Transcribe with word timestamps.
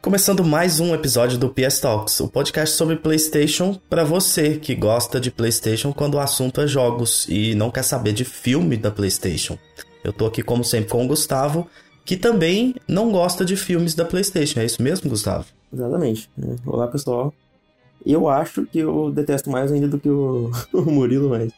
Começando 0.00 0.44
mais 0.44 0.78
um 0.78 0.94
episódio 0.94 1.36
do 1.36 1.48
PS 1.48 1.80
Talks, 1.80 2.20
o 2.20 2.28
podcast 2.28 2.76
sobre 2.76 2.94
PlayStation 2.94 3.74
para 3.90 4.04
você 4.04 4.56
que 4.56 4.72
gosta 4.74 5.20
de 5.20 5.28
PlayStation 5.28 5.92
quando 5.92 6.14
o 6.14 6.20
assunto 6.20 6.60
é 6.60 6.68
jogos 6.68 7.26
e 7.28 7.52
não 7.56 7.68
quer 7.68 7.82
saber 7.82 8.12
de 8.12 8.24
filme 8.24 8.76
da 8.76 8.92
PlayStation. 8.92 9.58
Eu 10.04 10.12
tô 10.12 10.26
aqui 10.26 10.40
como 10.40 10.62
sempre 10.62 10.90
com 10.90 11.04
o 11.04 11.08
Gustavo, 11.08 11.66
que 12.04 12.16
também 12.16 12.76
não 12.86 13.10
gosta 13.10 13.44
de 13.44 13.56
filmes 13.56 13.94
da 13.94 14.04
PlayStation. 14.04 14.60
É 14.60 14.64
isso 14.64 14.80
mesmo, 14.80 15.10
Gustavo? 15.10 15.46
Exatamente. 15.72 16.30
Olá, 16.64 16.86
pessoal. 16.86 17.34
Eu 18.06 18.28
acho 18.28 18.66
que 18.66 18.78
eu 18.78 19.10
detesto 19.10 19.50
mais 19.50 19.72
ainda 19.72 19.88
do 19.88 19.98
que 19.98 20.08
o, 20.08 20.52
o 20.72 20.82
Murilo, 20.82 21.28
mas 21.28 21.52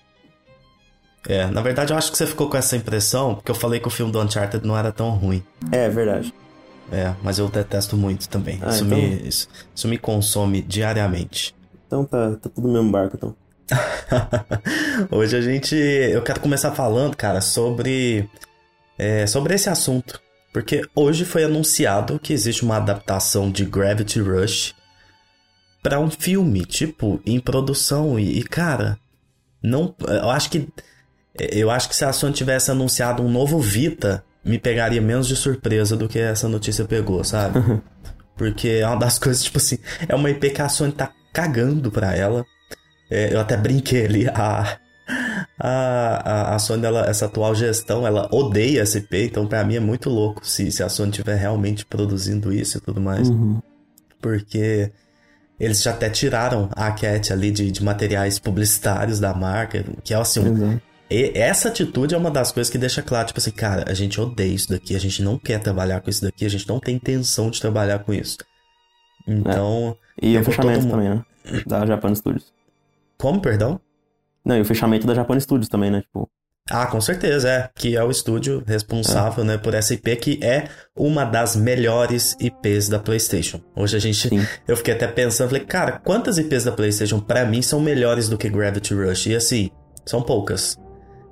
é, 1.29 1.47
na 1.47 1.61
verdade 1.61 1.93
eu 1.93 1.99
acho 1.99 2.11
que 2.11 2.17
você 2.17 2.27
ficou 2.27 2.49
com 2.49 2.57
essa 2.57 2.75
impressão 2.75 3.35
porque 3.35 3.51
eu 3.51 3.55
falei 3.55 3.79
que 3.79 3.87
o 3.87 3.91
filme 3.91 4.11
do 4.11 4.19
Uncharted 4.19 4.67
não 4.67 4.77
era 4.77 4.91
tão 4.91 5.11
ruim. 5.11 5.43
É, 5.71 5.87
verdade. 5.91 6.33
É, 6.93 7.15
mas 7.23 7.39
eu 7.39 7.49
detesto 7.49 7.97
muito 7.97 8.29
também. 8.29 8.59
Ah, 8.63 8.71
isso, 8.71 8.85
então... 8.85 8.99
me, 8.99 9.29
isso, 9.29 9.49
isso, 9.75 9.89
me 9.89 9.97
consome 9.97 10.61
diariamente. 10.61 11.55
Então 11.87 12.05
tá, 12.05 12.31
tá 12.37 12.49
tudo 12.49 12.67
no 12.67 12.75
mesmo 12.75 12.91
barco, 12.91 13.17
então. 13.17 13.37
Hoje 15.11 15.37
a 15.37 15.41
gente. 15.41 15.75
Eu 15.75 16.23
quero 16.23 16.41
começar 16.41 16.73
falando, 16.73 17.17
cara, 17.17 17.41
sobre. 17.41 18.29
É, 18.99 19.27
sobre 19.27 19.55
esse 19.55 19.69
assunto. 19.69 20.21
Porque 20.53 20.83
hoje 20.97 21.25
foi 21.25 21.45
anunciado 21.45 22.19
que 22.19 22.33
existe 22.33 22.65
uma 22.65 22.77
adaptação 22.77 23.51
de 23.51 23.65
Gravity 23.65 24.21
Rush 24.21 24.75
para 25.81 26.01
um 26.01 26.11
filme, 26.11 26.65
tipo, 26.65 27.21
em 27.25 27.39
produção. 27.39 28.19
E, 28.19 28.39
e, 28.39 28.43
cara, 28.43 28.99
não. 29.63 29.95
Eu 30.07 30.31
acho 30.31 30.51
que. 30.51 30.69
Eu 31.39 31.71
acho 31.71 31.89
que 31.89 31.95
se 31.95 32.05
a 32.05 32.13
Sony 32.13 32.35
tivesse 32.35 32.71
anunciado 32.71 33.23
um 33.23 33.31
novo 33.31 33.61
Vita, 33.61 34.25
me 34.45 34.59
pegaria 34.59 35.01
menos 35.01 35.27
de 35.27 35.37
surpresa 35.37 35.97
do 35.97 36.09
que 36.09 36.19
essa 36.19 36.49
notícia 36.49 36.85
pegou, 36.85 37.23
sabe? 37.23 37.61
Porque 38.37 38.69
é 38.69 38.87
uma 38.87 38.97
das 38.97 39.19
coisas, 39.21 39.43
tipo 39.43 39.59
assim, 39.59 39.79
é 40.09 40.15
uma 40.15 40.31
IP 40.31 40.51
que 40.51 40.63
a 40.63 40.69
Sony 40.69 40.93
tá 40.93 41.13
cagando 41.33 41.91
pra 41.91 42.15
ela. 42.15 42.45
É, 43.11 43.35
eu 43.35 43.41
até 43.41 43.57
brinquei 43.57 44.05
ali, 44.05 44.29
a, 44.29 44.79
a, 45.59 46.55
a, 46.55 46.59
Sony, 46.59 46.87
ela, 46.87 47.07
essa 47.07 47.27
atual 47.27 47.55
gestão, 47.55 48.07
ela 48.07 48.29
odeia 48.33 48.83
essa 48.83 48.99
IP, 48.99 49.25
então 49.25 49.47
pra 49.47 49.65
mim 49.65 49.77
é 49.77 49.81
muito 49.81 50.09
louco 50.09 50.47
se, 50.47 50.71
se 50.71 50.83
a 50.83 50.89
Sony 50.89 51.11
estiver 51.11 51.37
realmente 51.37 51.85
produzindo 51.85 52.53
isso 52.53 52.79
e 52.79 52.81
tudo 52.81 53.01
mais. 53.01 53.29
Uhum. 53.29 53.61
Porque 54.21 54.93
eles 55.59 55.83
já 55.83 55.91
até 55.91 56.09
tiraram 56.09 56.71
a 56.75 56.91
Cat 56.93 57.33
ali 57.33 57.51
de, 57.51 57.71
de 57.71 57.85
materiais 57.85 58.39
publicitários 58.39 59.21
da 59.21 59.35
marca, 59.35 59.85
que 60.03 60.15
é 60.15 60.17
assim, 60.17 60.41
um, 60.41 60.81
e 61.11 61.33
essa 61.35 61.69
atitude 61.69 62.15
é 62.15 62.19
uma 62.19 62.31
das 62.31 62.53
coisas 62.53 62.71
que 62.71 62.79
deixa 62.79 63.03
claro, 63.03 63.27
tipo 63.27 63.41
assim, 63.41 63.51
cara, 63.51 63.85
a 63.89 63.95
gente 63.95 64.21
odeia 64.21 64.55
isso 64.55 64.69
daqui, 64.69 64.95
a 64.95 65.01
gente 65.01 65.23
não 65.23 65.37
quer 65.37 65.59
trabalhar 65.59 66.01
com 66.01 66.09
isso 66.09 66.23
daqui, 66.23 66.45
a 66.45 66.49
gente 66.49 66.69
não 66.69 66.79
tem 66.79 66.95
intenção 66.95 67.51
de 67.51 67.61
trabalhar 67.61 67.99
com 68.01 68.15
isso. 68.15 68.39
Então. 69.27 69.97
É. 70.23 70.27
E 70.27 70.39
o 70.39 70.45
fechamento 70.45 70.89
também, 70.89 71.09
né? 71.09 71.25
Da 71.67 71.85
Japan 71.85 72.15
Studios. 72.15 72.53
Como, 73.19 73.41
perdão? 73.41 73.81
Não, 74.45 74.57
e 74.57 74.61
o 74.61 74.65
fechamento 74.65 75.07
da 75.07 75.15
Japan 75.15 75.39
Studios 75.41 75.69
também, 75.69 75.91
né? 75.91 76.03
Tipo. 76.03 76.31
Ah, 76.71 76.87
com 76.87 77.01
certeza, 77.01 77.51
é. 77.51 77.71
Que 77.75 77.97
é 77.97 78.05
o 78.05 78.11
estúdio 78.11 78.63
responsável, 78.65 79.43
é. 79.43 79.47
né, 79.49 79.59
por 79.59 79.75
essa 79.75 79.93
IP, 79.93 80.15
que 80.17 80.41
é 80.41 80.69
uma 80.95 81.25
das 81.25 81.57
melhores 81.57 82.37
IPs 82.39 82.89
da 82.89 83.01
PlayStation. 83.01 83.61
Hoje 83.75 83.97
a 83.97 84.01
gente. 84.01 84.29
Sim. 84.29 84.47
Eu 84.69 84.77
fiquei 84.77 84.95
até 84.95 85.09
pensando, 85.09 85.49
falei, 85.49 85.65
cara, 85.65 85.99
quantas 85.99 86.39
IPs 86.39 86.65
da 86.65 86.73
PlayStation 86.73 87.19
para 87.19 87.45
mim 87.45 87.63
são 87.63 87.81
melhores 87.81 88.29
do 88.29 88.39
que 88.39 88.49
Gravity 88.49 88.95
Rush? 88.95 89.27
E 89.27 89.35
assim, 89.35 89.71
são 90.07 90.23
poucas 90.23 90.79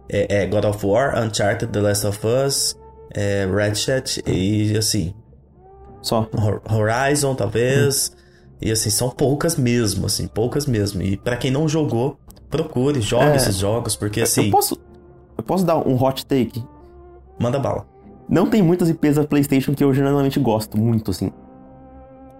é, 0.08 0.42
é 0.42 0.46
God 0.46 0.64
of 0.64 0.84
War, 0.84 1.18
Uncharted, 1.22 1.72
The 1.72 1.80
Last 1.80 2.06
of 2.06 2.26
Us, 2.26 2.76
é, 3.14 3.46
Ratchet 3.46 4.22
e 4.26 4.76
assim. 4.76 5.14
Só. 6.02 6.28
Horizon, 6.70 7.34
talvez. 7.34 8.12
Hum. 8.14 8.18
E 8.60 8.72
assim, 8.72 8.90
são 8.90 9.10
poucas 9.10 9.56
mesmo, 9.56 10.06
assim, 10.06 10.26
poucas 10.26 10.66
mesmo. 10.66 11.02
E 11.02 11.16
para 11.16 11.36
quem 11.36 11.50
não 11.50 11.68
jogou, 11.68 12.18
procure, 12.50 13.00
jogue 13.00 13.26
é, 13.26 13.36
esses 13.36 13.56
jogos, 13.56 13.94
porque 13.94 14.22
assim. 14.22 14.46
Eu 14.46 14.50
posso, 14.50 14.80
eu 15.36 15.44
posso 15.44 15.64
dar 15.64 15.76
um 15.76 16.02
hot 16.02 16.26
take? 16.26 16.64
Manda 17.38 17.58
bala. 17.58 17.86
Não 18.28 18.50
tem 18.50 18.60
muitas 18.60 18.88
IPs 18.90 19.16
da 19.16 19.24
PlayStation 19.24 19.74
que 19.74 19.82
eu 19.82 19.94
geralmente 19.94 20.40
gosto 20.40 20.76
muito, 20.76 21.12
assim. 21.12 21.32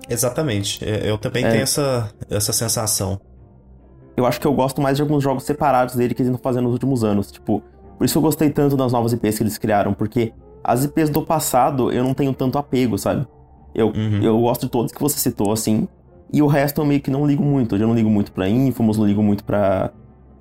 Exatamente. 0.09 0.85
É, 0.85 1.09
eu 1.09 1.19
também 1.19 1.45
é. 1.45 1.51
tenho 1.51 1.63
essa, 1.63 2.11
essa 2.29 2.53
sensação 2.53 3.21
eu 4.19 4.27
acho 4.27 4.41
que 4.41 4.47
eu 4.49 4.53
gosto 4.53 4.83
mais 4.83 4.97
de 4.97 5.03
alguns 5.03 5.23
jogos 5.23 5.45
separados 5.45 5.95
dele 5.95 6.13
que 6.13 6.21
eles 6.21 6.33
estão 6.33 6.43
fazendo 6.43 6.65
nos 6.65 6.73
últimos 6.73 7.05
anos. 7.05 7.31
Tipo, 7.31 7.63
por 7.97 8.05
isso 8.05 8.19
eu 8.19 8.23
gostei 8.23 8.51
tanto 8.51 8.77
das 8.77 8.91
novas 8.91 9.13
IPs 9.13 9.37
que 9.37 9.45
eles 9.45 9.57
criaram, 9.57 9.95
porque 9.95 10.33
as 10.65 10.85
IPs 10.85 11.09
do 11.09 11.23
passado 11.23 11.93
eu 11.93 12.03
não 12.03 12.13
tenho 12.13 12.35
tanto 12.35 12.59
apego, 12.59 12.99
sabe? 12.99 13.25
Eu, 13.73 13.93
uhum. 13.95 14.21
eu 14.21 14.41
gosto 14.41 14.67
de 14.67 14.73
todos 14.73 14.91
que 14.91 15.01
você 15.01 15.21
citou, 15.21 15.53
assim. 15.53 15.87
E 16.33 16.43
o 16.43 16.49
resto 16.49 16.81
eu 16.81 16.85
meio 16.85 17.01
que 17.01 17.13
não 17.13 17.25
ligo 17.25 17.45
muito. 17.45 17.77
Eu 17.77 17.79
já 17.79 17.87
não 17.87 17.95
ligo 17.95 18.11
muito 18.11 18.33
pra 18.33 18.49
Infamous, 18.49 18.99
não 18.99 19.07
ligo 19.07 19.23
muito 19.23 19.45
pra, 19.45 19.93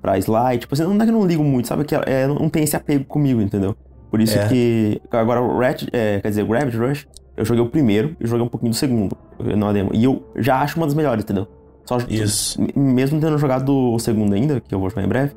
pra 0.02 0.18
Sly. 0.18 0.58
Tipo 0.58 0.74
assim, 0.74 0.82
não 0.82 0.96
é 0.96 1.04
que 1.04 1.10
eu 1.10 1.12
não 1.12 1.24
ligo 1.24 1.44
muito, 1.44 1.68
sabe? 1.68 1.84
Que 1.84 1.94
é, 1.94 2.26
não 2.26 2.48
tem 2.48 2.64
esse 2.64 2.74
apego 2.74 3.04
comigo, 3.04 3.40
entendeu? 3.40 3.76
Por 4.10 4.20
isso 4.20 4.36
é. 4.36 4.48
que. 4.48 5.00
Agora, 5.12 5.40
o 5.40 5.56
Red, 5.56 5.86
é, 5.92 6.18
quer 6.18 6.28
dizer, 6.30 6.44
Gravity 6.44 6.76
Rush, 6.76 7.06
eu 7.36 7.44
joguei 7.44 7.62
o 7.62 7.68
primeiro 7.68 8.16
e 8.20 8.26
joguei 8.26 8.44
um 8.44 8.48
pouquinho 8.48 8.72
do 8.72 8.76
segundo. 8.76 9.16
No 9.38 9.72
demo. 9.72 9.90
E 9.94 10.02
eu 10.02 10.24
já 10.34 10.60
acho 10.60 10.76
uma 10.78 10.86
das 10.86 10.96
melhores, 10.96 11.22
entendeu? 11.22 11.46
Só, 11.88 11.96
Isso. 12.06 12.60
Mesmo 12.76 13.18
tendo 13.18 13.38
jogado 13.38 13.94
o 13.94 13.98
segundo 13.98 14.34
ainda, 14.34 14.60
que 14.60 14.74
eu 14.74 14.78
vou 14.78 14.90
jogar 14.90 15.04
em 15.04 15.08
breve, 15.08 15.34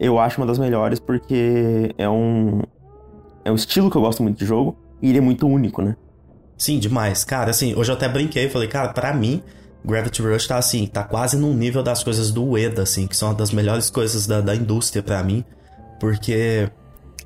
eu 0.00 0.18
acho 0.18 0.40
uma 0.40 0.46
das 0.46 0.58
melhores 0.58 0.98
porque 0.98 1.94
é 1.96 2.08
um. 2.08 2.62
É 3.44 3.52
um 3.52 3.54
estilo 3.54 3.88
que 3.88 3.96
eu 3.96 4.02
gosto 4.02 4.20
muito 4.20 4.36
de 4.36 4.44
jogo 4.44 4.76
e 5.00 5.10
ele 5.10 5.18
é 5.18 5.20
muito 5.20 5.46
único, 5.46 5.82
né? 5.82 5.94
Sim, 6.58 6.80
demais. 6.80 7.22
Cara, 7.22 7.50
assim, 7.50 7.76
hoje 7.76 7.92
eu 7.92 7.94
até 7.94 8.08
brinquei, 8.08 8.48
falei, 8.48 8.66
cara, 8.66 8.88
para 8.88 9.14
mim, 9.14 9.40
Gravity 9.84 10.20
Rush 10.20 10.48
tá 10.48 10.56
assim, 10.56 10.84
tá 10.84 11.04
quase 11.04 11.36
num 11.36 11.54
nível 11.54 11.80
das 11.80 12.02
coisas 12.02 12.32
do 12.32 12.42
Ueda, 12.42 12.82
assim, 12.82 13.06
que 13.06 13.16
são 13.16 13.28
uma 13.28 13.34
das 13.36 13.52
melhores 13.52 13.88
coisas 13.88 14.26
da, 14.26 14.40
da 14.40 14.56
indústria 14.56 15.00
para 15.00 15.22
mim. 15.22 15.44
Porque, 16.00 16.68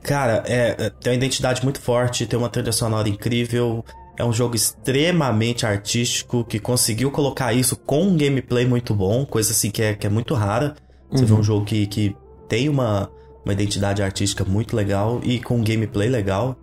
cara, 0.03 0.43
é, 0.45 0.77
é, 0.79 0.91
tem 0.91 1.13
uma 1.13 1.17
identidade 1.17 1.65
muito 1.65 1.81
forte, 1.81 2.27
tem 2.27 2.39
uma 2.39 2.51
trilha 2.51 2.73
sonora 2.73 3.09
incrível, 3.09 3.83
é 4.19 4.25
um 4.25 4.33
jogo 4.33 4.57
extremamente 4.57 5.65
artístico 5.65 6.45
que 6.45 6.59
conseguiu 6.59 7.09
colocar 7.09 7.53
isso 7.53 7.77
com 7.77 8.03
um 8.03 8.17
gameplay 8.17 8.67
muito 8.67 8.93
bom, 8.93 9.25
coisa 9.25 9.53
assim 9.53 9.71
que 9.71 9.81
é, 9.81 9.95
que 9.95 10.09
é 10.09 10.11
muito 10.11 10.35
rara. 10.35 10.75
Você 11.09 11.23
uhum. 11.23 11.29
vê 11.29 11.35
um 11.35 11.43
jogo 11.43 11.65
que, 11.65 11.87
que 11.87 12.17
tem 12.49 12.69
uma, 12.69 13.09
uma 13.45 13.53
identidade 13.53 14.03
artística 14.03 14.45
muito 14.45 14.75
legal 14.75 15.21
e 15.23 15.39
com 15.41 15.57
um 15.59 15.63
gameplay 15.63 16.09
legal. 16.09 16.57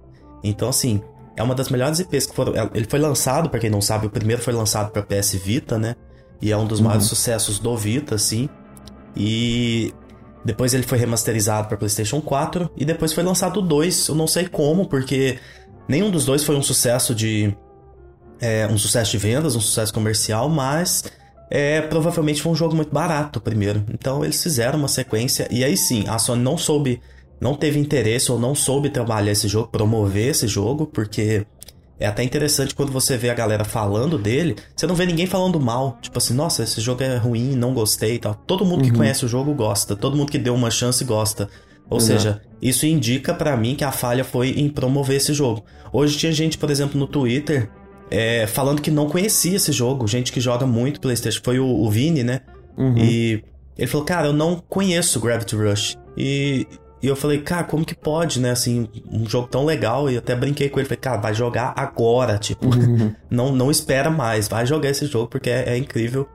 Então, 0.44 0.68
assim, 0.68 1.02
é 1.38 1.42
uma 1.42 1.56
das 1.56 1.70
melhores 1.70 2.00
IPs 2.00 2.26
que 2.26 2.36
foram. 2.36 2.54
É, 2.54 2.70
ele 2.74 2.88
foi 2.90 3.00
lançado, 3.00 3.50
para 3.50 3.60
quem 3.60 3.70
não 3.70 3.82
sabe, 3.82 4.06
o 4.08 4.10
primeiro 4.10 4.42
foi 4.42 4.54
lançado 4.54 4.92
para 4.92 5.02
PS 5.02 5.36
Vita, 5.36 5.80
né? 5.80 5.96
E 6.42 6.52
é 6.52 6.58
um 6.58 6.68
dos 6.68 6.80
uhum. 6.80 6.88
maiores 6.88 7.08
sucessos 7.08 7.58
do 7.58 7.76
Vita, 7.78 8.16
assim. 8.16 8.50
E 9.16 9.94
depois 10.44 10.74
ele 10.74 10.84
foi 10.84 10.98
remasterizado 10.98 11.70
para 11.70 11.78
PlayStation 11.78 12.20
4 12.20 12.70
e 12.76 12.84
depois 12.84 13.14
foi 13.14 13.24
lançado 13.24 13.62
o 13.62 13.62
2. 13.62 14.10
Eu 14.10 14.16
não 14.16 14.28
sei 14.28 14.46
como, 14.46 14.90
porque 14.90 15.40
Nenhum 15.88 16.10
dos 16.10 16.26
dois 16.26 16.44
foi 16.44 16.56
um 16.56 16.64
sucesso 16.64 17.14
de. 17.14 17.56
É, 18.40 18.68
um 18.68 18.78
sucesso 18.78 19.12
de 19.12 19.18
vendas, 19.18 19.56
um 19.56 19.62
sucesso 19.62 19.94
comercial, 19.94 20.50
mas 20.50 21.04
é, 21.50 21.82
provavelmente 21.82 22.42
foi 22.42 22.52
um 22.52 22.56
jogo 22.56 22.76
muito 22.76 22.94
barato 22.94 23.40
primeiro. 23.40 23.84
Então 23.94 24.24
eles 24.24 24.42
fizeram 24.42 24.80
uma 24.80 24.88
sequência 24.88 25.48
e 25.50 25.64
aí 25.64 25.78
sim, 25.78 26.04
a 26.08 26.18
Sony 26.20 26.42
não 26.42 26.58
soube, 26.58 27.02
não 27.40 27.56
teve 27.56 27.80
interesse 27.80 28.32
ou 28.32 28.40
não 28.40 28.54
soube 28.54 28.90
trabalhar 28.90 29.32
esse 29.32 29.48
jogo, 29.48 29.70
promover 29.70 30.32
esse 30.32 30.48
jogo, 30.48 30.86
porque 30.86 31.46
é 31.98 32.08
até 32.08 32.24
interessante 32.24 32.76
quando 32.76 32.92
você 32.92 33.16
vê 33.16 33.30
a 33.30 33.34
galera 33.34 33.64
falando 33.64 34.18
dele, 34.18 34.56
você 34.76 34.86
não 34.86 34.96
vê 34.96 35.06
ninguém 35.06 35.26
falando 35.26 35.60
mal, 35.60 35.98
tipo 36.02 36.18
assim, 36.18 36.34
nossa, 36.34 36.64
esse 36.64 36.82
jogo 36.82 37.02
é 37.04 37.16
ruim, 37.16 37.56
não 37.56 37.74
gostei 37.74 38.16
e 38.16 38.20
tal. 38.20 38.36
Todo 38.46 38.66
mundo 38.66 38.84
uhum. 38.84 38.92
que 38.92 38.98
conhece 38.98 39.24
o 39.24 39.28
jogo 39.30 39.54
gosta, 39.54 39.96
todo 39.96 40.18
mundo 40.18 40.32
que 40.32 40.38
deu 40.38 40.54
uma 40.54 40.70
chance 40.70 41.04
gosta. 41.06 41.50
Ou 41.90 41.98
Exato. 41.98 42.22
seja, 42.22 42.42
isso 42.62 42.86
indica 42.86 43.34
para 43.34 43.56
mim 43.56 43.76
que 43.76 43.84
a 43.84 43.92
falha 43.92 44.24
foi 44.24 44.50
em 44.50 44.70
promover 44.70 45.18
esse 45.18 45.34
jogo. 45.34 45.64
Hoje 45.92 46.18
tinha 46.18 46.32
gente, 46.32 46.58
por 46.58 46.72
exemplo, 46.72 47.00
no 47.00 47.08
Twitter 47.08 47.70
é, 48.10 48.46
falando 48.48 48.82
que 48.82 48.92
não 48.92 49.10
conhecia 49.10 49.56
esse 49.56 49.72
jogo, 49.72 50.08
gente 50.08 50.32
que 50.32 50.40
joga 50.40 50.66
muito 50.66 51.00
PlayStation. 51.00 51.42
Foi 51.44 51.60
o, 51.60 51.66
o 51.66 51.90
Vini, 51.90 52.24
né? 52.24 52.42
Uhum. 52.78 52.98
E 52.98 53.44
ele 53.78 53.88
falou, 53.88 54.06
cara, 54.06 54.28
eu 54.28 54.34
não 54.34 54.62
conheço 54.70 55.20
Gravity 55.20 55.56
Rush. 55.56 55.98
E, 56.18 56.68
e 57.02 57.08
eu 57.08 57.16
falei, 57.16 57.42
cara, 57.42 57.64
como 57.64 57.86
que 57.86 57.96
pode, 57.96 58.40
né? 58.40 58.52
Assim, 58.52 58.88
um 59.12 59.28
jogo 59.28 59.48
tão 59.48 59.66
legal. 59.66 60.10
E 60.10 60.18
até 60.18 60.36
brinquei 60.36 60.70
com 60.70 60.80
ele. 60.80 60.88
Falei, 60.88 61.00
cara, 61.00 61.18
vai 61.18 61.34
jogar 61.34 61.74
agora, 61.76 62.38
tipo. 62.38 62.68
Uhum. 62.68 63.14
não, 63.30 63.56
não 63.56 63.72
espera 63.72 64.10
mais. 64.10 64.48
Vai 64.48 64.66
jogar 64.66 64.90
esse 64.90 65.06
jogo 65.06 65.28
porque 65.28 65.50
é, 65.50 65.74
é 65.74 65.78
incrível. 65.78 66.28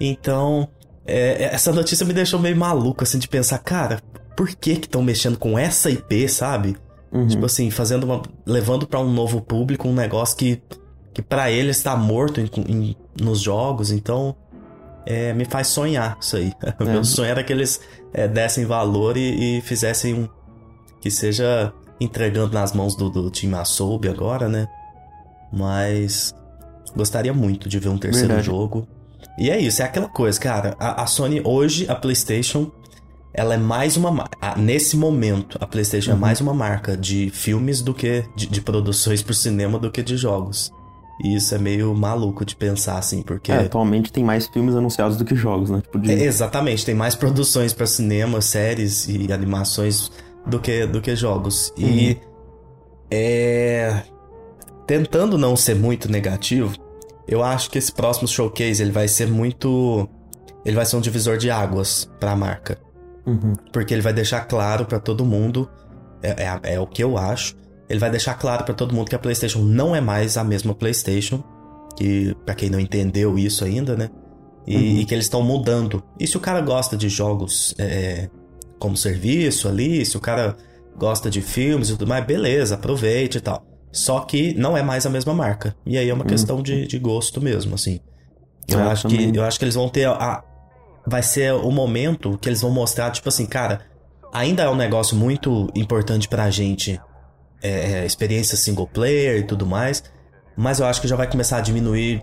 Então, 0.00 0.68
é, 1.06 1.44
essa 1.44 1.72
notícia 1.72 2.04
me 2.04 2.12
deixou 2.12 2.40
meio 2.40 2.56
maluco, 2.56 3.04
assim, 3.04 3.18
de 3.18 3.28
pensar, 3.28 3.58
cara, 3.58 4.00
por 4.36 4.48
que 4.48 4.76
que 4.76 4.86
estão 4.86 5.02
mexendo 5.02 5.38
com 5.38 5.58
essa 5.58 5.90
IP, 5.90 6.28
sabe? 6.28 6.76
Uhum. 7.12 7.26
Tipo 7.26 7.46
assim, 7.46 7.70
fazendo 7.70 8.04
uma. 8.04 8.22
levando 8.46 8.86
para 8.86 8.98
um 8.98 9.12
novo 9.12 9.40
público 9.40 9.86
um 9.86 9.94
negócio 9.94 10.36
que, 10.36 10.62
que 11.12 11.20
para 11.20 11.50
eles 11.50 11.76
está 11.76 11.94
morto 11.94 12.40
em, 12.40 12.50
em, 12.68 12.96
nos 13.20 13.40
jogos, 13.40 13.90
então. 13.90 14.34
É, 15.04 15.32
me 15.32 15.44
faz 15.44 15.66
sonhar 15.66 16.16
isso 16.20 16.36
aí. 16.36 16.52
É. 16.78 16.84
Meu 16.84 17.04
sonho 17.04 17.28
era 17.28 17.42
que 17.42 17.52
eles 17.52 17.80
é, 18.14 18.28
dessem 18.28 18.64
valor 18.64 19.16
e, 19.16 19.58
e, 19.58 19.60
fizessem 19.60 20.14
um. 20.14 20.28
que 21.00 21.10
seja 21.10 21.72
entregando 22.00 22.54
nas 22.54 22.72
mãos 22.72 22.94
do, 22.94 23.10
do 23.10 23.28
time 23.28 23.54
Asobi 23.54 24.08
agora, 24.08 24.48
né? 24.48 24.68
Mas. 25.52 26.32
Gostaria 26.94 27.32
muito 27.32 27.68
de 27.68 27.78
ver 27.78 27.88
um 27.88 27.98
terceiro 27.98 28.28
Verdade. 28.28 28.46
jogo. 28.46 28.86
E 29.38 29.50
é 29.50 29.58
isso, 29.58 29.82
é 29.82 29.84
aquela 29.84 30.08
coisa, 30.08 30.38
cara. 30.38 30.76
A, 30.78 31.02
a 31.02 31.06
Sony 31.06 31.40
hoje, 31.44 31.86
a 31.88 31.94
PlayStation, 31.94 32.70
ela 33.34 33.54
é 33.54 33.58
mais 33.58 33.96
uma. 33.96 34.28
Nesse 34.56 34.96
momento, 34.96 35.56
a 35.60 35.66
PlayStation 35.66 36.10
Uhum. 36.12 36.16
é 36.16 36.20
mais 36.20 36.40
uma 36.40 36.52
marca 36.52 36.96
de 36.96 37.30
filmes 37.30 37.80
do 37.82 37.94
que. 37.94 38.24
de, 38.36 38.46
de 38.46 38.60
produções 38.60 39.22
pro 39.22 39.34
cinema 39.34 39.78
do 39.78 39.90
que 39.90 40.02
de 40.02 40.16
jogos. 40.16 40.70
E 41.24 41.36
isso 41.36 41.54
é 41.54 41.58
meio 41.58 41.94
maluco 41.94 42.44
de 42.44 42.56
pensar, 42.56 42.98
assim, 42.98 43.22
porque. 43.22 43.52
É, 43.52 43.58
atualmente 43.60 44.12
tem 44.12 44.24
mais 44.24 44.46
filmes 44.48 44.74
anunciados 44.74 45.16
do 45.16 45.24
que 45.24 45.34
jogos, 45.36 45.70
né? 45.70 45.80
Tipo, 45.80 45.98
de... 45.98 46.10
É, 46.10 46.24
exatamente, 46.24 46.84
tem 46.84 46.94
mais 46.94 47.14
produções 47.14 47.72
pra 47.72 47.86
cinema, 47.86 48.40
séries 48.40 49.06
e 49.08 49.32
animações 49.32 50.10
do 50.46 50.58
que, 50.58 50.86
do 50.86 51.00
que 51.00 51.14
jogos. 51.14 51.72
E 51.76 52.16
é. 53.10 54.02
Tentando 54.86 55.38
não 55.38 55.54
ser 55.54 55.76
muito 55.76 56.10
negativo, 56.10 56.72
eu 57.28 57.42
acho 57.42 57.70
que 57.70 57.78
esse 57.78 57.92
próximo 57.92 58.26
showcase 58.26 58.82
ele 58.82 58.90
vai 58.90 59.06
ser 59.06 59.28
muito. 59.28 60.08
Ele 60.64 60.76
vai 60.76 60.84
ser 60.84 60.96
um 60.96 61.00
divisor 61.00 61.36
de 61.38 61.50
águas 61.50 62.10
pra 62.18 62.34
marca. 62.34 62.78
Uhum. 63.26 63.52
Porque 63.72 63.94
ele 63.94 64.02
vai 64.02 64.12
deixar 64.12 64.40
claro 64.42 64.84
pra 64.84 64.98
todo 64.98 65.24
mundo. 65.24 65.68
É, 66.22 66.44
é, 66.44 66.74
é 66.74 66.80
o 66.80 66.86
que 66.86 67.02
eu 67.02 67.16
acho. 67.18 67.54
Ele 67.88 67.98
vai 67.98 68.10
deixar 68.10 68.34
claro 68.34 68.64
pra 68.64 68.74
todo 68.74 68.94
mundo 68.94 69.08
que 69.08 69.14
a 69.14 69.18
PlayStation 69.18 69.60
não 69.60 69.94
é 69.94 70.00
mais 70.00 70.36
a 70.36 70.44
mesma 70.44 70.74
PlayStation. 70.74 71.42
Que, 71.96 72.34
pra 72.46 72.54
quem 72.54 72.70
não 72.70 72.80
entendeu 72.80 73.38
isso 73.38 73.64
ainda, 73.64 73.96
né? 73.96 74.08
E, 74.66 74.76
Uhum. 74.76 74.82
e 75.00 75.04
que 75.04 75.14
eles 75.14 75.26
estão 75.26 75.42
mudando. 75.42 76.02
E 76.18 76.26
se 76.26 76.36
o 76.36 76.40
cara 76.40 76.60
gosta 76.60 76.96
de 76.96 77.08
jogos 77.08 77.74
é, 77.78 78.30
como 78.78 78.96
serviço 78.96 79.68
ali, 79.68 80.04
se 80.06 80.16
o 80.16 80.20
cara 80.20 80.56
gosta 80.96 81.28
de 81.30 81.42
filmes 81.42 81.88
e 81.88 81.92
tudo 81.92 82.06
mais, 82.06 82.24
beleza, 82.24 82.74
aproveite 82.76 83.38
e 83.38 83.40
tal. 83.40 83.66
Só 83.90 84.20
que 84.20 84.54
não 84.54 84.74
é 84.76 84.82
mais 84.82 85.04
a 85.04 85.10
mesma 85.10 85.34
marca. 85.34 85.74
E 85.84 85.98
aí 85.98 86.08
é 86.08 86.14
uma 86.14 86.22
Uhum. 86.22 86.28
questão 86.28 86.62
de, 86.62 86.86
de 86.86 86.98
gosto 86.98 87.40
mesmo, 87.42 87.74
assim. 87.74 88.00
Eu, 88.68 88.78
É, 88.80 88.82
acho 88.84 89.08
também. 89.08 89.30
que, 89.32 89.38
eu 89.38 89.44
acho 89.44 89.58
que 89.58 89.64
eles 89.66 89.74
vão 89.74 89.88
ter 89.88 90.06
a. 90.06 90.42
Vai 91.06 91.22
ser 91.22 91.52
o 91.52 91.70
momento 91.70 92.38
que 92.38 92.48
eles 92.48 92.60
vão 92.60 92.70
mostrar, 92.70 93.10
tipo 93.10 93.28
assim, 93.28 93.46
cara, 93.46 93.80
ainda 94.32 94.62
é 94.62 94.68
um 94.68 94.76
negócio 94.76 95.16
muito 95.16 95.68
importante 95.74 96.28
pra 96.28 96.50
gente. 96.50 97.00
É, 97.62 97.92
é, 97.92 98.06
experiência 98.06 98.56
single 98.56 98.88
player 98.88 99.38
e 99.38 99.44
tudo 99.44 99.64
mais. 99.66 100.02
Mas 100.56 100.80
eu 100.80 100.86
acho 100.86 101.00
que 101.00 101.08
já 101.08 101.16
vai 101.16 101.30
começar 101.30 101.58
a 101.58 101.60
diminuir, 101.60 102.22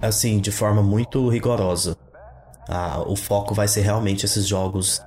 assim, 0.00 0.38
de 0.38 0.50
forma 0.50 0.82
muito 0.82 1.28
rigorosa. 1.28 1.96
Ah, 2.68 3.02
o 3.06 3.16
foco 3.16 3.54
vai 3.54 3.68
ser 3.68 3.82
realmente 3.82 4.24
esses 4.24 4.46
jogos 4.46 5.02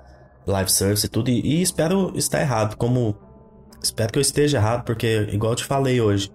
live 0.46 0.72
service 0.72 1.06
e 1.06 1.10
tudo. 1.10 1.30
E, 1.30 1.40
e 1.40 1.62
espero 1.62 2.12
estar 2.16 2.42
errado, 2.42 2.76
como. 2.76 3.16
Espero 3.82 4.12
que 4.12 4.20
eu 4.20 4.22
esteja 4.22 4.58
errado, 4.58 4.84
porque, 4.84 5.30
igual 5.32 5.54
eu 5.54 5.56
te 5.56 5.64
falei 5.64 6.02
hoje, 6.02 6.30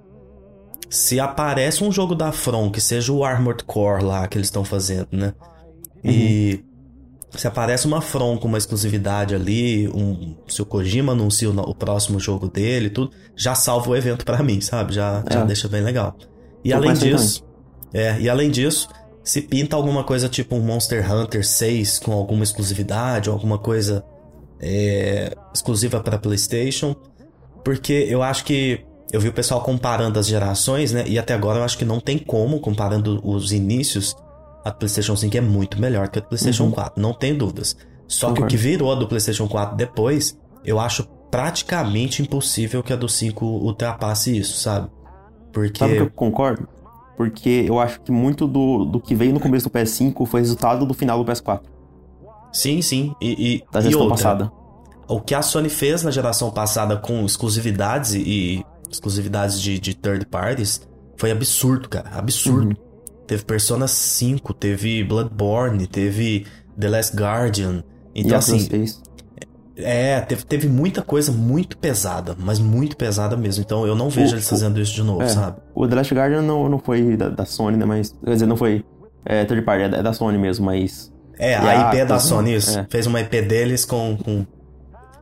se 0.88 1.20
aparece 1.20 1.84
um 1.84 1.92
jogo 1.92 2.14
da 2.14 2.32
From, 2.32 2.70
que 2.70 2.80
seja 2.80 3.12
o 3.12 3.22
Armored 3.22 3.64
Core 3.64 4.02
lá 4.02 4.26
que 4.26 4.38
eles 4.38 4.46
estão 4.46 4.64
fazendo, 4.64 5.08
né? 5.12 5.34
E 6.04 6.64
se 7.36 7.46
aparece 7.48 7.86
uma 7.86 8.00
From 8.00 8.36
com 8.38 8.46
uma 8.46 8.58
exclusividade 8.58 9.34
ali, 9.34 9.88
um, 9.88 10.36
se 10.46 10.62
o 10.62 10.66
Kojima 10.66 11.12
anuncia 11.12 11.50
o, 11.50 11.60
o 11.60 11.74
próximo 11.74 12.20
jogo 12.20 12.48
dele 12.48 12.90
tudo, 12.90 13.10
já 13.34 13.54
salva 13.54 13.90
o 13.90 13.96
evento 13.96 14.24
pra 14.24 14.42
mim, 14.42 14.60
sabe? 14.60 14.94
Já, 14.94 15.24
já 15.30 15.40
É. 15.40 15.44
deixa 15.44 15.68
bem 15.68 15.82
legal. 15.82 16.16
E 16.64 16.70
Eu 16.70 16.76
além 16.76 16.92
disso, 16.94 17.44
é, 17.92 18.20
e 18.20 18.28
além 18.28 18.50
disso, 18.50 18.88
se 19.22 19.40
pinta 19.42 19.74
alguma 19.76 20.04
coisa 20.04 20.28
tipo 20.28 20.54
um 20.54 20.60
Monster 20.60 21.10
Hunter 21.10 21.46
6 21.46 21.98
com 21.98 22.12
alguma 22.12 22.44
exclusividade, 22.44 23.28
ou 23.28 23.34
alguma 23.34 23.58
coisa 23.58 24.04
é, 24.60 25.34
exclusiva 25.52 26.00
para 26.00 26.18
PlayStation, 26.18 26.94
porque 27.64 28.06
eu 28.08 28.22
acho 28.22 28.44
que 28.44 28.84
eu 29.12 29.20
vi 29.20 29.28
o 29.28 29.32
pessoal 29.32 29.60
comparando 29.62 30.18
as 30.18 30.26
gerações, 30.26 30.92
né? 30.92 31.04
E 31.06 31.18
até 31.18 31.34
agora 31.34 31.58
eu 31.58 31.64
acho 31.64 31.78
que 31.78 31.84
não 31.84 32.00
tem 32.00 32.18
como, 32.18 32.60
comparando 32.60 33.20
os 33.24 33.52
inícios, 33.52 34.14
a 34.64 34.72
PlayStation 34.72 35.14
5 35.14 35.36
é 35.36 35.40
muito 35.40 35.80
melhor 35.80 36.08
que 36.08 36.18
a 36.18 36.22
PlayStation 36.22 36.64
Uhum. 36.64 36.70
4, 36.70 37.02
não 37.02 37.12
tem 37.12 37.36
dúvidas. 37.36 37.76
Só 38.08 38.32
que 38.32 38.42
o 38.42 38.46
que 38.46 38.56
virou 38.56 38.90
a 38.90 38.94
do 38.94 39.06
PlayStation 39.06 39.46
4 39.46 39.76
depois, 39.76 40.38
eu 40.64 40.80
acho 40.80 41.04
praticamente 41.30 42.22
impossível 42.22 42.82
que 42.82 42.92
a 42.92 42.96
do 42.96 43.08
5 43.08 43.44
ultrapasse 43.44 44.36
isso, 44.36 44.58
sabe? 44.58 44.88
Porque 45.52 45.78
Sabe 45.78 45.96
que 45.96 46.02
eu 46.02 46.10
concordo? 46.10 46.68
Porque 47.16 47.64
eu 47.66 47.78
acho 47.78 48.00
que 48.00 48.10
muito 48.10 48.46
do, 48.46 48.84
do 48.84 49.00
que 49.00 49.14
veio 49.14 49.32
no 49.32 49.40
começo 49.40 49.68
do 49.68 49.70
PS5 49.70 50.26
foi 50.26 50.40
resultado 50.40 50.84
do 50.84 50.94
final 50.94 51.22
do 51.22 51.30
PS4, 51.30 51.60
sim, 52.52 52.82
sim, 52.82 53.14
e, 53.20 53.56
e, 53.56 53.64
da 53.70 53.80
e 53.80 53.82
gestão 53.84 54.02
outra, 54.02 54.16
passada. 54.16 54.52
o 55.08 55.20
que 55.20 55.34
a 55.34 55.42
Sony 55.42 55.68
fez 55.68 56.02
na 56.02 56.10
geração 56.10 56.50
passada 56.50 56.96
com 56.96 57.24
exclusividades 57.24 58.14
e, 58.14 58.20
e 58.20 58.64
exclusividades 58.90 59.60
de, 59.60 59.78
de 59.78 59.94
third 59.94 60.26
parties 60.26 60.80
foi 61.16 61.30
absurdo, 61.30 61.88
cara. 61.88 62.10
Absurdo. 62.10 62.68
Uhum. 62.68 62.83
Teve 63.26 63.44
Persona 63.44 63.88
5, 63.88 64.52
teve 64.54 65.02
Bloodborne, 65.04 65.86
teve 65.86 66.46
The 66.78 66.88
Last 66.88 67.16
Guardian. 67.16 67.82
Então, 68.14 68.30
e 68.30 68.34
a 68.34 68.38
assim, 68.38 68.68
é, 69.76 70.20
teve, 70.20 70.44
teve 70.44 70.68
muita 70.68 71.02
coisa 71.02 71.32
muito 71.32 71.76
pesada, 71.78 72.36
mas 72.38 72.58
muito 72.60 72.96
pesada 72.96 73.36
mesmo. 73.36 73.64
Então 73.64 73.86
eu 73.86 73.94
não 73.96 74.08
vejo 74.08 74.32
O- 74.32 74.34
eles 74.36 74.48
fazendo 74.48 74.80
isso 74.80 74.94
de 74.94 75.02
novo, 75.02 75.22
é. 75.22 75.28
sabe? 75.28 75.56
O 75.74 75.86
The 75.88 75.94
Last 75.96 76.14
Guardian 76.14 76.42
não, 76.42 76.68
não 76.68 76.78
foi 76.78 77.16
da, 77.16 77.28
da 77.28 77.44
Sony, 77.44 77.76
né? 77.76 77.84
Mas. 77.84 78.14
Quer 78.24 78.32
dizer, 78.34 78.46
não 78.46 78.56
foi 78.56 78.84
é, 79.24 79.44
third 79.44 79.62
party, 79.64 79.82
é 79.84 79.88
da, 79.88 79.96
é 79.98 80.02
da 80.02 80.12
Sony 80.12 80.38
mesmo, 80.38 80.64
mas. 80.66 81.12
É, 81.38 81.52
E 81.52 81.54
a 81.54 81.88
IP 81.92 82.04
da 82.06 82.14
Atos, 82.14 82.26
Sony, 82.28 82.54
isso. 82.54 82.78
É. 82.78 82.86
Fez 82.88 83.06
uma 83.06 83.20
IP 83.20 83.42
deles 83.42 83.84
com. 83.84 84.16
com- 84.22 84.46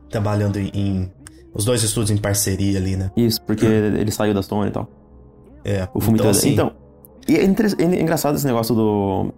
trabalhando 0.09 0.57
em, 0.59 0.69
em- 0.73 1.11
Os 1.55 1.65
dois 1.65 1.81
estúdios 1.81 2.11
em 2.11 2.21
parceria 2.21 2.77
ali, 2.77 2.95
né? 2.95 3.09
Isso, 3.17 3.41
porque 3.41 3.65
ele 3.65 4.11
saiu 4.11 4.33
da 4.33 4.43
Sony 4.43 4.69
e 4.69 4.71
tal. 4.71 4.87
É. 5.65 5.87
O 5.93 5.99
filme 5.99 6.19
então, 6.19 6.29
assim, 6.29 6.53
Então, 6.53 6.71
e 7.27 7.35
é, 7.35 7.43
é 7.43 8.01
engraçado 8.01 8.35
esse 8.35 8.45
negócio 8.45 8.75
do. 8.75 9.33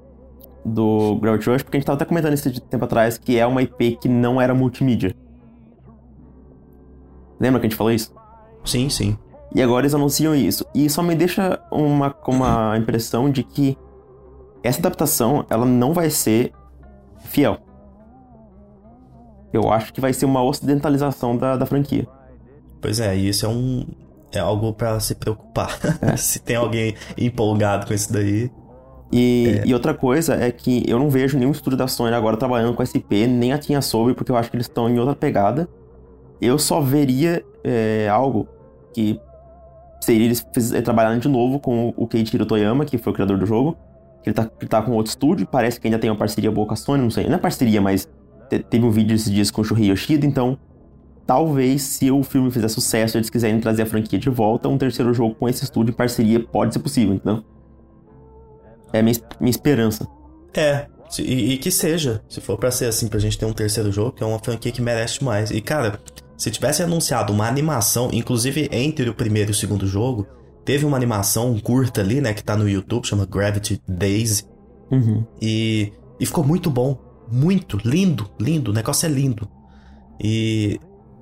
Do 0.68 1.18
Gravity 1.22 1.48
Rush, 1.48 1.62
porque 1.62 1.78
a 1.78 1.80
gente 1.80 1.86
tava 1.86 1.96
até 1.96 2.06
comentando 2.06 2.34
isso 2.34 2.50
de 2.50 2.60
tempo 2.60 2.86
atrás, 2.86 3.20
que 3.20 3.38
é 3.38 3.46
uma 3.46 3.62
IP 3.62 3.98
que 3.98 4.10
não 4.10 4.42
era 4.42 4.52
multimídia. 4.56 5.16
Lembra 7.40 7.60
que 7.60 7.68
a 7.68 7.70
gente 7.70 7.78
falou 7.78 7.94
isso? 7.94 8.12
Sim, 8.64 8.90
sim. 8.90 9.16
E 9.54 9.62
agora 9.62 9.84
eles 9.84 9.94
anunciam 9.94 10.34
isso. 10.34 10.66
E 10.74 10.90
só 10.90 11.04
me 11.04 11.14
deixa 11.14 11.62
uma, 11.72 12.16
uma 12.28 12.76
impressão 12.80 13.30
de 13.30 13.44
que 13.44 13.78
essa 14.64 14.80
adaptação, 14.80 15.46
ela 15.50 15.66
não 15.66 15.94
vai 15.94 16.10
ser 16.10 16.52
fiel. 17.20 17.60
Eu 19.54 19.72
acho 19.72 19.94
que 19.94 20.02
vai 20.02 20.12
ser 20.12 20.26
uma 20.26 20.42
ocidentalização 20.44 21.38
da, 21.38 21.56
da 21.56 21.66
franquia. 21.66 22.08
Pois 22.82 23.00
é, 23.00 23.16
e 23.16 23.30
isso 23.30 23.46
é 23.46 23.50
um. 23.50 23.86
É 24.36 24.40
algo 24.40 24.74
pra 24.74 25.00
se 25.00 25.16
preocupar. 25.16 25.78
É. 26.02 26.16
se 26.18 26.40
tem 26.40 26.56
alguém 26.56 26.94
empolgado 27.18 27.88
com 27.88 27.94
isso 27.94 28.12
daí. 28.12 28.52
E, 29.12 29.60
É. 29.64 29.68
e 29.68 29.74
outra 29.74 29.94
coisa 29.94 30.36
é 30.36 30.52
que 30.52 30.84
eu 30.88 31.00
não 31.00 31.10
vejo 31.10 31.38
nenhum 31.38 31.52
estúdio 31.52 31.78
da 31.78 31.88
Sony 31.88 32.14
agora 32.14 32.36
trabalhando 32.38 32.74
com 32.76 32.84
SP, 32.86 33.28
nem 33.28 33.54
a 33.54 33.58
tinha 33.58 33.82
sobre, 33.82 34.14
porque 34.14 34.32
eu 34.32 34.36
acho 34.36 34.50
que 34.50 34.58
eles 34.58 34.66
estão 34.68 34.90
em 34.90 35.00
outra 35.00 35.16
pegada. 35.16 35.68
Eu 36.42 36.58
só 36.60 36.82
veria 36.82 37.44
é, 37.64 38.10
algo 38.12 38.48
que 38.94 39.20
seria 40.02 40.26
eles 40.26 40.46
é, 40.74 40.82
trabalharem 40.82 41.20
de 41.20 41.28
novo 41.30 41.60
com 41.60 41.94
o 41.96 42.06
Keiichiro 42.08 42.46
Toyama, 42.46 42.84
que 42.86 42.98
foi 42.98 43.12
o 43.12 43.16
criador 43.16 43.38
do 43.38 43.46
jogo. 43.46 43.78
Que 44.22 44.30
ele 44.30 44.34
tá, 44.36 44.46
que 44.46 44.66
tá 44.66 44.82
com 44.82 44.92
outro 44.94 45.12
estúdio, 45.12 45.46
parece 45.48 45.80
que 45.80 45.88
ainda 45.88 46.00
tem 46.00 46.10
uma 46.10 46.16
parceria 46.18 46.52
boa 46.52 46.66
com 46.68 46.74
a 46.74 46.76
Sony, 46.78 47.02
não 47.04 47.12
sei. 47.12 47.28
Não 47.28 47.36
é 47.36 47.38
parceria, 47.38 47.80
mas 47.80 48.10
te- 48.50 48.60
teve 48.60 48.84
um 48.84 48.90
vídeo 48.90 49.16
esses 49.16 49.32
dias 49.32 49.52
com 49.52 49.62
o 49.62 49.64
Shuhei 49.64 49.92
Yoshida, 49.92 50.26
então 50.26 50.58
talvez 51.26 51.82
se 51.82 52.12
o 52.12 52.24
filme 52.24 52.52
fizer 52.52 52.68
sucesso 52.68 53.16
e 53.16 53.20
eles 53.20 53.30
quiserem 53.30 53.60
trazer 53.60 53.84
a 53.84 53.86
franquia 53.86 54.20
de 54.20 54.30
volta, 54.30 54.70
um 54.70 54.78
terceiro 54.78 55.14
jogo 55.14 55.36
com 55.36 55.50
esse 55.50 55.64
estúdio 55.64 55.92
em 55.92 55.96
parceria 55.96 56.40
pode 56.40 56.74
ser 56.74 56.80
possível, 56.80 57.16
entendeu? 57.16 57.44
É 58.94 59.00
a 59.00 59.04
minha, 59.04 59.16
minha 59.40 59.50
esperança. 59.50 60.08
É, 60.54 60.88
e, 61.20 61.54
e 61.54 61.58
que 61.58 61.72
seja. 61.72 62.24
Se 62.30 62.40
for 62.40 62.58
pra 62.58 62.72
ser 62.72 62.86
assim, 62.86 63.08
pra 63.08 63.20
gente 63.20 63.38
ter 63.38 63.46
um 63.46 63.54
terceiro 63.54 63.92
jogo, 63.92 64.12
que 64.12 64.24
é 64.24 64.26
uma 64.26 64.40
franquia 64.40 64.72
que 64.72 64.82
merece 64.82 65.24
mais. 65.24 65.52
E, 65.52 65.60
cara, 65.62 66.00
se 66.38 66.52
tivesse 66.52 66.84
anunciado 66.84 67.34
uma 67.34 67.48
animação, 67.48 68.10
inclusive 68.14 68.70
entre 68.72 69.10
o 69.10 69.14
primeiro 69.14 69.52
e 69.52 69.54
o 69.54 69.56
segundo 69.56 69.88
jogo, 69.88 70.28
teve 70.64 70.86
uma 70.86 70.98
animação 70.98 71.58
curta 71.60 72.02
ali, 72.02 72.22
né, 72.22 72.34
que 72.34 72.44
tá 72.44 72.56
no 72.56 72.68
YouTube, 72.68 73.06
chama 73.06 73.26
Gravity 73.26 73.82
Days. 73.88 74.48
Uhum. 74.92 75.26
E, 75.42 75.92
e 76.20 76.26
ficou 76.26 76.44
muito 76.44 76.70
bom. 76.70 76.98
Muito. 77.32 77.78
Lindo, 77.84 78.30
lindo. 78.40 78.72
O 78.72 78.74
negócio 78.74 79.06
é 79.06 79.10
lindo. 79.10 79.50
E 80.24 80.80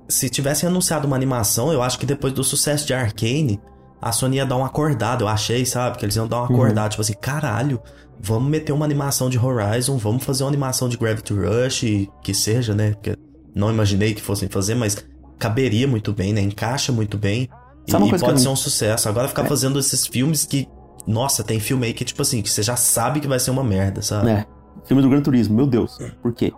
se 0.08 0.28
tivessem 0.28 0.68
anunciado 0.68 1.06
uma 1.06 1.16
animação, 1.16 1.72
eu 1.72 1.82
acho 1.82 1.98
que 1.98 2.06
depois 2.06 2.32
do 2.32 2.44
sucesso 2.44 2.86
de 2.86 2.92
Arcane, 2.94 3.60
a 4.00 4.12
Sony 4.12 4.36
ia 4.36 4.46
dar 4.46 4.56
uma 4.56 4.66
acordada. 4.66 5.24
Eu 5.24 5.28
achei, 5.28 5.64
sabe? 5.64 5.96
Que 5.98 6.04
eles 6.04 6.16
iam 6.16 6.28
dar 6.28 6.38
uma 6.42 6.48
Uhum. 6.48 6.54
acordada. 6.56 6.90
Tipo 6.90 7.00
assim, 7.02 7.14
caralho, 7.14 7.80
vamos 8.20 8.50
meter 8.50 8.72
uma 8.72 8.84
animação 8.84 9.30
de 9.30 9.38
Horizon, 9.38 9.96
vamos 9.96 10.22
fazer 10.24 10.44
uma 10.44 10.50
animação 10.50 10.88
de 10.88 10.96
Gravity 10.96 11.32
Rush, 11.32 11.82
e 11.84 12.10
que 12.22 12.34
seja, 12.34 12.74
né? 12.74 12.92
Porque 12.92 13.16
não 13.54 13.70
imaginei 13.70 14.12
que 14.14 14.20
fossem 14.22 14.48
fazer, 14.48 14.74
mas 14.74 14.96
caberia 15.38 15.88
muito 15.88 16.12
bem, 16.12 16.32
né? 16.32 16.40
Encaixa 16.40 16.92
muito 16.92 17.16
bem. 17.16 17.48
E, 17.86 17.90
Sabe 17.90 18.06
e 18.08 18.18
pode 18.18 18.40
ser 18.40 18.48
um 18.48 18.56
sucesso. 18.56 19.08
Agora 19.08 19.28
ficar 19.28 19.44
É. 19.44 19.48
fazendo 19.48 19.78
esses 19.78 20.06
filmes 20.06 20.44
que. 20.44 20.66
Nossa, 21.06 21.44
tem 21.44 21.60
filme 21.60 21.86
aí 21.86 21.92
que, 21.92 22.02
tipo 22.04 22.22
assim, 22.22 22.40
que 22.40 22.48
você 22.50 22.62
já 22.62 22.76
sabe 22.76 23.20
que 23.20 23.28
vai 23.28 23.38
ser 23.38 23.50
uma 23.50 23.62
merda, 23.64 24.00
sabe? 24.00 24.30
É. 24.30 24.46
Filme 24.86 25.02
do 25.02 25.08
Gran 25.10 25.20
Turismo, 25.20 25.54
meu 25.54 25.66
Deus. 25.66 25.98
Por 26.22 26.32
quê? 26.32 26.50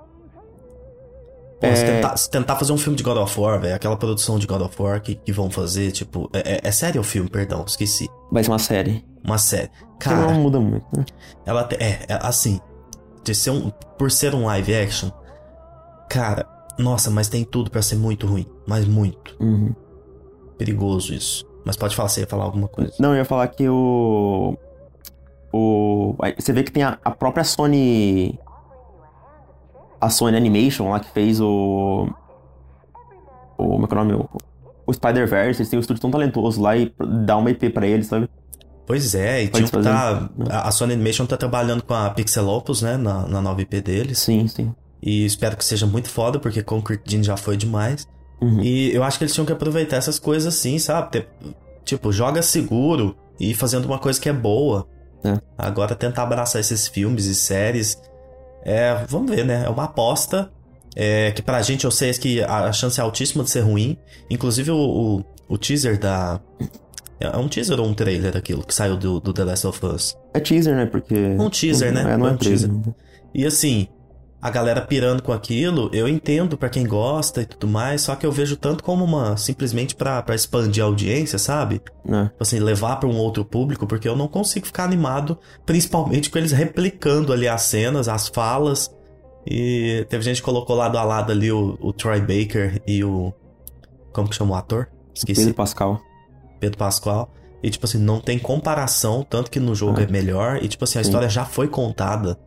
Pô, 1.61 1.67
é... 1.67 1.75
se, 1.75 1.85
tentar, 1.85 2.17
se, 2.17 2.31
tentar, 2.31 2.57
fazer 2.57 2.73
um 2.73 2.79
filme 2.79 2.97
de 2.97 3.03
God 3.03 3.17
of 3.17 3.41
War, 3.41 3.61
velho, 3.61 3.75
aquela 3.75 3.97
produção 3.97 4.39
de 4.39 4.47
God 4.47 4.61
of 4.61 4.83
War 4.83 5.01
que, 5.01 5.15
que 5.15 5.33
vão 5.33 5.51
fazer, 5.51 5.91
tipo. 5.91 6.29
É, 6.33 6.55
é, 6.55 6.61
é 6.63 6.71
série 6.71 6.99
ou 6.99 7.05
filme, 7.05 7.31
perdão, 7.31 7.65
esqueci. 7.67 8.09
Vai 8.31 8.45
ser 8.45 8.51
uma 8.51 8.59
série. 8.59 9.05
Uma 9.25 9.39
série. 9.39 9.71
Cara. 9.99 10.33
não 10.33 10.35
muda 10.35 10.61
muito, 10.61 10.87
né? 10.97 11.05
Ela 11.45 11.65
te, 11.65 11.77
é, 11.77 12.05
é, 12.09 12.19
assim. 12.23 12.61
De 13.25 13.35
ser 13.35 13.51
um, 13.51 13.71
por 13.99 14.11
ser 14.11 14.35
um 14.35 14.45
live 14.47 14.75
action. 14.75 15.11
Cara, 16.09 16.47
nossa, 16.79 17.11
mas 17.11 17.29
tem 17.29 17.43
tudo 17.43 17.71
para 17.71 17.83
ser 17.83 17.97
muito 17.97 18.27
ruim. 18.27 18.47
Mas 18.67 18.85
muito. 18.85 19.35
Uhum. 19.41 19.75
Perigoso 20.59 21.13
isso. 21.13 21.45
Mas 21.65 21.77
pode 21.77 21.97
falar, 21.97 22.09
você 22.09 22.21
ia 22.21 22.27
falar 22.27 22.45
alguma 22.45 22.69
coisa. 22.69 22.93
Não, 23.01 23.11
eu 23.11 23.17
ia 23.17 23.25
falar 23.25 23.49
que 23.49 23.69
o. 23.69 24.57
O. 25.53 26.15
Você 26.39 26.53
vê 26.53 26.63
que 26.63 26.71
tem 26.71 26.85
a, 26.85 26.99
a 27.05 27.11
própria 27.11 27.43
Sony 27.43 28.39
a 30.01 30.11
Sony 30.11 30.37
Animation 30.37 30.91
lá 30.91 31.01
que 31.01 31.11
fez 31.11 31.41
o. 31.41 32.09
O. 33.57 33.69
Como 33.69 33.85
é 33.85 33.89
que 33.89 33.95
é 33.95 33.97
o 33.99 34.05
nome? 34.05 34.15
O, 34.15 34.29
o 34.87 34.93
Spider-Verse, 34.93 35.61
eles 35.61 35.69
têm 35.69 35.79
um 35.79 35.81
estúdio 35.81 36.01
tão 36.01 36.11
talentoso 36.11 36.61
lá 36.61 36.77
e 36.77 36.93
dá 37.25 37.37
uma 37.37 37.51
IP 37.51 37.71
pra 37.71 37.87
eles, 37.87 38.07
sabe? 38.07 38.29
Pois 38.87 39.17
é, 39.17 39.43
e 39.43 39.49
tipo, 39.49 39.83
tá, 39.83 40.31
a 40.49 40.71
Sony 40.71 40.93
Animation 40.95 41.27
tá 41.27 41.37
trabalhando 41.37 41.83
com 41.83 41.93
a 41.93 42.09
Pixelopus, 42.11 42.83
né, 42.83 42.97
na, 42.97 43.27
na 43.27 43.43
nova 43.43 43.61
IP 43.61 43.81
deles. 43.81 44.21
Sim, 44.21 44.47
sim. 44.47 44.73
E 45.03 45.25
espero 45.27 45.57
que 45.57 45.65
seja 45.65 45.87
muito 45.87 46.09
foda, 46.09 46.39
porque 46.39 46.63
Concrete 46.63 47.03
Gene 47.05 47.25
já 47.25 47.37
foi 47.37 47.57
demais. 47.57 48.07
Uhum. 48.41 48.61
E 48.61 48.95
eu 48.95 49.03
acho 49.03 49.19
que 49.19 49.25
eles 49.25 49.35
tinham 49.35 49.45
que 49.45 49.53
aproveitar 49.53 49.97
essas 49.97 50.21
coisas 50.21 50.55
assim, 50.55 50.79
sabe? 50.79 51.27
Tipo, 51.85 52.13
joga 52.13 52.43
seguro 52.43 53.17
e 53.41 53.55
fazendo 53.55 53.87
uma 53.87 53.99
coisa 53.99 54.21
que 54.21 54.29
é 54.29 54.33
boa. 54.33 54.87
É. 55.25 55.41
Agora 55.59 55.97
tentar 55.97 56.23
abraçar 56.23 56.61
esses 56.61 56.87
filmes 56.87 57.27
e 57.27 57.35
séries 57.35 58.01
é, 58.67 59.05
vamos 59.09 59.31
ver, 59.31 59.45
né? 59.45 59.63
É 59.65 59.69
uma 59.69 59.85
aposta 59.85 60.51
é, 60.97 61.31
que 61.31 61.41
pra 61.43 61.63
gente 61.63 61.85
eu 61.85 61.91
sei 61.91 62.13
que 62.15 62.43
a 62.43 62.73
chance 62.73 62.99
é 62.99 63.03
altíssima 63.03 63.45
de 63.45 63.51
ser 63.51 63.61
ruim. 63.61 63.97
Inclusive 64.29 64.71
o, 64.73 64.77
o, 64.77 65.25
o 65.47 65.57
teaser 65.57 65.99
da. 66.01 66.41
É 67.21 67.37
um 67.37 67.49
teaser 67.49 67.79
ou 67.79 67.87
um 67.87 67.95
trailer 67.95 68.33
daquilo 68.33 68.65
que 68.65 68.75
saiu 68.75 68.97
do, 68.97 69.21
do 69.21 69.33
The 69.33 69.45
Last 69.45 69.67
of 69.67 69.87
Us? 69.87 70.17
É 70.35 70.41
teaser, 70.41 70.75
né? 70.75 70.87
Porque. 70.87 71.15
Um 71.15 71.49
teaser, 71.49 71.93
né? 71.93 72.01
É, 72.01 72.17
não 72.17 72.27
é, 72.27 72.31
é 72.31 72.33
um 72.33 72.37
teaser. 72.37 72.71
E 73.33 73.47
assim, 73.47 73.87
a 74.41 74.51
galera 74.51 74.81
pirando 74.83 75.23
com 75.23 75.33
aquilo, 75.33 75.91
eu 75.93 76.07
entendo 76.07 76.57
para 76.57 76.69
quem 76.69 76.87
gosta 76.87 77.43
e 77.43 77.47
tudo 77.47 77.67
mais, 77.67 78.03
só 78.03 78.15
que 78.15 78.25
eu 78.25 78.31
vejo 78.31 78.57
tanto 78.57 78.85
como 78.85 79.05
uma 79.05 79.37
simplesmente 79.37 79.95
para 79.95 80.35
expandir 80.35 80.83
a 80.83 80.87
audiência, 80.87 81.39
sabe? 81.39 81.81
É. 82.07 82.25
Tipo 82.25 82.43
assim, 82.43 82.59
levar 82.59 82.97
para 82.97 83.09
um 83.09 83.17
outro 83.17 83.45
público, 83.45 83.87
porque 83.87 84.09
eu 84.09 84.15
não 84.15 84.29
consigo 84.29 84.67
ficar 84.67 84.85
animado, 84.85 85.39
principalmente 85.65 86.31
com 86.31 86.39
eles 86.39 86.53
replicando 86.53 87.33
ali 87.33 87.49
as 87.49 87.63
cenas, 87.63 88.09
as 88.09 88.29
falas. 88.29 88.95
E 89.47 90.07
teve 90.09 90.25
gente 90.25 90.37
que 90.39 90.45
colocou 90.45 90.77
lado 90.77 90.99
a 90.99 91.05
lado 91.05 91.33
ali 91.33 91.51
o, 91.51 91.79
o 91.81 91.93
Troy 91.93 92.21
Baker 92.21 92.83
e 92.87 93.03
o. 93.03 93.33
Como 94.13 94.29
que 94.29 94.35
chama 94.35 94.53
o 94.53 94.55
ator? 94.57 94.89
Esqueci. 95.15 95.41
Pedro 95.41 95.55
Pascal. 95.55 96.01
Pedro 96.61 96.79
Pascal. 96.79 97.33
E, 97.63 97.71
tipo 97.71 97.87
assim, 97.87 97.99
não 97.99 98.21
tem 98.21 98.39
comparação, 98.39 99.25
tanto 99.29 99.51
que 99.51 99.59
no 99.59 99.75
jogo 99.75 100.01
é, 100.01 100.05
é 100.05 100.07
melhor. 100.07 100.63
E, 100.63 100.69
tipo 100.69 100.85
assim, 100.85 100.99
a 100.99 101.03
Sim. 101.03 101.09
história 101.09 101.29
já 101.29 101.45
foi 101.45 101.69
contada. 101.69 102.39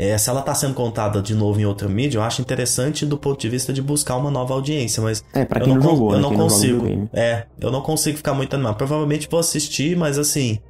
É, 0.00 0.16
se 0.16 0.30
ela 0.30 0.42
tá 0.42 0.54
sendo 0.54 0.74
contada 0.74 1.20
de 1.20 1.34
novo 1.34 1.60
em 1.60 1.64
outra 1.64 1.88
mídia, 1.88 2.18
eu 2.18 2.22
acho 2.22 2.40
interessante 2.40 3.04
do 3.04 3.18
ponto 3.18 3.40
de 3.40 3.48
vista 3.48 3.72
de 3.72 3.82
buscar 3.82 4.16
uma 4.16 4.30
nova 4.30 4.54
audiência, 4.54 5.02
mas 5.02 5.24
é, 5.34 5.44
pra 5.44 5.58
quem 5.58 5.74
eu 5.74 5.80
não, 5.80 5.82
não 5.82 5.90
jogou, 5.90 6.12
eu 6.12 6.16
né? 6.16 6.22
não 6.22 6.36
consigo. 6.36 7.10
é, 7.12 7.46
eu 7.60 7.72
não 7.72 7.82
consigo 7.82 8.16
ficar 8.16 8.32
muito 8.32 8.54
animado. 8.54 8.76
Provavelmente 8.76 9.26
vou 9.28 9.40
assistir, 9.40 9.96
mas 9.96 10.16
assim, 10.16 10.60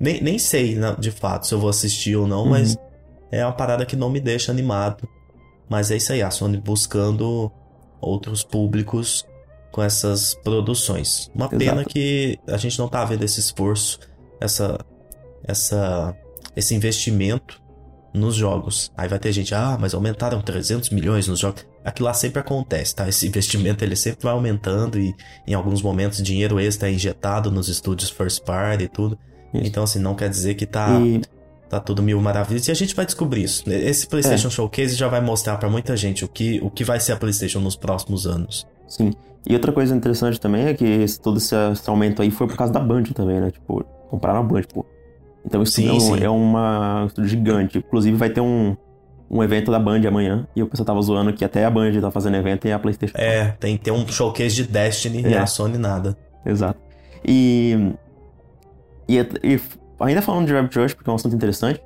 nem, 0.00 0.22
nem 0.22 0.38
sei 0.38 0.76
né, 0.76 0.96
de 0.98 1.10
fato 1.10 1.46
se 1.46 1.52
eu 1.52 1.60
vou 1.60 1.68
assistir 1.68 2.16
ou 2.16 2.26
não, 2.26 2.44
uhum. 2.44 2.50
mas 2.50 2.74
é 3.30 3.44
uma 3.44 3.52
parada 3.52 3.84
que 3.84 3.96
não 3.96 4.08
me 4.08 4.18
deixa 4.18 4.50
animado. 4.50 5.06
Mas 5.68 5.90
é 5.90 5.96
isso 5.96 6.14
aí, 6.14 6.22
a 6.22 6.30
Sony 6.30 6.56
buscando 6.56 7.52
outros 8.00 8.42
públicos 8.42 9.26
com 9.70 9.82
essas 9.82 10.34
produções. 10.42 11.30
Uma 11.34 11.46
Exato. 11.46 11.58
pena 11.58 11.84
que 11.84 12.38
a 12.46 12.56
gente 12.56 12.78
não 12.78 12.88
tá 12.88 13.04
vendo 13.04 13.24
esse 13.24 13.40
esforço, 13.40 13.98
essa 14.40 14.78
essa 15.46 16.16
esse 16.56 16.74
investimento 16.74 17.62
nos 18.14 18.36
jogos. 18.36 18.92
Aí 18.96 19.08
vai 19.08 19.18
ter 19.18 19.32
gente, 19.32 19.52
ah, 19.54 19.76
mas 19.78 19.92
aumentaram 19.92 20.40
300 20.40 20.90
milhões 20.90 21.26
nos 21.26 21.40
jogos. 21.40 21.66
Aquilo 21.84 22.06
lá 22.06 22.14
sempre 22.14 22.38
acontece, 22.38 22.94
tá? 22.94 23.08
Esse 23.08 23.26
investimento 23.28 23.84
ele 23.84 23.96
sempre 23.96 24.22
vai 24.22 24.32
aumentando 24.32 24.98
e 24.98 25.14
em 25.46 25.52
alguns 25.52 25.82
momentos 25.82 26.22
dinheiro 26.22 26.60
extra 26.60 26.88
é 26.88 26.92
injetado 26.92 27.50
nos 27.50 27.68
estúdios 27.68 28.10
first 28.10 28.42
party 28.44 28.84
e 28.84 28.88
tudo. 28.88 29.18
Isso. 29.52 29.66
Então, 29.66 29.82
assim, 29.82 29.98
não 29.98 30.14
quer 30.14 30.30
dizer 30.30 30.54
que 30.54 30.64
tá, 30.64 31.00
e... 31.00 31.20
tá 31.68 31.80
tudo 31.80 32.02
mil 32.02 32.20
maravilhas. 32.20 32.68
E 32.68 32.70
a 32.70 32.74
gente 32.74 32.94
vai 32.94 33.04
descobrir 33.04 33.42
isso. 33.42 33.68
Esse 33.68 34.06
PlayStation 34.06 34.48
é. 34.48 34.50
Showcase 34.50 34.94
já 34.94 35.08
vai 35.08 35.20
mostrar 35.20 35.56
para 35.56 35.68
muita 35.68 35.96
gente 35.96 36.24
o 36.24 36.28
que, 36.28 36.60
o 36.62 36.70
que 36.70 36.84
vai 36.84 37.00
ser 37.00 37.12
a 37.12 37.16
PlayStation 37.16 37.60
nos 37.60 37.76
próximos 37.76 38.26
anos. 38.26 38.66
Sim. 38.86 39.12
E 39.46 39.52
outra 39.52 39.72
coisa 39.72 39.94
interessante 39.94 40.40
também 40.40 40.66
é 40.66 40.74
que 40.74 40.84
esse, 40.84 41.20
todo 41.20 41.36
esse, 41.36 41.54
esse 41.72 41.90
aumento 41.90 42.22
aí 42.22 42.30
foi 42.30 42.46
por 42.46 42.56
causa 42.56 42.72
da 42.72 42.80
Band 42.80 43.02
também, 43.14 43.40
né? 43.40 43.50
Tipo, 43.50 43.84
compraram 44.08 44.40
a 44.40 44.42
Band, 44.42 44.62
tipo, 44.62 44.86
então 45.44 45.62
isso 45.62 45.72
sim, 45.72 45.88
é, 45.88 45.92
um, 45.92 46.00
sim. 46.00 46.24
é 46.24 46.30
uma 46.30 47.08
um 47.18 47.24
gigante. 47.24 47.78
Inclusive 47.78 48.16
vai 48.16 48.30
ter 48.30 48.40
um, 48.40 48.76
um 49.30 49.42
evento 49.42 49.70
da 49.70 49.78
Band 49.78 50.00
amanhã. 50.06 50.46
E 50.54 50.62
o 50.62 50.66
pessoal 50.66 50.86
tava 50.86 51.02
zoando 51.02 51.32
que 51.32 51.44
até 51.44 51.64
a 51.64 51.70
Band 51.70 52.00
tá 52.00 52.10
fazendo 52.10 52.36
evento 52.36 52.66
e 52.66 52.72
a 52.72 52.78
Playstation. 52.78 53.16
É, 53.16 53.48
tem 53.60 53.76
que 53.76 53.84
ter 53.84 53.90
um 53.90 54.06
showcase 54.06 54.54
de 54.54 54.64
Destiny 54.64 55.24
é. 55.24 55.30
e 55.30 55.36
a 55.36 55.46
Sony 55.46 55.78
nada. 55.78 56.16
Exato. 56.44 56.80
E, 57.26 57.92
e, 59.08 59.16
e 59.18 59.60
ainda 60.00 60.22
falando 60.22 60.46
de 60.46 60.52
Rabbit 60.52 60.78
Rush, 60.78 60.94
porque 60.94 61.08
é 61.08 61.12
um 61.12 61.16
assunto 61.16 61.34
interessante, 61.34 61.80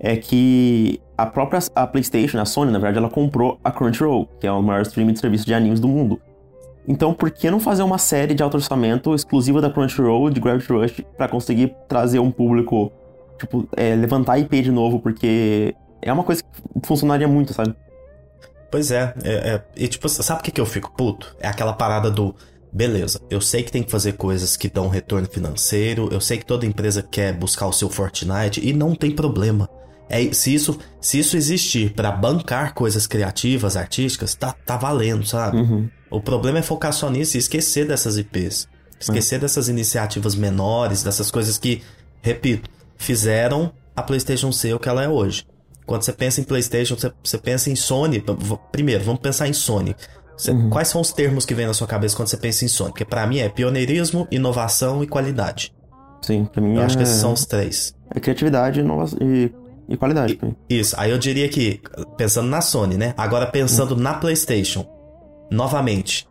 é 0.00 0.16
que 0.16 1.00
a 1.16 1.26
própria 1.26 1.60
a 1.74 1.86
PlayStation, 1.86 2.38
a 2.38 2.44
Sony, 2.44 2.70
na 2.70 2.78
verdade, 2.78 2.98
ela 2.98 3.10
comprou 3.10 3.58
a 3.64 3.70
Crunchyroll, 3.70 4.26
que 4.40 4.46
é 4.46 4.52
o 4.52 4.62
maior 4.62 4.82
streaming 4.82 5.12
de 5.12 5.20
serviço 5.20 5.44
de 5.44 5.52
animes 5.54 5.80
do 5.80 5.88
mundo. 5.88 6.20
Então, 6.88 7.12
por 7.12 7.30
que 7.30 7.50
não 7.50 7.60
fazer 7.60 7.82
uma 7.82 7.98
série 7.98 8.34
de 8.34 8.42
alto 8.42 8.56
orçamento 8.56 9.14
exclusiva 9.14 9.60
da 9.60 9.68
Crunchyroll, 9.68 10.30
de 10.30 10.40
Gravity 10.40 10.72
Rush, 10.72 11.04
para 11.18 11.28
conseguir 11.28 11.76
trazer 11.86 12.18
um 12.18 12.30
público, 12.30 12.90
tipo, 13.38 13.68
é, 13.76 13.94
levantar 13.94 14.38
IP 14.38 14.62
de 14.62 14.72
novo, 14.72 14.98
porque 14.98 15.74
é 16.00 16.10
uma 16.10 16.24
coisa 16.24 16.42
que 16.42 16.86
funcionaria 16.86 17.28
muito, 17.28 17.52
sabe? 17.52 17.74
Pois 18.70 18.90
é, 18.90 19.14
é, 19.22 19.32
é 19.32 19.62
e 19.76 19.86
tipo, 19.86 20.08
sabe 20.08 20.40
o 20.40 20.42
que, 20.42 20.50
que 20.50 20.60
eu 20.60 20.66
fico 20.66 20.90
puto? 20.96 21.36
É 21.38 21.46
aquela 21.46 21.74
parada 21.74 22.10
do. 22.10 22.34
Beleza, 22.72 23.20
eu 23.30 23.40
sei 23.40 23.62
que 23.62 23.72
tem 23.72 23.82
que 23.82 23.90
fazer 23.90 24.12
coisas 24.12 24.56
que 24.56 24.68
dão 24.68 24.88
retorno 24.88 25.26
financeiro, 25.26 26.08
eu 26.10 26.20
sei 26.20 26.38
que 26.38 26.44
toda 26.44 26.66
empresa 26.66 27.02
quer 27.02 27.34
buscar 27.34 27.66
o 27.66 27.72
seu 27.72 27.88
Fortnite 27.88 28.66
e 28.66 28.72
não 28.72 28.94
tem 28.94 29.10
problema. 29.10 29.68
É, 30.08 30.32
se 30.32 30.54
isso 30.54 30.78
se 31.00 31.18
isso 31.18 31.36
existir 31.36 31.92
para 31.92 32.10
bancar 32.10 32.74
coisas 32.74 33.06
criativas, 33.06 33.76
artísticas, 33.76 34.34
tá, 34.34 34.52
tá 34.52 34.76
valendo, 34.76 35.26
sabe? 35.26 35.58
Uhum. 35.58 35.88
O 36.10 36.20
problema 36.20 36.58
é 36.58 36.62
focar 36.62 36.92
só 36.92 37.10
nisso 37.10 37.36
e 37.36 37.40
esquecer 37.40 37.86
dessas 37.86 38.16
IPs. 38.16 38.68
Esquecer 38.98 39.36
uhum. 39.36 39.40
dessas 39.42 39.68
iniciativas 39.68 40.34
menores, 40.34 41.02
dessas 41.02 41.30
coisas 41.30 41.58
que, 41.58 41.82
repito, 42.20 42.68
fizeram 42.96 43.72
a 43.94 44.02
PlayStation 44.02 44.50
ser 44.50 44.74
o 44.74 44.78
que 44.78 44.88
ela 44.88 45.02
é 45.02 45.08
hoje. 45.08 45.44
Quando 45.86 46.02
você 46.02 46.12
pensa 46.12 46.40
em 46.40 46.44
PlayStation, 46.44 46.96
você, 46.96 47.12
você 47.22 47.38
pensa 47.38 47.70
em 47.70 47.76
Sony. 47.76 48.22
Primeiro, 48.72 49.04
vamos 49.04 49.20
pensar 49.20 49.48
em 49.48 49.52
Sony. 49.52 49.94
Você, 50.36 50.50
uhum. 50.50 50.70
Quais 50.70 50.88
são 50.88 51.00
os 51.00 51.12
termos 51.12 51.46
que 51.46 51.54
vêm 51.54 51.66
na 51.66 51.74
sua 51.74 51.86
cabeça 51.86 52.16
quando 52.16 52.28
você 52.28 52.36
pensa 52.36 52.64
em 52.64 52.68
Sony? 52.68 52.90
Porque 52.90 53.04
para 53.04 53.26
mim 53.26 53.38
é 53.38 53.48
pioneirismo, 53.48 54.26
inovação 54.30 55.02
e 55.02 55.06
qualidade. 55.06 55.72
Sim, 56.22 56.44
pra 56.44 56.60
mim 56.60 56.74
Eu 56.74 56.82
é... 56.82 56.84
acho 56.84 56.96
que 56.96 57.02
esses 57.02 57.16
são 57.16 57.32
os 57.32 57.46
três. 57.46 57.94
É 58.14 58.20
criatividade 58.20 58.80
inovação 58.80 59.18
e 59.22 59.52
e 59.88 59.96
qualidade. 59.96 60.38
E, 60.68 60.78
isso. 60.78 60.94
Aí 60.98 61.10
eu 61.10 61.18
diria 61.18 61.48
que, 61.48 61.80
pensando 62.16 62.48
na 62.48 62.60
Sony, 62.60 62.96
né? 62.96 63.14
Agora 63.16 63.46
pensando 63.46 63.96
na 63.96 64.14
PlayStation, 64.14 64.86
novamente, 65.50 66.28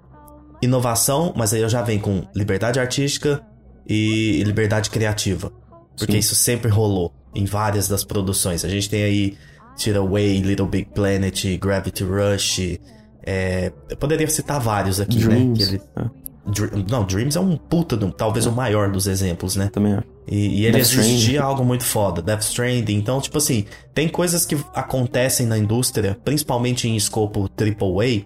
inovação, 0.62 1.34
mas 1.36 1.54
aí 1.54 1.62
eu 1.62 1.70
já 1.70 1.82
venho 1.82 2.02
com 2.02 2.24
liberdade 2.36 2.80
artística 2.80 3.42
e 3.88 4.44
liberdade 4.44 4.90
criativa. 4.90 5.52
Porque 5.98 6.14
Sim. 6.14 6.20
isso 6.20 6.36
sempre 6.36 6.70
rolou 6.70 7.14
em 7.34 7.46
várias 7.46 7.88
das 7.88 8.04
produções. 8.04 8.64
A 8.64 8.70
gente 8.70 8.90
tem 8.90 9.04
aí 9.04 9.38
Tira 9.76 10.00
Away, 10.00 10.42
Little 10.42 10.68
Big 10.68 10.90
Planet, 10.94 11.58
Gravity 11.60 12.04
Rush. 12.04 12.80
É, 13.26 13.72
eu 13.90 13.98
poderia 13.98 14.28
citar 14.28 14.60
vários 14.60 15.00
aqui, 15.00 15.20
né? 15.20 15.36
Dreams. 15.36 15.72
né? 15.72 15.80
Ele, 15.80 15.82
é. 15.96 16.28
Não, 16.90 17.04
Dreams 17.04 17.36
é 17.36 17.42
um 17.42 17.58
puta, 17.58 17.98
talvez 18.12 18.46
é. 18.46 18.50
o 18.50 18.54
maior 18.54 18.90
dos 18.90 19.06
exemplos, 19.06 19.56
né? 19.56 19.70
Também 19.72 19.94
é. 19.94 20.04
E, 20.28 20.62
e 20.62 20.66
ele 20.66 20.80
existia 20.80 21.42
algo 21.42 21.64
muito 21.64 21.84
foda, 21.84 22.22
Death 22.22 22.42
Stranding. 22.44 22.96
Então, 22.96 23.20
tipo 23.20 23.38
assim, 23.38 23.66
tem 23.94 24.08
coisas 24.08 24.46
que 24.46 24.58
acontecem 24.74 25.46
na 25.46 25.58
indústria, 25.58 26.18
principalmente 26.24 26.88
em 26.88 26.96
escopo 26.96 27.50
AAA, 27.58 28.26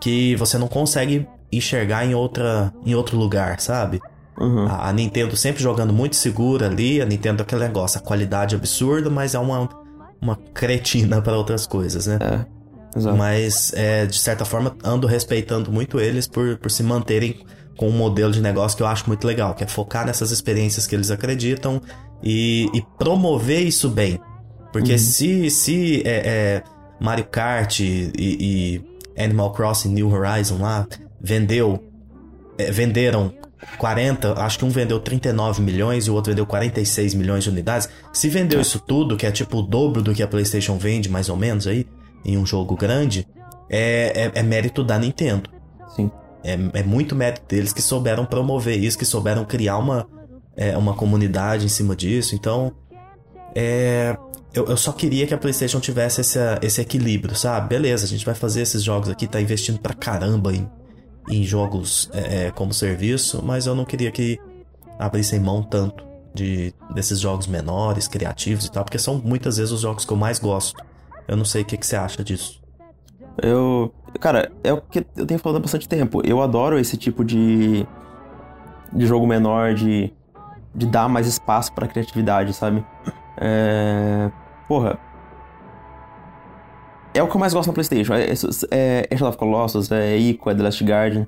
que 0.00 0.36
você 0.36 0.58
não 0.58 0.68
consegue 0.68 1.26
enxergar 1.50 2.04
em, 2.04 2.14
outra, 2.14 2.72
em 2.84 2.94
outro 2.94 3.16
lugar, 3.16 3.60
sabe? 3.60 4.00
Uhum. 4.38 4.66
A, 4.66 4.88
a, 4.88 4.92
Nintendo 4.92 5.36
sempre 5.36 5.62
jogando 5.62 5.92
muito 5.92 6.16
segura 6.16 6.66
ali, 6.66 7.00
a 7.00 7.06
Nintendo 7.06 7.42
é 7.42 7.44
aquele 7.44 7.62
negócio, 7.62 7.98
a 7.98 8.02
qualidade 8.02 8.56
absurda, 8.56 9.08
mas 9.08 9.34
é 9.34 9.38
uma, 9.38 9.68
uma 10.20 10.36
cretina 10.52 11.20
para 11.22 11.36
outras 11.36 11.66
coisas, 11.66 12.06
né? 12.06 12.18
É. 12.20 12.54
Exato. 12.96 13.16
Mas, 13.16 13.72
é, 13.74 14.06
de 14.06 14.18
certa 14.18 14.44
forma, 14.44 14.76
ando 14.84 15.06
respeitando 15.06 15.70
muito 15.70 15.98
eles 15.98 16.28
por, 16.28 16.56
por 16.58 16.70
se 16.70 16.82
manterem 16.82 17.44
com 17.76 17.88
um 17.88 17.92
modelo 17.92 18.32
de 18.32 18.40
negócio 18.40 18.76
que 18.76 18.84
eu 18.84 18.86
acho 18.86 19.08
muito 19.08 19.26
legal, 19.26 19.52
que 19.54 19.64
é 19.64 19.66
focar 19.66 20.06
nessas 20.06 20.30
experiências 20.30 20.86
que 20.86 20.94
eles 20.94 21.10
acreditam 21.10 21.80
e, 22.22 22.70
e 22.72 22.82
promover 22.96 23.62
isso 23.62 23.88
bem. 23.88 24.20
Porque 24.72 24.92
uhum. 24.92 24.98
se, 24.98 25.50
se 25.50 26.02
é, 26.04 26.22
é, 26.24 26.62
Mario 27.00 27.24
Kart 27.26 27.80
e, 27.80 28.12
e, 28.16 28.84
Animal 29.16 29.52
Crossing 29.52 29.92
New 29.92 30.10
Horizon 30.10 30.58
lá, 30.58 30.86
vendeu. 31.20 31.82
É, 32.56 32.70
venderam 32.70 33.32
40, 33.78 34.40
acho 34.40 34.58
que 34.58 34.64
um 34.64 34.68
vendeu 34.68 35.00
39 35.00 35.62
milhões 35.62 36.06
e 36.06 36.10
o 36.10 36.14
outro 36.14 36.32
vendeu 36.32 36.46
46 36.46 37.14
milhões 37.14 37.44
de 37.44 37.50
unidades. 37.50 37.88
Se 38.12 38.28
vendeu 38.28 38.60
isso 38.60 38.78
tudo, 38.78 39.16
que 39.16 39.26
é 39.26 39.32
tipo 39.32 39.58
o 39.58 39.62
dobro 39.62 40.02
do 40.02 40.14
que 40.14 40.22
a 40.22 40.28
PlayStation 40.28 40.76
vende, 40.76 41.08
mais 41.08 41.28
ou 41.28 41.36
menos 41.36 41.66
aí, 41.66 41.86
em 42.24 42.36
um 42.36 42.46
jogo 42.46 42.76
grande, 42.76 43.26
é, 43.68 44.30
é, 44.34 44.40
é 44.40 44.42
mérito 44.42 44.84
da 44.84 44.98
Nintendo. 44.98 45.50
Sim. 45.94 46.10
É, 46.42 46.58
é, 46.74 46.82
muito 46.82 47.16
mérito 47.16 47.42
deles 47.48 47.72
que 47.72 47.80
souberam 47.80 48.24
promover 48.24 48.78
isso, 48.78 48.98
que 48.98 49.04
souberam 49.04 49.44
criar 49.44 49.78
uma, 49.78 50.06
é, 50.56 50.76
uma 50.76 50.94
comunidade 50.94 51.64
em 51.64 51.68
cima 51.68 51.96
disso. 51.96 52.34
Então, 52.34 52.72
é, 53.54 54.16
eu, 54.52 54.66
eu, 54.66 54.76
só 54.76 54.92
queria 54.92 55.26
que 55.26 55.34
a 55.34 55.38
PlayStation 55.38 55.80
tivesse 55.80 56.20
esse, 56.20 56.38
esse 56.62 56.80
equilíbrio, 56.80 57.34
sabe? 57.34 57.68
Beleza, 57.68 58.04
a 58.04 58.08
gente 58.08 58.24
vai 58.24 58.34
fazer 58.34 58.62
esses 58.62 58.82
jogos 58.82 59.08
aqui, 59.08 59.26
tá 59.26 59.40
investindo 59.40 59.78
pra 59.78 59.94
caramba 59.94 60.52
em, 60.54 60.68
em 61.28 61.42
jogos 61.42 62.08
é, 62.12 62.46
é, 62.46 62.50
como 62.50 62.72
serviço, 62.72 63.42
mas 63.44 63.66
eu 63.66 63.74
não 63.74 63.84
queria 63.84 64.10
que 64.10 64.38
abrissem 64.98 65.40
mão 65.40 65.62
tanto 65.62 66.04
de, 66.34 66.74
desses 66.92 67.20
jogos 67.20 67.46
menores, 67.46 68.08
criativos 68.08 68.66
e 68.66 68.70
tal, 68.70 68.84
porque 68.84 68.98
são 68.98 69.18
muitas 69.18 69.56
vezes 69.56 69.72
os 69.72 69.80
jogos 69.80 70.04
que 70.04 70.12
eu 70.12 70.16
mais 70.16 70.38
gosto. 70.38 70.82
Eu 71.26 71.36
não 71.36 71.44
sei 71.44 71.62
o 71.62 71.64
que, 71.64 71.76
que 71.76 71.86
você 71.86 71.96
acha 71.96 72.22
disso. 72.22 72.62
Eu. 73.42 73.92
Cara, 74.20 74.52
é 74.62 74.72
o 74.72 74.80
que 74.80 75.04
eu 75.16 75.26
tenho 75.26 75.40
falado 75.40 75.56
há 75.56 75.60
bastante 75.60 75.88
tempo. 75.88 76.20
Eu 76.24 76.42
adoro 76.42 76.78
esse 76.78 76.96
tipo 76.96 77.24
de. 77.24 77.86
de 78.92 79.06
jogo 79.06 79.26
menor, 79.26 79.74
de. 79.74 80.12
de 80.74 80.86
dar 80.86 81.08
mais 81.08 81.26
espaço 81.26 81.72
pra 81.72 81.88
criatividade, 81.88 82.52
sabe? 82.52 82.84
É. 83.36 84.30
Porra, 84.68 84.98
é 87.14 87.22
o 87.22 87.28
que 87.28 87.36
eu 87.36 87.40
mais 87.40 87.54
gosto 87.54 87.68
no 87.68 87.74
PlayStation. 87.74 88.12
É, 88.14 88.32
é, 88.70 89.06
é 89.08 89.16
Shadow 89.16 89.28
of 89.28 89.38
Colossus, 89.38 89.90
é 89.92 90.16
Ico, 90.16 90.50
é 90.50 90.54
The 90.54 90.62
Last 90.62 90.84
Guardian. 90.84 91.26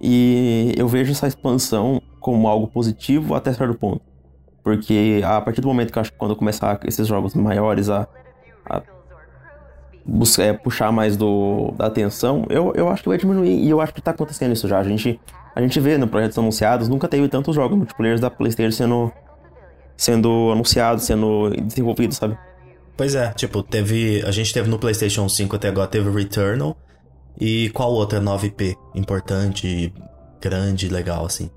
E 0.00 0.74
eu 0.76 0.86
vejo 0.86 1.12
essa 1.12 1.26
expansão 1.26 2.02
como 2.20 2.48
algo 2.48 2.66
positivo 2.66 3.34
até 3.34 3.52
certo 3.52 3.74
ponto. 3.74 4.02
Porque 4.62 5.22
a 5.24 5.40
partir 5.40 5.60
do 5.60 5.68
momento 5.68 5.92
que 5.92 5.98
eu 5.98 6.00
acho 6.00 6.12
que 6.12 6.18
quando 6.18 6.36
começar 6.36 6.78
esses 6.84 7.06
jogos 7.06 7.34
maiores 7.34 7.88
a, 7.88 8.06
a 8.68 8.82
buscar, 10.04 10.44
é, 10.44 10.52
puxar 10.52 10.92
mais 10.92 11.16
do, 11.16 11.72
da 11.76 11.86
atenção, 11.86 12.44
eu, 12.50 12.72
eu 12.74 12.88
acho 12.88 13.02
que 13.02 13.08
vai 13.08 13.18
diminuir. 13.18 13.58
E 13.64 13.70
eu 13.70 13.80
acho 13.80 13.94
que 13.94 14.02
tá 14.02 14.10
acontecendo 14.10 14.52
isso 14.52 14.68
já. 14.68 14.78
A 14.78 14.84
gente, 14.84 15.18
a 15.54 15.60
gente 15.62 15.80
vê 15.80 15.96
no 15.96 16.06
projetos 16.06 16.38
anunciados, 16.38 16.88
nunca 16.88 17.08
teve 17.08 17.26
tantos 17.28 17.54
jogos 17.54 17.76
multiplayer 17.76 18.20
da 18.20 18.30
PlayStation 18.30 18.76
sendo, 18.76 19.12
sendo 20.02 20.50
anunciados, 20.50 21.04
sendo 21.04 21.50
desenvolvidos, 21.50 22.16
sabe? 22.16 22.36
Pois 22.96 23.14
é, 23.14 23.30
tipo, 23.34 23.62
teve. 23.62 24.20
A 24.26 24.32
gente 24.32 24.52
teve 24.52 24.68
no 24.68 24.76
PlayStation 24.76 25.28
5 25.28 25.54
até 25.54 25.68
agora, 25.68 25.86
teve 25.86 26.10
Returnal. 26.10 26.76
E 27.40 27.70
qual 27.70 27.92
outra 27.92 28.20
9P 28.20 28.76
importante, 28.96 29.94
grande, 30.40 30.88
legal, 30.88 31.24
assim? 31.24 31.48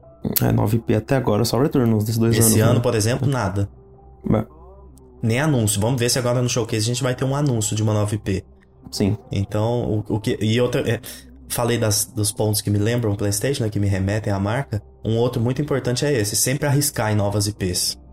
É, 0.42 0.52
9P 0.54 0.96
até 0.96 1.16
agora, 1.16 1.44
só 1.44 1.60
Returnal 1.60 1.98
desses 1.98 2.20
dois 2.20 2.34
Esse 2.34 2.42
anos. 2.42 2.52
Esse 2.52 2.62
ano, 2.62 2.76
né? 2.76 2.80
por 2.82 2.94
exemplo, 2.94 3.28
nada. 3.28 3.68
É. 4.32 4.46
Nem 5.24 5.40
anúncio. 5.40 5.82
Vamos 5.82 6.00
ver 6.00 6.10
se 6.10 6.20
agora 6.20 6.40
no 6.40 6.48
showcase 6.48 6.84
a 6.84 6.94
gente 6.94 7.02
vai 7.02 7.16
ter 7.16 7.26
um 7.26 7.36
anúncio 7.36 7.76
de 7.76 7.82
uma 7.82 7.96
9P. 8.06 8.44
Sim. 8.92 9.18
Então, 9.32 10.04
o, 10.08 10.16
o 10.16 10.20
que. 10.20 10.38
E 10.40 10.62
outra. 10.62 10.88
É, 10.88 11.00
falei 11.50 11.80
das, 11.80 12.06
dos 12.06 12.32
pontos 12.32 12.62
que 12.62 12.70
me 12.70 12.78
lembram 12.78 13.12
o 13.12 13.18
PlayStation, 13.18 13.64
né, 13.64 13.70
que 13.72 13.80
me 13.80 13.88
remetem 13.88 14.32
à 14.32 14.40
marca. 14.40 14.84
Um 15.04 15.18
outro 15.18 15.42
muito 15.42 15.60
importante 15.64 16.06
é 16.06 16.14
esse: 16.14 16.36
sempre 16.36 16.68
arriscar 16.68 17.12
em 17.12 17.16
novas 17.16 17.48
IPs. 17.48 18.05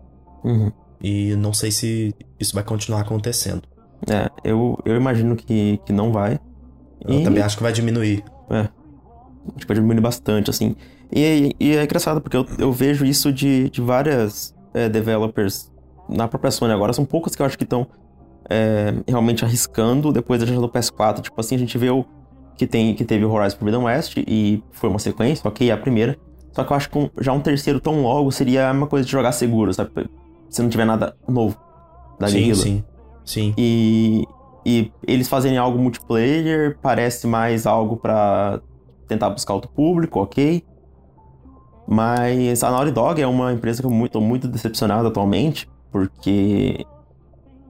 Uhum. 0.43 0.71
E 1.01 1.35
não 1.35 1.53
sei 1.53 1.71
se 1.71 2.15
isso 2.39 2.53
vai 2.53 2.63
continuar 2.63 3.01
acontecendo. 3.01 3.63
É, 4.09 4.29
eu, 4.43 4.77
eu 4.85 4.95
imagino 4.95 5.35
que, 5.35 5.79
que 5.85 5.93
não 5.93 6.11
vai. 6.11 6.39
Eu 7.05 7.19
e... 7.19 7.23
também 7.23 7.43
acho 7.43 7.57
que 7.57 7.63
vai 7.63 7.73
diminuir. 7.73 8.23
É. 8.49 8.69
Acho 9.55 9.59
que 9.59 9.67
vai 9.67 9.75
diminuir 9.75 10.01
bastante, 10.01 10.49
assim. 10.49 10.75
E, 11.11 11.55
e 11.59 11.75
é 11.75 11.83
engraçado, 11.83 12.21
porque 12.21 12.37
eu, 12.37 12.45
eu 12.57 12.71
vejo 12.71 13.05
isso 13.05 13.31
de, 13.31 13.69
de 13.69 13.81
várias 13.81 14.55
é, 14.73 14.89
developers 14.89 15.71
na 16.09 16.27
própria 16.27 16.51
Sony 16.51 16.73
agora. 16.73 16.93
São 16.93 17.05
poucos 17.05 17.35
que 17.35 17.41
eu 17.41 17.45
acho 17.45 17.57
que 17.57 17.63
estão 17.63 17.87
é, 18.49 18.93
realmente 19.07 19.43
arriscando 19.43 20.11
depois 20.11 20.39
da 20.39 20.45
do 20.45 20.69
PS4. 20.69 21.21
Tipo 21.21 21.39
assim, 21.39 21.55
a 21.55 21.59
gente 21.59 21.77
vê 21.77 21.89
o 21.89 22.05
que, 22.57 22.65
tem, 22.65 22.93
que 22.95 23.03
teve 23.03 23.25
o 23.25 23.31
Horizon 23.31 23.57
Forbidden 23.57 23.83
West 23.83 24.17
e 24.17 24.63
foi 24.71 24.89
uma 24.89 24.99
sequência, 24.99 25.47
ok, 25.47 25.69
a 25.71 25.77
primeira. 25.77 26.17
Só 26.51 26.63
que 26.63 26.71
eu 26.71 26.77
acho 26.77 26.89
que 26.89 26.97
um, 26.97 27.09
já 27.19 27.33
um 27.33 27.39
terceiro 27.39 27.79
tão 27.79 28.01
logo 28.01 28.31
seria 28.31 28.71
uma 28.71 28.87
coisa 28.87 29.05
de 29.05 29.11
jogar 29.11 29.31
seguro, 29.31 29.73
sabe? 29.73 29.91
Se 30.53 30.61
não 30.61 30.69
tiver 30.69 30.85
nada 30.85 31.15
novo 31.27 31.57
da 32.19 32.27
sim, 32.27 32.35
Guerrilla. 32.35 32.55
Sim, 32.55 32.83
sim. 33.25 33.53
E, 33.57 34.23
e 34.63 34.91
eles 35.07 35.27
fazerem 35.27 35.57
algo 35.57 35.79
multiplayer 35.79 36.77
parece 36.79 37.25
mais 37.25 37.65
algo 37.65 37.97
para 37.97 38.61
tentar 39.07 39.31
buscar 39.31 39.55
outro 39.55 39.71
público, 39.71 40.21
ok. 40.21 40.63
Mas 41.87 42.63
a 42.63 42.69
Naughty 42.69 42.91
Dog 42.91 43.19
é 43.19 43.27
uma 43.27 43.51
empresa 43.51 43.81
que 43.81 43.87
eu 43.87 43.91
muito, 43.91 44.11
tô 44.11 44.21
muito 44.21 44.47
decepcionado 44.47 45.07
atualmente, 45.07 45.67
porque. 45.91 46.85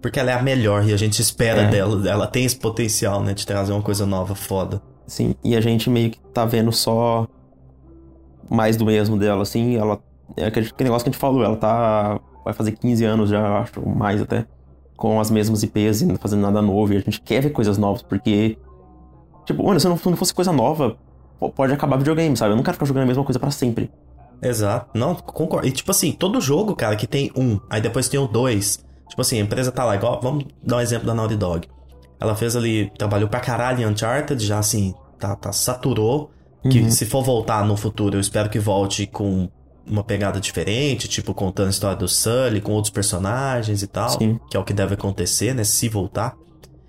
Porque 0.01 0.19
ela 0.19 0.31
é 0.31 0.33
a 0.33 0.43
melhor 0.43 0.85
e 0.85 0.93
a 0.93 0.97
gente 0.97 1.21
espera 1.21 1.61
é. 1.61 1.69
dela. 1.69 2.07
Ela 2.07 2.27
tem 2.27 2.43
esse 2.43 2.57
potencial, 2.57 3.23
né, 3.23 3.33
de 3.33 3.47
trazer 3.47 3.71
uma 3.71 3.81
coisa 3.81 4.05
nova 4.05 4.35
foda. 4.35 4.81
Sim, 5.07 5.35
e 5.41 5.55
a 5.55 5.61
gente 5.61 5.89
meio 5.89 6.11
que 6.11 6.19
tá 6.33 6.43
vendo 6.43 6.71
só 6.71 7.25
mais 8.49 8.75
do 8.75 8.85
mesmo 8.85 9.17
dela, 9.17 9.41
assim. 9.41 9.77
Ela. 9.77 9.99
É 10.35 10.45
aquele 10.47 10.69
negócio 10.81 11.03
que 11.05 11.09
a 11.09 11.11
gente 11.13 11.19
falou, 11.19 11.43
ela 11.43 11.55
tá 11.55 12.19
vai 12.43 12.53
fazer 12.53 12.73
15 12.73 13.05
anos 13.05 13.29
já, 13.29 13.59
acho, 13.59 13.87
mais 13.87 14.21
até, 14.21 14.45
com 14.95 15.19
as 15.19 15.31
mesmas 15.31 15.63
IPs 15.63 16.01
e 16.01 16.05
não 16.05 16.15
fazendo 16.17 16.41
nada 16.41 16.61
novo. 16.61 16.93
E 16.93 16.97
a 16.97 16.99
gente 16.99 17.21
quer 17.21 17.41
ver 17.41 17.49
coisas 17.51 17.77
novas, 17.77 18.01
porque. 18.01 18.57
Tipo, 19.45 19.65
mano, 19.65 19.79
se 19.79 19.87
não, 19.87 19.99
não 20.05 20.15
fosse 20.15 20.33
coisa 20.33 20.53
nova, 20.53 20.97
pode 21.55 21.73
acabar 21.73 21.97
videogame, 21.97 22.35
sabe? 22.37 22.53
Eu 22.53 22.55
não 22.55 22.63
quero 22.63 22.75
ficar 22.75 22.85
jogando 22.85 23.03
a 23.03 23.07
mesma 23.07 23.23
coisa 23.23 23.39
para 23.39 23.51
sempre. 23.51 23.91
Exato. 24.41 24.97
Não, 24.97 25.15
concordo. 25.15 25.67
E 25.67 25.71
tipo 25.71 25.91
assim, 25.91 26.11
todo 26.11 26.39
jogo, 26.41 26.75
cara, 26.75 26.95
que 26.95 27.07
tem 27.07 27.31
um, 27.35 27.59
aí 27.69 27.81
depois 27.81 28.07
tem 28.09 28.19
o 28.19 28.27
dois. 28.27 28.83
Tipo 29.09 29.21
assim, 29.21 29.39
a 29.39 29.41
empresa 29.41 29.71
tá 29.71 29.85
lá, 29.85 29.95
igual. 29.95 30.19
Vamos 30.21 30.45
dar 30.61 30.77
um 30.77 30.81
exemplo 30.81 31.07
da 31.07 31.13
Naughty 31.13 31.35
Dog. 31.35 31.67
Ela 32.19 32.35
fez 32.35 32.55
ali, 32.55 32.91
trabalhou 32.97 33.27
pra 33.27 33.39
caralho 33.39 33.81
em 33.81 33.85
Uncharted, 33.85 34.45
já 34.45 34.59
assim, 34.59 34.93
tá, 35.19 35.35
tá 35.35 35.51
saturou. 35.51 36.31
Que 36.69 36.79
uhum. 36.79 36.89
se 36.89 37.05
for 37.05 37.21
voltar 37.21 37.65
no 37.65 37.75
futuro, 37.75 38.15
eu 38.15 38.21
espero 38.21 38.49
que 38.49 38.57
volte 38.57 39.05
com 39.05 39.49
uma 39.85 40.03
pegada 40.03 40.39
diferente, 40.39 41.07
tipo 41.07 41.33
contando 41.33 41.67
a 41.67 41.71
história 41.71 41.97
do 41.97 42.07
Sully 42.07 42.61
com 42.61 42.71
outros 42.71 42.91
personagens 42.91 43.81
e 43.83 43.87
tal, 43.87 44.09
Sim. 44.09 44.39
que 44.49 44.55
é 44.55 44.59
o 44.59 44.63
que 44.63 44.73
deve 44.73 44.93
acontecer, 44.93 45.53
né, 45.53 45.63
se 45.63 45.89
voltar. 45.89 46.35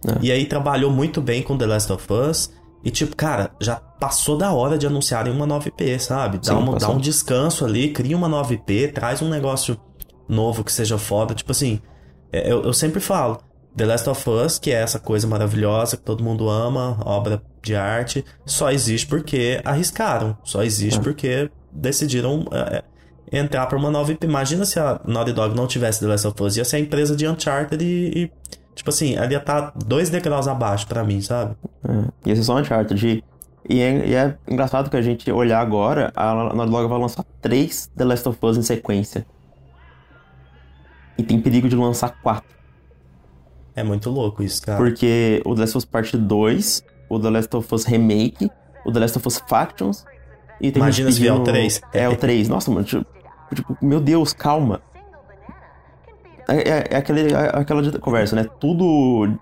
É. 0.07 0.19
E 0.21 0.33
aí 0.33 0.47
trabalhou 0.47 0.91
muito 0.91 1.21
bem 1.21 1.43
com 1.43 1.57
The 1.57 1.67
Last 1.67 1.93
of 1.93 2.13
Us. 2.13 2.51
E 2.85 2.91
tipo, 2.91 3.17
cara, 3.17 3.51
já 3.59 3.77
passou 3.77 4.37
da 4.37 4.53
hora 4.53 4.77
de 4.77 4.87
anunciarem 4.87 5.33
uma 5.33 5.47
9P, 5.47 5.99
sabe? 5.99 6.37
Dá, 6.37 6.53
Sim, 6.53 6.59
uma, 6.59 6.77
dá 6.77 6.91
um 6.91 6.99
descanso 6.99 7.65
ali, 7.65 7.91
cria 7.91 8.15
uma 8.15 8.29
9P, 8.29 8.93
traz 8.93 9.23
um 9.23 9.29
negócio 9.29 9.81
novo 10.29 10.63
que 10.63 10.71
seja 10.71 10.99
foda. 10.99 11.35
Tipo 11.35 11.53
assim, 11.53 11.81
é, 12.31 12.53
eu, 12.53 12.63
eu 12.63 12.73
sempre 12.75 13.01
falo, 13.01 13.41
The 13.75 13.87
Last 13.87 14.09
of 14.11 14.31
Us, 14.31 14.59
que 14.59 14.71
é 14.71 14.75
essa 14.75 14.99
coisa 14.99 15.27
maravilhosa 15.27 15.97
que 15.97 16.03
todo 16.03 16.23
mundo 16.23 16.49
ama, 16.51 16.99
obra 17.05 17.43
de 17.63 17.75
arte, 17.75 18.25
só 18.45 18.71
existe 18.71 19.07
porque 19.07 19.61
arriscaram. 19.65 20.37
Só 20.45 20.63
existe 20.63 21.01
é. 21.01 21.03
porque 21.03 21.51
decidiram 21.75 22.45
é, 22.53 22.83
entrar 23.33 23.67
para 23.67 23.77
uma 23.77 23.91
nova 23.91 24.13
IP. 24.13 24.25
Imagina 24.25 24.65
se 24.65 24.79
a 24.79 25.01
Naughty 25.05 25.33
Dog 25.33 25.57
não 25.57 25.67
tivesse 25.67 26.01
The 26.01 26.07
Last 26.07 26.27
of 26.27 26.43
Us, 26.43 26.57
ia 26.57 26.65
ser 26.65 26.77
a 26.77 26.81
empresa 26.81 27.17
de 27.17 27.27
Uncharted 27.27 27.85
e, 27.85 28.25
e 28.25 28.31
tipo 28.75 28.91
assim, 28.91 29.15
ela 29.17 29.31
ia 29.31 29.39
estar 29.39 29.73
tá 29.73 29.73
dois 29.85 30.11
degraus 30.11 30.49
abaixo 30.49 30.87
para 30.87 31.03
mim, 31.05 31.21
sabe? 31.21 31.55
É, 31.89 32.29
ia 32.31 32.37
ser 32.37 32.43
só 32.43 32.59
Uncharted. 32.59 33.25
E 33.69 33.81
é, 33.81 34.07
e 34.07 34.15
é, 34.15 34.37
engraçado 34.47 34.91
que 34.91 34.97
a 34.97 35.03
gente 35.03 35.31
olhar 35.33 35.61
agora, 35.61 36.13
a 36.15 36.55
Naughty 36.55 36.71
Dog 36.71 36.89
vai 36.89 36.99
lançar 36.99 37.25
três 37.41 37.91
The 37.97 38.05
Last 38.05 38.29
of 38.29 38.39
Us 38.43 38.57
em 38.57 38.63
sequência. 38.63 39.27
E 41.17 41.23
tem 41.23 41.41
perigo 41.41 41.69
de 41.69 41.77
lançar 41.77 42.21
quatro. 42.23 42.55
É 43.77 43.83
muito 43.83 44.11
louco 44.11 44.43
isso, 44.43 44.63
cara. 44.63 44.79
Porque 44.79 45.43
o 45.45 45.55
The 45.55 45.61
Last 45.63 45.77
of 45.77 45.79
Us 45.79 45.85
Part 45.85 46.17
2, 46.17 46.85
o 47.09 47.19
The 47.19 47.31
Last 47.31 47.57
of 47.57 47.75
Us 47.75 47.85
Remake, 47.85 48.51
o 48.85 48.93
The 48.93 49.01
Last 49.01 49.19
of 49.19 49.27
Us 49.27 49.43
Factions 49.49 50.05
e 50.61 50.69
Imagina 50.69 51.11
se 51.11 51.21
vier 51.21 51.35
o 51.35 51.41
3. 51.41 51.81
É, 51.93 52.09
o 52.09 52.17
3. 52.17 52.49
Nossa, 52.49 52.71
mano, 52.71 52.85
tipo, 52.85 53.07
tipo 53.55 53.77
meu 53.83 54.01
Deus, 54.01 54.33
calma. 54.33 54.81
É, 56.49 56.57
é, 56.57 56.87
é, 56.91 56.97
aquele, 56.97 57.33
é 57.33 57.51
aquela 57.55 57.99
conversa, 57.99 58.37
né? 58.37 58.47
Tudo. 58.61 59.39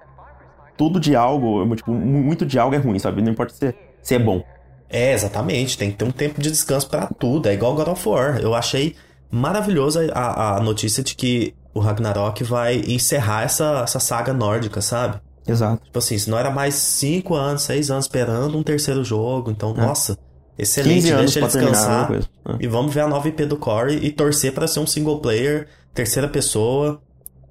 Tudo 0.77 0.98
de 0.98 1.14
algo, 1.14 1.77
tipo, 1.77 1.92
muito 1.92 2.46
de 2.46 2.59
algo 2.59 2.75
é 2.75 2.79
ruim, 2.79 2.98
sabe? 2.98 3.20
Não 3.20 3.31
importa 3.31 3.55
se, 3.55 3.75
se 4.03 4.14
é 4.14 4.18
bom. 4.18 4.42
É, 4.88 5.12
exatamente. 5.12 5.77
Tem 5.77 5.90
que 5.90 5.96
ter 5.96 6.05
um 6.05 6.11
tempo 6.11 6.40
de 6.40 6.51
descanso 6.51 6.88
para 6.88 7.07
tudo. 7.07 7.48
É 7.48 7.55
igual 7.55 7.75
God 7.75 7.88
of 7.88 8.09
War. 8.09 8.38
Eu 8.38 8.55
achei 8.55 8.96
maravilhosa 9.31 10.11
a, 10.12 10.57
a 10.57 10.61
notícia 10.61 11.03
de 11.03 11.14
que 11.14 11.55
o 11.75 11.81
Ragnarok 11.81 12.42
vai 12.44 12.77
encerrar 12.87 13.42
essa, 13.42 13.83
essa 13.85 14.01
saga 14.01 14.33
nórdica, 14.33 14.81
sabe? 14.81 15.20
Exato. 15.46 15.85
Tipo 15.85 15.98
assim, 15.98 16.18
se 16.18 16.31
não 16.31 16.38
era 16.38 16.51
mais 16.51 16.75
5 16.75 17.35
anos, 17.35 17.62
6 17.62 17.90
anos 17.90 18.05
esperando 18.05 18.57
um 18.57 18.62
terceiro 18.62 19.03
jogo. 19.03 19.51
Então, 19.51 19.75
é. 19.77 19.81
nossa, 19.81 20.18
Excelente, 20.58 21.12
deixa 21.12 21.38
ele 21.38 21.46
descansar. 21.46 22.10
Né? 22.10 22.20
E 22.60 22.66
vamos 22.66 22.92
ver 22.94 23.00
a 23.00 23.08
nova 23.08 23.26
IP 23.28 23.46
do 23.46 23.56
Core 23.56 23.94
e 23.94 24.10
torcer 24.10 24.52
para 24.52 24.66
ser 24.66 24.80
um 24.80 24.86
single 24.86 25.20
player, 25.20 25.66
terceira 25.94 26.28
pessoa. 26.28 27.00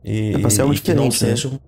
E, 0.04 0.34
é 0.36 0.40
pra 0.40 0.50
ser 0.50 0.62
algo 0.62 0.74
diferente, 0.74 1.00
que 1.00 1.04
não 1.04 1.12
seja. 1.12 1.50
Né? 1.50 1.60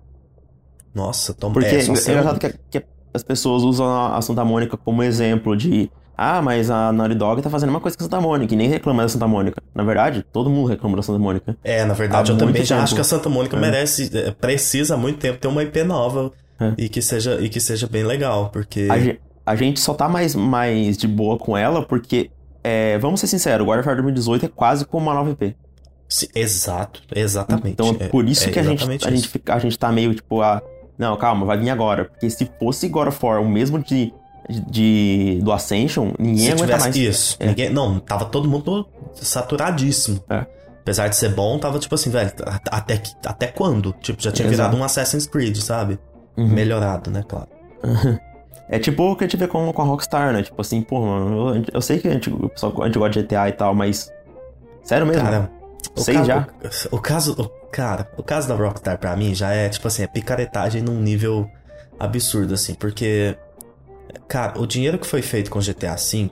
Nossa, 0.94 1.34
toma 1.34 1.54
Porque 1.54 1.74
é, 1.74 1.80
é 1.80 1.84
engraçado 1.84 2.38
que, 2.38 2.54
que, 2.70 2.84
as 3.12 3.22
pessoas 3.22 3.62
usam 3.62 3.86
a 3.86 4.20
Santa 4.22 4.44
Mônica 4.44 4.76
como 4.76 5.02
exemplo 5.02 5.56
de 5.56 5.90
ah, 6.16 6.40
mas 6.40 6.70
a 6.70 6.92
Naughty 6.92 7.14
Dog 7.14 7.42
tá 7.42 7.50
fazendo 7.50 7.70
uma 7.70 7.80
coisa 7.80 7.96
com 7.96 8.04
a 8.04 8.06
Santa 8.06 8.20
Mônica 8.20 8.54
e 8.54 8.56
nem 8.56 8.68
reclama 8.68 9.02
da 9.02 9.08
Santa 9.08 9.26
Mônica. 9.26 9.60
Na 9.74 9.82
verdade, 9.82 10.24
todo 10.32 10.48
mundo 10.48 10.68
reclama 10.68 10.96
da 10.96 11.02
Santa 11.02 11.18
Mônica. 11.18 11.56
É, 11.64 11.84
na 11.84 11.94
verdade, 11.94 12.30
Há 12.30 12.34
eu 12.34 12.38
também 12.38 12.64
já 12.64 12.82
acho 12.82 12.94
que 12.94 13.00
a 13.00 13.04
Santa 13.04 13.28
Mônica 13.28 13.56
é. 13.56 13.60
merece, 13.60 14.10
é, 14.16 14.30
precisa 14.30 14.94
há 14.94 14.96
muito 14.96 15.18
tempo 15.18 15.38
ter 15.38 15.48
uma 15.48 15.62
IP 15.62 15.82
nova 15.82 16.32
é. 16.60 16.72
e, 16.78 16.88
que 16.88 17.02
seja, 17.02 17.40
e 17.40 17.48
que 17.48 17.60
seja 17.60 17.88
bem 17.88 18.04
legal, 18.04 18.50
porque... 18.50 18.88
A, 18.90 19.33
a 19.44 19.56
gente 19.56 19.80
só 19.80 19.94
tá 19.94 20.08
mais, 20.08 20.34
mais 20.34 20.96
de 20.96 21.06
boa 21.06 21.38
com 21.38 21.56
ela 21.56 21.84
porque, 21.84 22.30
é, 22.62 22.98
vamos 22.98 23.20
ser 23.20 23.26
sinceros, 23.26 23.66
God 23.66 23.78
of 23.78 23.88
War 23.88 23.96
2018 23.96 24.46
é 24.46 24.48
quase 24.48 24.84
como 24.84 25.06
uma 25.06 25.14
nova 25.14 25.30
IP. 25.30 25.56
Sim, 26.08 26.28
exato, 26.34 27.02
exatamente. 27.14 27.70
Então 27.70 27.96
é 27.98 28.08
por 28.08 28.28
isso 28.28 28.48
é, 28.48 28.52
que 28.52 28.58
a 28.58 28.62
gente, 28.62 28.84
a, 28.84 29.10
gente, 29.10 29.42
a 29.46 29.58
gente 29.58 29.78
tá 29.78 29.90
meio 29.90 30.14
tipo, 30.14 30.42
ah, 30.42 30.62
não, 30.98 31.16
calma, 31.16 31.44
vai 31.44 31.58
vir 31.58 31.70
agora. 31.70 32.04
Porque 32.04 32.30
se 32.30 32.48
fosse 32.58 32.88
God 32.88 33.08
of 33.08 33.18
War 33.24 33.40
o 33.40 33.48
mesmo 33.48 33.82
de 33.82 34.12
de, 34.48 35.40
do 35.42 35.52
Ascension, 35.52 36.12
ninguém 36.18 36.46
Se 36.46 36.52
aguenta 36.52 36.78
mais. 36.78 36.96
Isso. 36.96 37.36
É. 37.40 37.46
Ninguém, 37.46 37.70
não, 37.70 37.98
tava 37.98 38.26
todo 38.26 38.48
mundo 38.48 38.86
saturadíssimo. 39.14 40.22
É. 40.28 40.46
Apesar 40.82 41.08
de 41.08 41.16
ser 41.16 41.30
bom, 41.30 41.58
tava 41.58 41.78
tipo 41.78 41.94
assim, 41.94 42.10
velho, 42.10 42.30
até, 42.70 43.02
até 43.24 43.46
quando? 43.46 43.92
Tipo, 44.00 44.22
já 44.22 44.30
tinha 44.30 44.46
Exato. 44.46 44.68
virado 44.68 44.76
um 44.76 44.84
Assassin's 44.84 45.26
Creed, 45.26 45.56
sabe? 45.56 45.98
Uhum. 46.36 46.48
Melhorado, 46.48 47.10
né, 47.10 47.24
claro. 47.26 47.48
É 48.74 48.78
tipo 48.78 49.02
o 49.04 49.16
que 49.16 49.24
a 49.24 49.26
gente 49.26 49.36
vê 49.36 49.46
com, 49.46 49.72
com 49.72 49.82
a 49.82 49.84
Rockstar, 49.84 50.32
né? 50.32 50.42
Tipo 50.42 50.60
assim, 50.60 50.82
pô, 50.82 51.00
mano, 51.00 51.56
eu, 51.56 51.64
eu 51.74 51.80
sei 51.80 51.98
que 51.98 52.08
a 52.08 52.12
gente, 52.12 52.30
o 52.30 52.48
pessoal, 52.48 52.82
a 52.82 52.86
gente 52.86 52.98
gosta 52.98 53.20
de 53.20 53.26
GTA 53.26 53.48
e 53.48 53.52
tal, 53.52 53.74
mas. 53.74 54.12
Sério 54.82 55.06
mesmo? 55.06 55.22
Cara, 55.22 55.50
sei 55.96 56.14
caso, 56.14 56.26
já. 56.26 56.48
O, 56.90 56.96
o, 56.96 57.00
caso. 57.00 57.32
O, 57.40 57.48
cara, 57.70 58.08
o 58.16 58.22
caso 58.22 58.48
da 58.48 58.54
Rockstar 58.54 58.98
pra 58.98 59.16
mim 59.16 59.34
já 59.34 59.52
é, 59.52 59.68
tipo 59.68 59.86
assim, 59.86 60.02
é 60.02 60.06
picaretagem 60.06 60.82
num 60.82 61.00
nível 61.00 61.48
absurdo, 61.98 62.54
assim, 62.54 62.74
porque 62.74 63.36
Cara, 64.28 64.58
o 64.58 64.66
dinheiro 64.66 64.98
que 64.98 65.06
foi 65.06 65.22
feito 65.22 65.50
com 65.50 65.58
GTA 65.60 65.96
V 65.96 66.30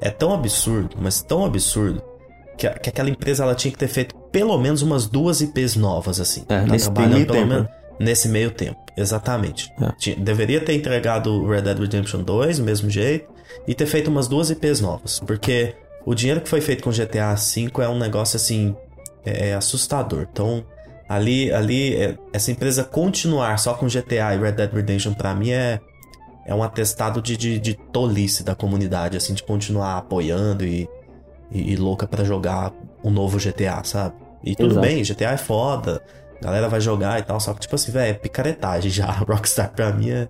é 0.00 0.10
tão 0.10 0.32
absurdo, 0.32 0.96
mas 0.98 1.22
tão 1.22 1.44
absurdo, 1.44 2.02
que, 2.56 2.68
que 2.68 2.88
aquela 2.88 3.10
empresa 3.10 3.42
ela 3.42 3.54
tinha 3.54 3.70
que 3.70 3.78
ter 3.78 3.88
feito 3.88 4.14
pelo 4.32 4.56
menos 4.58 4.82
umas 4.82 5.06
duas 5.06 5.40
IPs 5.40 5.76
novas, 5.76 6.20
assim. 6.20 6.44
É, 6.48 6.62
nesse 6.62 6.90
meio 6.90 7.26
tempo. 7.26 7.46
Menos, 7.46 7.68
nesse 8.00 8.28
meio 8.28 8.50
tempo, 8.50 8.80
exatamente. 8.96 9.70
É. 9.78 10.14
Deveria 10.14 10.60
ter 10.60 10.72
entregado 10.72 11.46
Red 11.46 11.60
Dead 11.60 11.78
Redemption 11.78 12.22
2 12.22 12.58
do 12.58 12.64
mesmo 12.64 12.88
jeito 12.88 13.28
e 13.68 13.74
ter 13.74 13.84
feito 13.84 14.08
umas 14.08 14.26
duas 14.26 14.48
IPs 14.48 14.80
novas, 14.80 15.20
porque 15.20 15.74
o 16.06 16.14
dinheiro 16.14 16.40
que 16.40 16.48
foi 16.48 16.62
feito 16.62 16.82
com 16.82 16.90
GTA 16.90 17.34
V 17.34 17.70
é 17.82 17.88
um 17.88 17.98
negócio 17.98 18.36
assim 18.36 18.74
é, 19.24 19.50
é 19.50 19.54
assustador. 19.54 20.26
Então, 20.32 20.64
ali, 21.06 21.52
ali 21.52 21.94
é, 21.94 22.16
essa 22.32 22.50
empresa 22.50 22.82
continuar 22.82 23.58
só 23.58 23.74
com 23.74 23.86
GTA 23.86 24.34
e 24.34 24.38
Red 24.38 24.52
Dead 24.52 24.72
Redemption 24.72 25.12
para 25.12 25.34
mim 25.34 25.50
é 25.50 25.78
é 26.46 26.54
um 26.54 26.62
atestado 26.62 27.20
de, 27.20 27.36
de, 27.36 27.58
de, 27.60 27.74
tolice 27.74 28.42
da 28.42 28.56
comunidade, 28.56 29.16
assim, 29.16 29.34
de 29.34 29.42
continuar 29.42 29.98
apoiando 29.98 30.64
e, 30.64 30.88
e, 31.50 31.74
e 31.74 31.76
louca 31.76 32.08
para 32.08 32.24
jogar 32.24 32.72
o 33.02 33.08
um 33.08 33.10
novo 33.10 33.38
GTA, 33.38 33.84
sabe? 33.84 34.16
E 34.42 34.56
tudo 34.56 34.72
Exato. 34.72 34.86
bem, 34.86 35.02
GTA 35.02 35.32
é 35.32 35.36
foda, 35.36 36.02
a 36.40 36.44
galera 36.44 36.68
vai 36.68 36.80
jogar 36.80 37.18
e 37.18 37.22
tal, 37.22 37.38
só 37.38 37.52
que, 37.52 37.60
tipo 37.60 37.74
assim, 37.74 37.92
velho, 37.92 38.10
é 38.10 38.14
picaretagem 38.14 38.90
já. 38.90 39.10
Rockstar 39.28 39.70
pra 39.70 39.92
mim 39.92 40.10
é, 40.10 40.28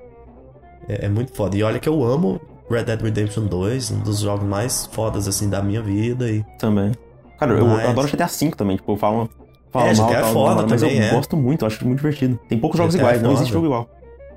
é, 0.89 1.07
é, 1.07 1.09
muito 1.09 1.33
foda. 1.33 1.57
E 1.57 1.63
olha 1.63 1.79
que 1.79 1.89
eu 1.89 2.03
amo 2.05 2.41
Red 2.69 2.85
Dead 2.85 3.01
Redemption 3.01 3.47
2, 3.47 3.91
um 3.93 4.01
dos 4.01 4.21
jogos 4.21 4.47
mais 4.47 4.87
fodas, 4.87 5.29
assim, 5.29 5.49
da 5.49 5.63
minha 5.63 5.81
vida. 5.81 6.29
E... 6.29 6.45
Também. 6.59 6.93
Cara, 7.39 7.53
eu, 7.53 7.67
eu 7.67 7.89
adoro 7.89 8.09
GTA 8.09 8.27
V 8.27 8.51
também, 8.51 8.77
tipo, 8.77 8.97
falam. 8.97 9.29
Falo 9.71 9.87
é, 9.87 9.95
GTA 9.95 10.19
é 10.19 10.33
foda 10.33 10.67
mas 10.69 10.81
também, 10.81 10.99
eu 10.99 11.05
é. 11.05 11.11
gosto 11.13 11.37
muito, 11.37 11.65
acho 11.65 11.87
muito 11.87 11.99
divertido. 11.99 12.39
Tem 12.49 12.59
poucos 12.59 12.77
jogos 12.77 12.95
GTA 12.95 13.03
é 13.03 13.07
iguais, 13.07 13.21
é 13.21 13.25
não 13.25 13.33
existe 13.35 13.53
jogo 13.53 13.67
igual. 13.67 13.89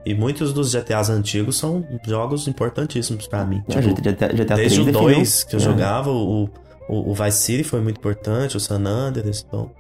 E 0.06 0.14
muitos 0.14 0.54
dos 0.54 0.72
GTAs 0.72 1.10
antigos 1.10 1.58
são 1.58 1.84
jogos 2.06 2.48
importantíssimos 2.48 3.26
para 3.28 3.44
mim. 3.44 3.64
É, 3.68 3.82
tipo, 3.82 4.02
GTA, 4.02 4.28
GTA 4.28 4.56
desde 4.56 4.82
o 4.82 4.92
2 4.92 5.44
que 5.46 5.56
eu 5.56 5.60
é. 5.60 5.64
jogava, 5.64 6.12
o, 6.12 6.44
o, 6.88 7.12
o, 7.12 7.14
Vice 7.16 7.38
City 7.38 7.64
foi 7.64 7.82
muito 7.82 7.98
importante, 7.98 8.56
o 8.56 8.60
San 8.60 8.86
Andreas, 8.86 9.44
então... 9.48 9.72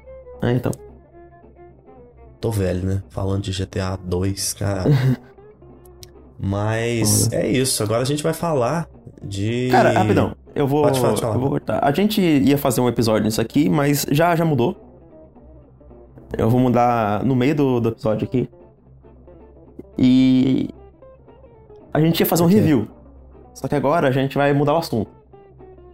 Ah, 0.41 0.51
então. 0.51 0.71
Tô 2.43 2.51
velho, 2.51 2.86
né? 2.86 3.03
Falando 3.08 3.41
de 3.41 3.51
GTA 3.53 3.97
2, 4.03 4.53
cara. 4.56 4.84
Mas 6.38 7.32
é 7.32 7.47
isso. 7.47 7.82
Agora 7.82 8.01
a 8.01 8.06
gente 8.06 8.21
vai 8.21 8.34
falar 8.34 8.89
de. 9.23 9.69
Cara, 9.71 9.91
rapidão. 9.91 10.36
Eu 10.53 10.67
vou. 10.67 10.84
Pode 10.84 10.99
falar, 10.99 11.36
eu 11.36 11.39
vou 11.39 11.51
cortar. 11.51 11.79
A 11.82 11.89
gente 11.93 12.19
ia 12.19 12.58
fazer 12.58 12.82
um 12.82 12.89
episódio 12.89 13.23
nisso 13.23 13.39
aqui, 13.39 13.69
mas 13.69 14.06
já, 14.12 14.36
já 14.36 14.43
mudou. 14.43 14.75
Eu 16.38 16.49
vou 16.49 16.60
mudar 16.60 17.23
no 17.23 17.34
meio 17.34 17.56
do, 17.56 17.79
do 17.79 17.89
episódio 17.89 18.27
aqui. 18.27 18.49
E 19.97 20.69
a 21.93 22.01
gente 22.01 22.19
ia 22.19 22.25
fazer 22.25 22.43
um 22.43 22.47
review. 22.47 22.89
Só 23.53 23.69
que 23.69 23.75
agora 23.75 24.10
a 24.10 24.12
gente 24.12 24.36
vai 24.36 24.51
mudar 24.51 24.73
o 24.73 24.77
assunto. 24.79 25.10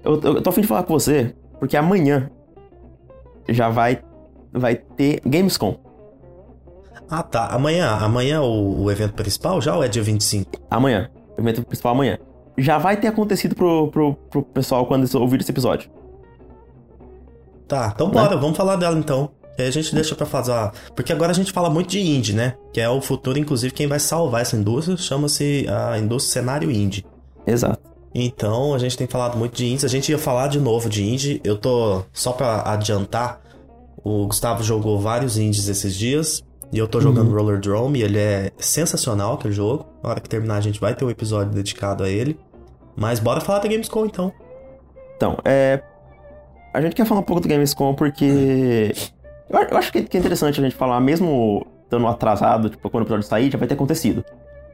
Eu, 0.03 0.19
eu, 0.19 0.33
eu 0.38 0.41
tô 0.41 0.49
afim 0.49 0.62
de 0.62 0.67
falar 0.67 0.81
com 0.81 0.93
você, 0.93 1.35
porque 1.59 1.77
amanhã 1.77 2.31
já 3.47 3.69
vai, 3.69 4.01
vai 4.51 4.73
ter 4.73 5.21
Gamescom. 5.23 5.88
Ah, 7.10 7.24
tá. 7.24 7.48
Amanhã, 7.48 7.89
amanhã 7.89 8.41
o, 8.41 8.84
o 8.84 8.91
evento 8.91 9.13
principal 9.13 9.60
já 9.62 9.76
ou 9.76 9.84
é 9.84 9.88
dia 9.88 10.04
25? 10.04 10.52
Amanhã. 10.69 11.10
O 11.38 11.41
evento 11.41 11.63
principal 11.63 11.93
amanhã. 11.93 12.17
Já 12.58 12.78
vai 12.78 12.98
ter 12.98 13.08
acontecido 13.08 13.56
pro, 13.56 13.89
pro, 13.89 14.13
pro 14.30 14.43
pessoal 14.43 14.86
quando 14.86 15.12
ouvir 15.15 15.41
esse 15.41 15.52
episódio. 15.52 15.89
Tá, 17.67 17.91
então 17.93 18.10
bora, 18.10 18.36
né? 18.36 18.41
vamos 18.41 18.58
falar 18.58 18.76
dela 18.76 18.98
então. 18.98 19.32
E 19.58 19.62
aí 19.62 19.67
a 19.67 19.72
gente 19.72 19.93
deixa 19.93 20.15
para 20.15 20.26
fazer. 20.26 20.72
Porque 20.95 21.12
agora 21.12 21.32
a 21.32 21.36
gente 21.36 21.52
fala 21.52 21.69
muito 21.69 21.89
de 21.89 22.00
indie, 22.00 22.34
né? 22.34 22.56
Que 22.74 22.80
é 22.80 22.89
o 22.89 23.02
futuro, 23.02 23.38
inclusive, 23.38 23.74
quem 23.74 23.88
vai 23.88 24.00
salvar 24.00 24.41
essa 24.41 24.56
indústria 24.56 24.95
chama-se 24.95 25.67
a 25.67 25.98
indústria 26.00 26.41
cenário 26.41 26.72
indie. 26.72 27.06
Exato. 27.45 27.89
Então 28.15 28.74
a 28.74 28.78
gente 28.80 28.98
tem 28.98 29.06
falado 29.06 29.38
muito 29.38 29.56
de 29.56 29.65
indies. 29.65 29.84
A 29.84 29.89
gente 29.89 30.10
ia 30.10 30.17
falar 30.17 30.48
de 30.48 30.60
novo 30.60 30.89
de 30.89 31.04
indie. 31.04 31.41
Eu 31.43 31.58
tô. 31.58 32.04
Só 32.13 32.32
para 32.32 32.62
adiantar, 32.72 33.41
o 34.04 34.26
Gustavo 34.28 34.63
jogou 34.63 35.00
vários 35.00 35.38
indies 35.38 35.67
esses 35.67 35.95
dias. 35.95 36.41
E 36.71 36.77
eu 36.77 36.88
tô 36.88 37.01
jogando 37.01 37.29
uhum. 37.29 37.36
Roller 37.36 37.60
Drome. 37.60 38.01
Ele 38.01 38.19
é 38.19 38.51
sensacional 38.58 39.34
aquele 39.34 39.53
jogo. 39.53 39.86
Na 40.03 40.12
hora 40.12 40.19
que 40.19 40.29
terminar, 40.29 40.58
a 40.58 40.62
gente 40.62 40.79
vai 40.79 40.93
ter 40.93 41.03
um 41.03 41.10
episódio 41.10 41.51
dedicado 41.53 42.03
a 42.03 42.10
ele. 42.10 42.39
Mas 42.95 43.19
bora 43.19 43.41
falar 43.41 43.60
da 43.60 43.67
Gamescom 43.67 44.05
então. 44.05 44.32
Então, 45.15 45.38
é. 45.45 45.82
A 46.73 46.82
gente 46.82 46.95
quer 46.95 47.05
falar 47.05 47.21
um 47.21 47.23
pouco 47.23 47.41
do 47.41 47.47
Gamescom 47.47 47.95
porque. 47.95 48.93
Eu, 49.49 49.60
eu 49.60 49.77
acho 49.77 49.91
que, 49.91 49.97
é 49.97 50.01
interessante 50.01 50.60
a 50.60 50.63
gente 50.63 50.75
falar, 50.75 50.99
mesmo 50.99 51.65
estando 51.84 52.05
atrasado, 52.08 52.69
tipo, 52.69 52.88
quando 52.89 53.03
o 53.03 53.05
episódio 53.05 53.25
sair, 53.25 53.51
já 53.51 53.58
vai 53.58 53.67
ter 53.67 53.73
acontecido. 53.73 54.23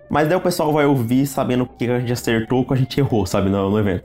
Mas 0.09 0.27
daí 0.27 0.37
o 0.37 0.41
pessoal 0.41 0.71
vai 0.73 0.85
ouvir 0.85 1.25
sabendo 1.25 1.63
o 1.63 1.65
que 1.65 1.89
a 1.89 1.99
gente 1.99 2.11
acertou, 2.11 2.61
o 2.61 2.65
que 2.65 2.73
a 2.73 2.77
gente 2.77 2.99
errou, 2.99 3.25
sabe, 3.25 3.49
no, 3.49 3.69
no 3.69 3.79
evento. 3.79 4.03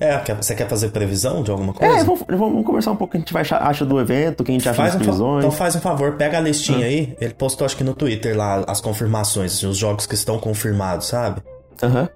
É, 0.00 0.34
você 0.34 0.54
quer 0.54 0.68
fazer 0.68 0.90
previsão 0.90 1.42
de 1.42 1.50
alguma 1.50 1.72
coisa? 1.72 1.98
É, 1.98 2.04
vamos, 2.04 2.22
vamos 2.28 2.64
conversar 2.64 2.92
um 2.92 2.96
pouco 2.96 3.10
o 3.10 3.12
que 3.12 3.16
a 3.16 3.20
gente 3.20 3.32
vai 3.32 3.42
achar, 3.42 3.62
acha 3.62 3.84
do 3.84 3.98
evento, 4.00 4.40
o 4.40 4.44
que 4.44 4.52
a 4.52 4.54
gente 4.54 4.68
acha 4.68 4.76
faz 4.76 4.94
das 4.94 5.02
previsões. 5.02 5.44
Então 5.44 5.50
faz 5.50 5.74
um 5.74 5.80
favor, 5.80 6.12
pega 6.12 6.38
a 6.38 6.40
listinha 6.40 6.86
ah. 6.86 6.88
aí. 6.88 7.16
Ele 7.20 7.34
postou 7.34 7.64
acho 7.64 7.76
que 7.76 7.82
no 7.82 7.94
Twitter 7.94 8.36
lá 8.36 8.64
as 8.68 8.80
confirmações, 8.80 9.56
assim, 9.56 9.66
os 9.66 9.76
jogos 9.76 10.06
que 10.06 10.14
estão 10.14 10.38
confirmados, 10.38 11.06
sabe? 11.06 11.42
Aham. 11.82 12.02
Uhum. 12.02 12.08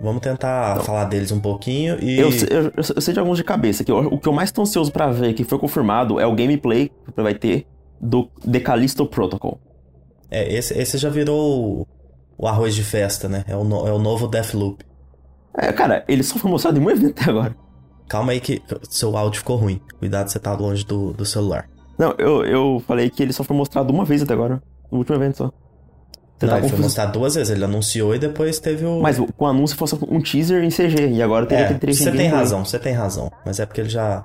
Vamos 0.00 0.22
tentar 0.22 0.72
então, 0.72 0.84
falar 0.84 1.04
deles 1.04 1.30
um 1.30 1.40
pouquinho 1.40 1.96
e. 2.02 2.18
Eu, 2.18 2.28
eu, 2.50 2.72
eu, 2.76 3.00
sei 3.00 3.14
de 3.14 3.20
alguns 3.20 3.38
de 3.38 3.44
cabeça. 3.44 3.84
Que 3.84 3.92
o 3.92 4.18
que 4.18 4.28
eu 4.28 4.32
mais 4.32 4.50
tô 4.50 4.62
ansioso 4.62 4.92
pra 4.92 5.10
ver 5.10 5.32
que 5.34 5.44
foi 5.44 5.58
confirmado 5.58 6.18
é 6.18 6.26
o 6.26 6.34
gameplay 6.34 6.90
que 7.14 7.22
vai 7.22 7.34
ter 7.34 7.66
do 8.00 8.28
The 8.50 8.60
Callisto 8.60 9.06
Protocol. 9.06 9.58
É, 10.30 10.52
esse, 10.52 10.76
esse 10.76 10.98
já 10.98 11.08
virou 11.08 11.86
o 12.36 12.48
arroz 12.48 12.74
de 12.74 12.82
festa, 12.82 13.28
né? 13.28 13.44
É 13.46 13.56
o, 13.56 13.64
no, 13.64 13.86
é 13.86 13.92
o 13.92 13.98
novo 13.98 14.26
Deathloop. 14.26 14.84
É, 15.56 15.72
cara, 15.72 16.04
ele 16.08 16.22
só 16.22 16.38
foi 16.38 16.50
mostrado 16.50 16.78
em 16.78 16.82
um 16.84 16.90
evento 16.90 17.20
até 17.20 17.30
agora. 17.30 17.56
Calma 18.08 18.32
aí 18.32 18.40
que 18.40 18.62
seu 18.88 19.16
áudio 19.16 19.38
ficou 19.38 19.56
ruim. 19.56 19.80
Cuidado, 19.98 20.28
você 20.28 20.38
tá 20.38 20.52
longe 20.52 20.84
do, 20.84 21.12
do 21.12 21.24
celular. 21.24 21.68
Não, 21.98 22.14
eu, 22.18 22.44
eu 22.44 22.82
falei 22.86 23.08
que 23.08 23.22
ele 23.22 23.32
só 23.32 23.44
foi 23.44 23.56
mostrado 23.56 23.92
uma 23.92 24.04
vez 24.04 24.22
até 24.22 24.34
agora. 24.34 24.62
No 24.90 24.98
último 24.98 25.16
evento 25.16 25.38
só. 25.38 25.52
Você 26.38 26.46
não, 26.46 26.52
tá 26.54 26.58
ele 26.58 26.68
foi 26.68 26.78
mostrado 26.80 27.12
duas 27.12 27.34
vezes. 27.34 27.54
Ele 27.54 27.64
anunciou 27.64 28.14
e 28.14 28.18
depois 28.18 28.58
teve 28.58 28.84
o. 28.84 29.00
Mas 29.00 29.18
com 29.18 29.44
o 29.44 29.46
anúncio 29.46 29.76
fosse 29.76 29.96
um 30.08 30.20
teaser 30.20 30.64
em 30.64 30.70
CG. 30.70 31.12
E 31.12 31.22
agora 31.22 31.46
teria 31.46 31.66
é, 31.66 31.68
que 31.68 31.78
ter 31.78 31.94
Você 31.94 32.10
tem 32.10 32.28
razão, 32.28 32.64
você 32.64 32.78
tem 32.78 32.92
razão. 32.92 33.30
Mas 33.46 33.60
é 33.60 33.66
porque 33.66 33.80
ele 33.80 33.88
já. 33.88 34.24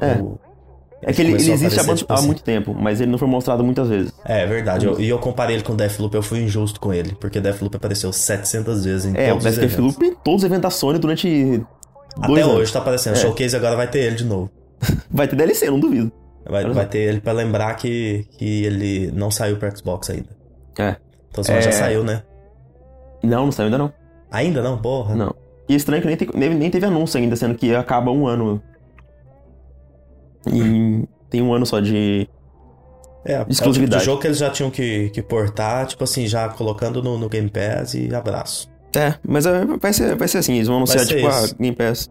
É. 0.00 0.14
O, 0.14 0.38
é 1.02 1.12
que 1.12 1.20
ele, 1.20 1.32
ele 1.32 1.50
existe 1.50 1.78
há, 1.78 1.94
tipo 1.94 2.12
há 2.12 2.16
assim. 2.16 2.26
muito 2.26 2.42
tempo, 2.42 2.74
mas 2.74 3.00
ele 3.00 3.10
não 3.10 3.18
foi 3.18 3.28
mostrado 3.28 3.62
muitas 3.62 3.88
vezes. 3.88 4.12
É, 4.24 4.42
é 4.42 4.46
verdade. 4.46 4.88
E 4.98 5.08
eu, 5.08 5.18
comparei 5.18 5.56
ele 5.56 5.62
com 5.62 5.76
Deathloop, 5.76 6.14
eu 6.14 6.22
fui 6.22 6.40
injusto 6.40 6.80
com 6.80 6.92
ele, 6.92 7.14
porque 7.20 7.40
Deathloop 7.40 7.76
apareceu 7.76 8.12
700 8.12 8.84
vezes 8.84 9.06
em 9.06 9.16
é, 9.16 9.28
todos 9.28 9.44
os 9.44 9.58
eventos. 9.58 9.62
É, 9.62 9.66
Deathloop 9.66 10.04
em 10.04 10.14
todos 10.14 10.42
os 10.42 10.44
eventos 10.44 10.62
da 10.62 10.70
Sony 10.70 10.98
durante 10.98 11.64
Até 12.18 12.40
anos. 12.40 12.54
hoje 12.54 12.72
tá 12.72 12.78
aparecendo. 12.78 13.14
É. 13.14 13.16
Showcase 13.16 13.54
agora 13.54 13.76
vai 13.76 13.88
ter 13.88 14.00
ele 14.00 14.16
de 14.16 14.24
novo. 14.24 14.50
vai 15.10 15.28
ter 15.28 15.36
DLC, 15.36 15.70
não 15.70 15.78
duvido. 15.78 16.10
Vai, 16.48 16.64
vai 16.64 16.86
ter 16.86 16.98
ele 16.98 17.20
pra 17.20 17.32
lembrar 17.32 17.74
que, 17.74 18.26
que 18.38 18.64
ele 18.64 19.10
não 19.12 19.30
saiu 19.30 19.56
pro 19.56 19.76
Xbox 19.76 20.08
ainda. 20.10 20.28
É. 20.78 20.96
Então 21.30 21.42
você 21.42 21.52
é... 21.52 21.60
já 21.60 21.72
saiu, 21.72 22.04
né? 22.04 22.22
Não, 23.22 23.44
não 23.44 23.52
saiu 23.52 23.66
ainda 23.66 23.78
não. 23.78 23.92
Ainda 24.30 24.62
não? 24.62 24.78
Porra. 24.78 25.14
Não. 25.14 25.34
E 25.68 25.74
estranho 25.74 26.00
que 26.00 26.08
nem, 26.08 26.16
te, 26.16 26.28
nem, 26.34 26.54
nem 26.54 26.70
teve 26.70 26.86
anúncio 26.86 27.18
ainda, 27.18 27.34
sendo 27.34 27.56
que 27.56 27.74
acaba 27.74 28.10
um 28.10 28.26
ano. 28.26 28.62
E 30.52 31.08
tem 31.30 31.42
um 31.42 31.52
ano 31.52 31.66
só 31.66 31.80
de, 31.80 32.28
É, 33.24 33.44
exclusividade. 33.48 33.62
É 33.62 33.66
o 33.68 33.72
tipo 33.72 33.98
de 33.98 34.04
jogo 34.04 34.20
que 34.20 34.26
eles 34.28 34.38
já 34.38 34.50
tinham 34.50 34.70
que, 34.70 35.10
que 35.10 35.22
portar, 35.22 35.86
tipo 35.86 36.04
assim, 36.04 36.26
já 36.26 36.48
colocando 36.48 37.02
no, 37.02 37.18
no 37.18 37.28
Game 37.28 37.50
Pass 37.50 37.94
e 37.94 38.14
abraço. 38.14 38.70
É, 38.94 39.14
mas 39.26 39.44
é, 39.46 39.64
vai 39.64 39.92
ser, 39.92 40.14
vai 40.14 40.28
ser 40.28 40.38
assim, 40.38 40.54
eles 40.54 40.68
vão 40.68 40.76
anunciar, 40.76 41.04
tipo, 41.06 41.26
a 41.26 41.46
Game 41.58 41.76
Pass. 41.76 42.10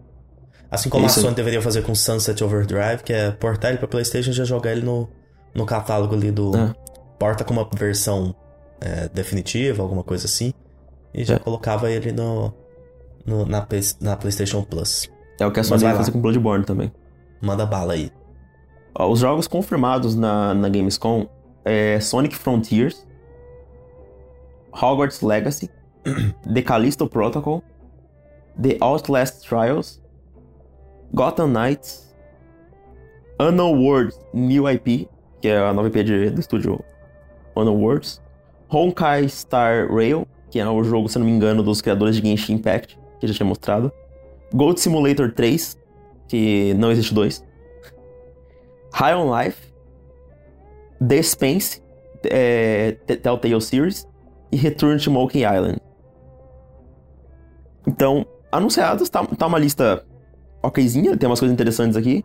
Assim 0.70 0.88
como 0.88 1.06
isso. 1.06 1.20
a 1.20 1.22
Sony 1.22 1.34
deveria 1.34 1.62
fazer 1.62 1.82
com 1.82 1.94
Sunset 1.94 2.42
Overdrive, 2.44 3.02
que 3.04 3.12
é 3.12 3.30
portar 3.30 3.70
ele 3.70 3.78
pra 3.78 3.88
Playstation 3.88 4.30
e 4.30 4.32
já 4.32 4.44
jogar 4.44 4.72
ele 4.72 4.82
no, 4.82 5.08
no 5.54 5.64
catálogo 5.64 6.14
ali 6.14 6.30
do... 6.30 6.56
É. 6.56 6.74
Porta 7.18 7.44
com 7.44 7.54
uma 7.54 7.66
versão 7.74 8.34
é, 8.78 9.08
definitiva, 9.08 9.82
alguma 9.82 10.04
coisa 10.04 10.26
assim. 10.26 10.52
E 11.14 11.24
já 11.24 11.36
é. 11.36 11.38
colocava 11.38 11.90
ele 11.90 12.12
no, 12.12 12.52
no 13.24 13.46
na, 13.46 13.66
na 14.00 14.16
PlayStation 14.16 14.62
Plus. 14.62 15.08
É 15.40 15.46
o 15.46 15.50
que 15.50 15.60
a 15.60 15.64
Sony 15.64 15.82
vai 15.82 15.96
fazer 15.96 16.10
com 16.12 16.20
Bloodborne 16.20 16.64
também. 16.64 16.92
Manda 17.40 17.64
bala 17.64 17.94
aí. 17.94 18.10
Os 18.98 19.18
jogos 19.18 19.46
confirmados 19.46 20.16
na, 20.16 20.54
na 20.54 20.70
Gamescom 20.70 21.26
é 21.64 22.00
Sonic 22.00 22.34
Frontiers, 22.34 23.06
Hogwarts 24.72 25.20
Legacy, 25.20 25.70
The 26.52 26.62
Callisto 26.62 27.06
Protocol, 27.06 27.62
The 28.60 28.78
Outlast 28.80 29.46
Trials, 29.46 30.02
Gotham 31.12 31.48
Knights, 31.48 32.14
Unknown 33.38 33.84
Worlds 33.84 34.18
New 34.32 34.66
IP, 34.70 35.08
que 35.42 35.48
é 35.48 35.58
a 35.58 35.74
nova 35.74 35.88
IP 35.88 36.02
de, 36.02 36.30
do 36.30 36.40
estúdio 36.40 36.82
Unknown 37.54 37.78
Worlds, 37.78 38.22
Honkai 38.72 39.28
Star 39.28 39.92
Rail, 39.92 40.26
que 40.50 40.58
é 40.58 40.66
o 40.66 40.82
jogo, 40.82 41.06
se 41.10 41.18
não 41.18 41.26
me 41.26 41.32
engano, 41.32 41.62
dos 41.62 41.82
criadores 41.82 42.16
de 42.16 42.26
Genshin 42.26 42.54
Impact, 42.54 42.98
que 43.20 43.26
já 43.26 43.34
tinha 43.34 43.46
mostrado, 43.46 43.92
Gold 44.54 44.80
Simulator 44.80 45.30
3, 45.32 45.76
que 46.28 46.72
não 46.78 46.90
existe 46.90 47.12
dois, 47.12 47.44
High 48.96 49.14
on 49.14 49.30
Life, 49.30 49.58
The 51.06 51.22
Spence, 51.22 51.82
é, 52.24 52.92
Telltale 52.92 53.60
Series 53.60 54.08
e 54.50 54.56
Return 54.56 54.98
to 54.98 55.10
Monkey 55.10 55.40
Island. 55.40 55.78
Então, 57.86 58.26
anunciados, 58.50 59.10
tá, 59.10 59.22
tá 59.22 59.46
uma 59.46 59.58
lista 59.58 60.02
okzinha, 60.62 61.14
tem 61.14 61.28
umas 61.28 61.38
coisas 61.38 61.52
interessantes 61.52 61.94
aqui. 61.94 62.24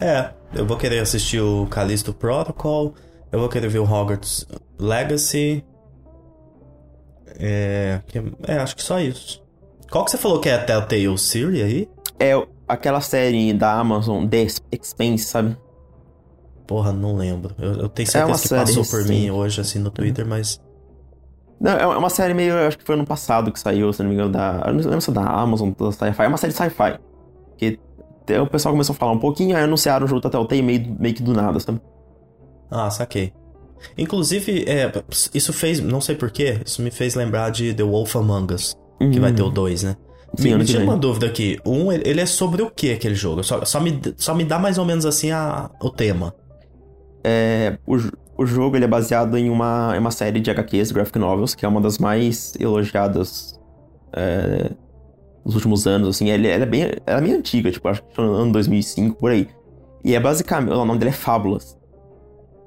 É, 0.00 0.30
eu 0.54 0.66
vou 0.66 0.78
querer 0.78 1.00
assistir 1.00 1.42
o 1.42 1.66
Callisto 1.66 2.14
Protocol, 2.14 2.94
eu 3.30 3.38
vou 3.38 3.48
querer 3.50 3.68
ver 3.68 3.80
o 3.80 3.84
Hogwarts 3.84 4.46
Legacy. 4.78 5.62
É, 7.38 8.00
é, 8.46 8.54
acho 8.54 8.74
que 8.74 8.82
só 8.82 8.98
isso. 8.98 9.44
Qual 9.90 10.06
que 10.06 10.10
você 10.10 10.16
falou 10.16 10.40
que 10.40 10.48
é 10.48 10.54
a 10.54 10.64
Telltale 10.64 11.18
Series 11.18 11.62
aí? 11.62 11.88
É 12.18 12.32
aquela 12.66 13.02
série 13.02 13.52
da 13.52 13.74
Amazon, 13.74 14.26
The 14.26 14.46
Expense, 14.72 15.24
sabe? 15.24 15.54
Porra, 16.68 16.92
não 16.92 17.16
lembro. 17.16 17.54
Eu, 17.58 17.72
eu 17.72 17.88
tenho 17.88 18.06
é 18.06 18.10
certeza 18.10 18.18
é 18.18 18.24
que 18.24 18.66
passou 18.66 18.82
recente. 18.82 18.90
por 18.90 19.08
mim 19.08 19.30
hoje, 19.30 19.58
assim, 19.58 19.78
no 19.78 19.90
Twitter, 19.90 20.26
mas. 20.26 20.60
Não, 21.58 21.72
é 21.72 21.96
uma 21.96 22.10
série 22.10 22.34
meio. 22.34 22.54
Acho 22.58 22.76
que 22.76 22.84
foi 22.84 22.94
ano 22.94 23.06
passado 23.06 23.50
que 23.50 23.58
saiu, 23.58 23.90
se 23.90 24.02
não 24.02 24.10
me 24.10 24.14
engano, 24.14 24.30
da. 24.30 24.62
Eu 24.66 24.74
não 24.74 24.82
lembro 24.82 25.00
se 25.00 25.08
é 25.08 25.14
da 25.14 25.22
Amazon, 25.22 25.70
da 25.70 25.90
Sci-Fi. 25.90 26.22
É 26.22 26.28
uma 26.28 26.36
série 26.36 26.52
sci-fi. 26.52 26.98
Que 27.56 27.80
o 28.38 28.46
pessoal 28.46 28.74
começou 28.74 28.92
a 28.92 28.96
falar 28.96 29.12
um 29.12 29.18
pouquinho, 29.18 29.56
aí 29.56 29.62
anunciaram 29.62 30.04
o 30.04 30.08
jogo 30.08 30.20
da 30.20 30.28
Telltale 30.28 30.60
meio, 30.60 30.94
meio 31.00 31.14
que 31.14 31.22
do 31.22 31.32
nada, 31.32 31.58
sabe? 31.58 31.80
Ah, 32.70 32.90
saquei. 32.90 33.32
Inclusive, 33.96 34.66
é, 34.68 34.92
isso 35.32 35.54
fez. 35.54 35.80
Não 35.80 36.02
sei 36.02 36.16
porquê, 36.16 36.60
isso 36.66 36.82
me 36.82 36.90
fez 36.90 37.14
lembrar 37.14 37.48
de 37.48 37.72
The 37.72 37.82
Wolf 37.82 38.14
Among 38.14 38.52
Us, 38.52 38.76
uhum. 39.00 39.10
que 39.10 39.18
vai 39.18 39.32
ter 39.32 39.42
o 39.42 39.48
2, 39.48 39.84
né? 39.84 39.96
Sim, 40.36 40.50
me, 40.50 40.58
me 40.58 40.64
tira 40.66 40.84
uma 40.84 40.98
dúvida 40.98 41.24
aqui. 41.24 41.58
Um, 41.64 41.90
ele 41.90 42.20
é 42.20 42.26
sobre 42.26 42.60
o 42.60 42.70
que 42.70 42.92
aquele 42.92 43.14
jogo? 43.14 43.42
Só, 43.42 43.64
só, 43.64 43.80
me, 43.80 43.98
só 44.18 44.34
me 44.34 44.44
dá 44.44 44.58
mais 44.58 44.76
ou 44.76 44.84
menos 44.84 45.06
assim 45.06 45.30
a, 45.30 45.70
o 45.80 45.88
tema. 45.88 46.34
É, 47.24 47.78
o, 47.86 47.96
o 48.36 48.46
jogo 48.46 48.76
ele 48.76 48.84
é 48.84 48.88
baseado 48.88 49.36
em 49.36 49.50
uma, 49.50 49.92
em 49.94 49.98
uma 49.98 50.10
série 50.10 50.40
de 50.40 50.50
HQs, 50.50 50.92
graphic 50.92 51.18
novels, 51.18 51.54
que 51.54 51.64
é 51.64 51.68
uma 51.68 51.80
das 51.80 51.98
mais 51.98 52.54
elogiadas 52.58 53.58
é, 54.12 54.70
nos 55.44 55.54
últimos 55.54 55.86
anos, 55.86 56.08
assim. 56.08 56.30
Ela, 56.30 56.46
ela 56.46 56.62
é 56.62 56.66
bem, 56.66 56.82
ela 57.06 57.18
é 57.18 57.20
bem 57.20 57.32
antiga, 57.32 57.70
tipo, 57.70 57.88
acho 57.88 58.02
que 58.02 58.20
no 58.20 58.32
ano 58.34 58.52
2005, 58.52 59.16
por 59.16 59.30
aí. 59.30 59.48
E 60.04 60.14
é 60.14 60.20
basicamente, 60.20 60.72
o 60.72 60.84
nome 60.84 60.98
dela 60.98 61.10
é 61.10 61.14
Fábulas. 61.14 61.76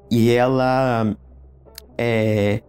E 0.10 0.32
ela 0.32 1.16
é, 1.98 2.62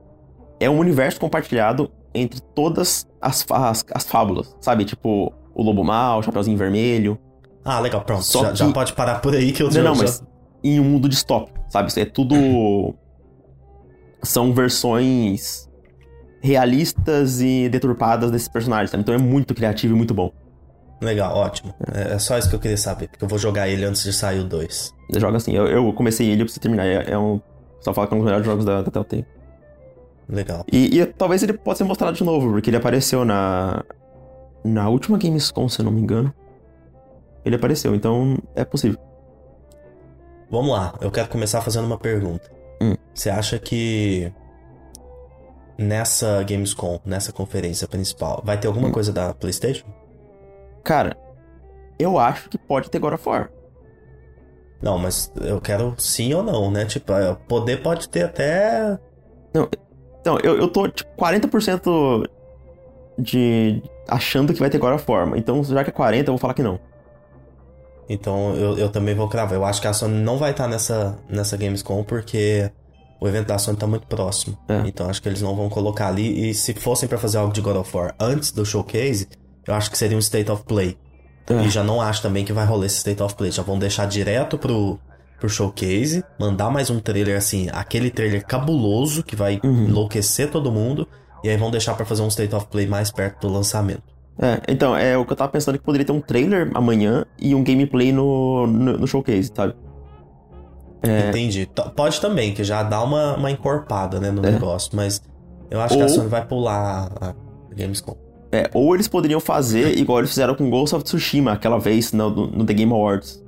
é 0.60 0.70
um 0.70 0.78
universo 0.78 1.18
compartilhado 1.18 1.90
entre 2.14 2.40
todas 2.54 3.06
as, 3.20 3.44
as, 3.50 3.84
as 3.92 4.04
fábulas, 4.04 4.54
sabe? 4.60 4.84
Tipo, 4.84 5.32
o 5.54 5.62
Lobo 5.62 5.82
Mal, 5.82 6.20
o 6.20 6.22
Chapeuzinho 6.22 6.56
Vermelho. 6.56 7.18
Ah, 7.64 7.80
legal, 7.80 8.02
pronto. 8.02 8.24
Já, 8.24 8.50
que... 8.50 8.58
já, 8.58 8.72
pode 8.72 8.92
parar 8.92 9.20
por 9.20 9.34
aí 9.34 9.52
que 9.52 9.62
eu 9.62 9.70
Não, 9.70 9.82
não, 9.82 9.94
já... 9.94 10.02
mas 10.02 10.24
em 10.62 10.78
um 10.78 10.84
mundo 10.84 11.08
distópico, 11.08 11.58
sabe? 11.72 11.88
Isso 11.88 11.98
é 11.98 12.04
tudo. 12.04 12.94
São 14.22 14.52
versões 14.54 15.68
realistas 16.40 17.40
e 17.40 17.68
deturpadas 17.68 18.30
desses 18.30 18.48
personagens, 18.48 18.90
sabe? 18.90 19.02
Então 19.02 19.14
é 19.14 19.18
muito 19.18 19.54
criativo 19.54 19.94
e 19.94 19.96
muito 19.96 20.12
bom. 20.12 20.32
Legal, 21.00 21.34
ótimo. 21.34 21.74
É, 21.92 22.14
é 22.14 22.18
só 22.18 22.38
isso 22.38 22.48
que 22.48 22.54
eu 22.54 22.60
queria 22.60 22.76
saber, 22.76 23.08
porque 23.08 23.24
eu 23.24 23.28
vou 23.28 23.38
jogar 23.38 23.68
ele 23.68 23.84
antes 23.84 24.04
de 24.04 24.12
sair 24.12 24.40
o 24.40 24.44
2. 24.44 24.94
Joga 25.16 25.36
assim, 25.36 25.52
eu, 25.52 25.66
eu 25.66 25.92
comecei 25.92 26.28
ele, 26.28 26.42
eu 26.42 26.46
preciso 26.46 26.60
terminar. 26.60 26.86
É, 26.86 27.10
é 27.10 27.18
um. 27.18 27.40
Só 27.80 27.92
fala 27.92 28.06
que 28.06 28.14
é 28.14 28.16
um 28.16 28.20
dos 28.20 28.26
melhores 28.26 28.46
jogos 28.46 28.64
da, 28.64 28.82
da 28.82 28.90
Telltale. 28.90 29.26
Legal. 30.28 30.64
E, 30.70 31.00
e, 31.00 31.06
talvez 31.06 31.42
ele 31.42 31.54
possa 31.54 31.78
ser 31.78 31.84
mostrado 31.84 32.16
de 32.16 32.22
novo, 32.22 32.52
porque 32.52 32.70
ele 32.70 32.76
apareceu 32.76 33.24
na. 33.24 33.82
Na 34.64 34.88
última 34.88 35.18
Gamescom, 35.18 35.68
se 35.68 35.80
eu 35.80 35.84
não 35.84 35.92
me 35.92 36.00
engano. 36.00 36.32
Ele 37.44 37.56
apareceu, 37.56 37.94
então 37.94 38.38
é 38.54 38.64
possível. 38.64 38.98
Vamos 40.52 40.70
lá, 40.70 40.94
eu 41.00 41.10
quero 41.10 41.28
começar 41.28 41.62
fazendo 41.62 41.86
uma 41.86 41.96
pergunta. 41.96 42.52
Hum. 42.78 42.94
Você 43.14 43.30
acha 43.30 43.58
que 43.58 44.30
nessa 45.78 46.42
Gamescom, 46.42 47.00
nessa 47.06 47.32
conferência 47.32 47.88
principal, 47.88 48.42
vai 48.44 48.58
ter 48.58 48.68
alguma 48.68 48.88
hum. 48.88 48.92
coisa 48.92 49.10
da 49.10 49.32
PlayStation? 49.32 49.86
Cara, 50.84 51.16
eu 51.98 52.18
acho 52.18 52.50
que 52.50 52.58
pode 52.58 52.90
ter 52.90 52.98
God 52.98 53.14
of 53.14 53.26
War. 53.26 53.50
Não, 54.82 54.98
mas 54.98 55.32
eu 55.40 55.58
quero 55.58 55.94
sim 55.96 56.34
ou 56.34 56.42
não, 56.42 56.70
né? 56.70 56.84
Tipo, 56.84 57.14
é, 57.14 57.34
poder 57.48 57.82
pode 57.82 58.10
ter 58.10 58.24
até. 58.24 58.98
Não, 59.54 59.66
então, 60.20 60.38
eu, 60.42 60.58
eu 60.58 60.68
tô 60.68 60.86
tipo 60.86 61.10
40% 61.16 62.28
de. 63.18 63.82
achando 64.06 64.52
que 64.52 64.60
vai 64.60 64.68
ter 64.68 64.76
God 64.76 64.96
of 64.96 65.10
War. 65.10 65.32
Então, 65.34 65.64
já 65.64 65.82
que 65.82 65.88
é 65.88 65.92
40, 65.94 66.28
eu 66.28 66.34
vou 66.34 66.38
falar 66.38 66.52
que 66.52 66.62
não. 66.62 66.78
Então 68.08 68.54
eu, 68.54 68.78
eu 68.78 68.88
também 68.88 69.14
vou 69.14 69.28
cravar. 69.28 69.54
Eu 69.54 69.64
acho 69.64 69.80
que 69.80 69.86
a 69.86 69.92
Sony 69.92 70.22
não 70.22 70.38
vai 70.38 70.50
estar 70.50 70.68
nessa, 70.68 71.18
nessa 71.28 71.56
Gamescom 71.56 72.02
porque 72.04 72.70
o 73.20 73.28
evento 73.28 73.48
da 73.48 73.58
Sony 73.58 73.76
tá 73.76 73.86
muito 73.86 74.06
próximo. 74.06 74.58
É. 74.68 74.82
Então 74.86 75.08
acho 75.08 75.22
que 75.22 75.28
eles 75.28 75.42
não 75.42 75.54
vão 75.54 75.68
colocar 75.68 76.08
ali. 76.08 76.50
E 76.50 76.54
se 76.54 76.74
fossem 76.74 77.08
para 77.08 77.18
fazer 77.18 77.38
algo 77.38 77.52
de 77.52 77.60
God 77.60 77.76
of 77.76 77.96
War 77.96 78.14
antes 78.18 78.50
do 78.50 78.66
showcase, 78.66 79.28
eu 79.66 79.74
acho 79.74 79.90
que 79.90 79.96
seria 79.96 80.16
um 80.16 80.20
State 80.20 80.50
of 80.50 80.64
Play. 80.64 80.98
É. 81.48 81.54
E 81.64 81.70
já 81.70 81.82
não 81.82 82.00
acho 82.00 82.22
também 82.22 82.44
que 82.44 82.52
vai 82.52 82.66
rolar 82.66 82.86
esse 82.86 82.96
State 82.96 83.22
of 83.22 83.34
Play. 83.34 83.50
Já 83.50 83.62
vão 83.62 83.78
deixar 83.78 84.06
direto 84.06 84.58
pro, 84.58 84.98
pro 85.38 85.48
showcase, 85.48 86.24
mandar 86.38 86.70
mais 86.70 86.90
um 86.90 86.98
trailer 87.00 87.36
assim, 87.36 87.68
aquele 87.72 88.10
trailer 88.10 88.44
cabuloso 88.44 89.22
que 89.22 89.36
vai 89.36 89.60
uhum. 89.62 89.88
enlouquecer 89.88 90.50
todo 90.50 90.72
mundo. 90.72 91.06
E 91.44 91.48
aí 91.48 91.56
vão 91.56 91.70
deixar 91.70 91.94
para 91.94 92.06
fazer 92.06 92.22
um 92.22 92.28
State 92.28 92.54
of 92.54 92.66
Play 92.66 92.86
mais 92.86 93.10
perto 93.10 93.46
do 93.46 93.52
lançamento. 93.52 94.11
É, 94.38 94.60
então, 94.68 94.96
é 94.96 95.16
o 95.16 95.24
que 95.24 95.32
eu 95.32 95.36
tava 95.36 95.52
pensando 95.52 95.78
que 95.78 95.84
poderia 95.84 96.06
ter 96.06 96.12
um 96.12 96.20
trailer 96.20 96.70
amanhã 96.74 97.24
e 97.38 97.54
um 97.54 97.62
gameplay 97.62 98.12
no, 98.12 98.66
no, 98.66 98.98
no 98.98 99.06
showcase, 99.06 99.52
sabe? 99.54 99.74
É... 101.02 101.28
Entendi. 101.28 101.66
T 101.66 101.82
pode 101.94 102.20
também, 102.20 102.54
que 102.54 102.64
já 102.64 102.82
dá 102.82 103.02
uma, 103.02 103.36
uma 103.36 103.50
encorpada, 103.50 104.20
né, 104.20 104.30
no 104.30 104.44
é. 104.46 104.52
negócio, 104.52 104.90
mas 104.94 105.20
eu 105.70 105.80
acho 105.80 105.94
ou... 105.94 106.00
que 106.00 106.06
a 106.06 106.08
Sony 106.08 106.28
vai 106.28 106.46
pular 106.46 107.10
a 107.20 107.34
Gamescom. 107.74 108.16
É, 108.52 108.70
ou 108.74 108.94
eles 108.94 109.08
poderiam 109.08 109.40
fazer 109.40 109.96
igual 109.98 110.18
eles 110.18 110.30
fizeram 110.30 110.54
com 110.54 110.68
Ghost 110.68 110.94
of 110.94 111.04
Tsushima 111.04 111.52
aquela 111.52 111.78
vez 111.78 112.12
no, 112.12 112.30
no 112.30 112.64
The 112.64 112.74
Game 112.74 112.92
Awards. 112.92 113.42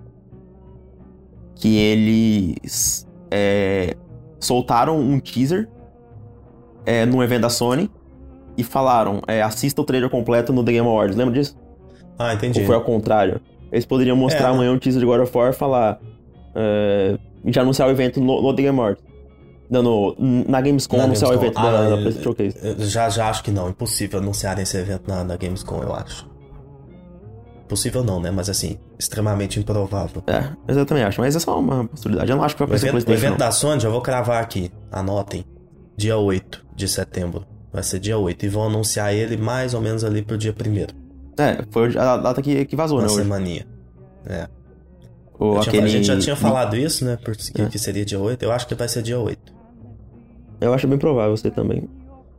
Que 1.56 1.76
eles 1.76 3.06
é, 3.30 3.94
soltaram 4.40 4.98
um 4.98 5.20
teaser 5.20 5.68
é, 6.86 7.04
num 7.04 7.22
evento 7.22 7.42
da 7.42 7.50
Sony 7.50 7.90
e 8.56 8.62
falaram, 8.62 9.20
é, 9.26 9.42
assista 9.42 9.80
o 9.80 9.84
trailer 9.84 10.08
completo 10.08 10.52
no 10.52 10.64
The 10.64 10.72
Game 10.72 10.86
Awards. 10.86 11.16
Lembra 11.16 11.34
disso? 11.34 11.56
Ah, 12.18 12.34
entendi. 12.34 12.60
Ou 12.60 12.66
foi 12.66 12.74
ao 12.74 12.82
contrário? 12.82 13.40
Eles 13.72 13.84
poderiam 13.84 14.16
mostrar 14.16 14.48
é, 14.48 14.50
amanhã 14.52 14.72
um 14.72 14.78
teaser 14.78 15.00
de 15.00 15.06
God 15.06 15.20
of 15.20 15.36
War 15.36 15.50
e 15.50 15.52
falar. 15.52 15.98
É, 16.54 17.18
já 17.46 17.62
anunciar 17.62 17.88
o 17.88 17.90
evento 17.90 18.20
no, 18.20 18.40
no 18.40 18.54
The 18.54 18.62
Game 18.62 18.78
Awards. 18.78 19.02
Não, 19.68 19.82
no, 19.82 20.16
na 20.46 20.60
Gamescom 20.60 20.96
na 20.96 21.04
anunciar 21.04 21.30
Gamescom. 21.30 21.44
o 21.44 21.48
evento 21.48 21.58
ah, 21.58 21.72
da, 21.72 21.90
da 21.90 21.96
PlayStation 21.96 22.22
Showcase. 22.22 22.90
Já, 22.90 23.08
já 23.08 23.28
acho 23.28 23.42
que 23.42 23.50
não. 23.50 23.68
Impossível 23.68 24.20
anunciar 24.20 24.58
esse 24.60 24.76
evento 24.76 25.08
na, 25.08 25.24
na 25.24 25.36
Gamescom, 25.36 25.82
eu 25.82 25.94
acho. 25.94 26.28
Possível 27.68 28.04
não, 28.04 28.20
né? 28.20 28.30
Mas 28.30 28.48
assim, 28.48 28.78
extremamente 28.98 29.58
improvável. 29.58 30.22
É, 30.26 30.50
eu 30.68 30.86
também 30.86 31.02
acho. 31.02 31.20
Mas 31.20 31.34
é 31.34 31.40
só 31.40 31.58
uma 31.58 31.86
possibilidade. 31.86 32.30
Eu 32.30 32.36
não 32.36 32.44
acho 32.44 32.54
que 32.54 32.60
vai 32.60 32.66
acontecer 32.66 32.94
o 32.94 32.98
evento, 32.98 33.08
o 33.08 33.12
evento 33.12 33.38
da 33.38 33.50
Sony, 33.50 33.80
já 33.80 33.88
vou 33.88 34.00
cravar 34.00 34.42
aqui. 34.42 34.70
Anotem. 34.92 35.44
Dia 35.96 36.16
8 36.16 36.64
de 36.76 36.86
setembro. 36.86 37.46
Vai 37.74 37.82
ser 37.82 37.98
dia 37.98 38.16
8. 38.16 38.46
E 38.46 38.48
vão 38.48 38.66
anunciar 38.66 39.12
ele 39.12 39.36
mais 39.36 39.74
ou 39.74 39.80
menos 39.80 40.04
ali 40.04 40.22
pro 40.22 40.38
dia 40.38 40.54
1 40.54 41.42
É, 41.42 41.58
foi 41.72 41.98
a 41.98 42.16
data 42.16 42.40
que, 42.40 42.64
que 42.64 42.76
vazou, 42.76 42.98
Na 42.98 43.08
né? 43.08 43.12
semaninha. 43.12 43.66
É. 44.26 44.46
Ou 45.36 45.58
tinha, 45.58 45.62
aquele... 45.62 45.84
A 45.84 45.88
gente 45.88 46.06
já 46.06 46.16
tinha 46.16 46.36
falado 46.36 46.76
isso, 46.76 47.04
né? 47.04 47.18
Porque 47.22 47.60
é. 47.60 47.66
que 47.66 47.76
seria 47.76 48.04
dia 48.04 48.20
8. 48.20 48.44
Eu 48.44 48.52
acho 48.52 48.68
que 48.68 48.76
vai 48.76 48.86
ser 48.86 49.02
dia 49.02 49.18
8. 49.18 49.52
Eu 50.60 50.72
acho 50.72 50.86
bem 50.86 50.96
provável 50.96 51.36
você 51.36 51.50
também. 51.50 51.88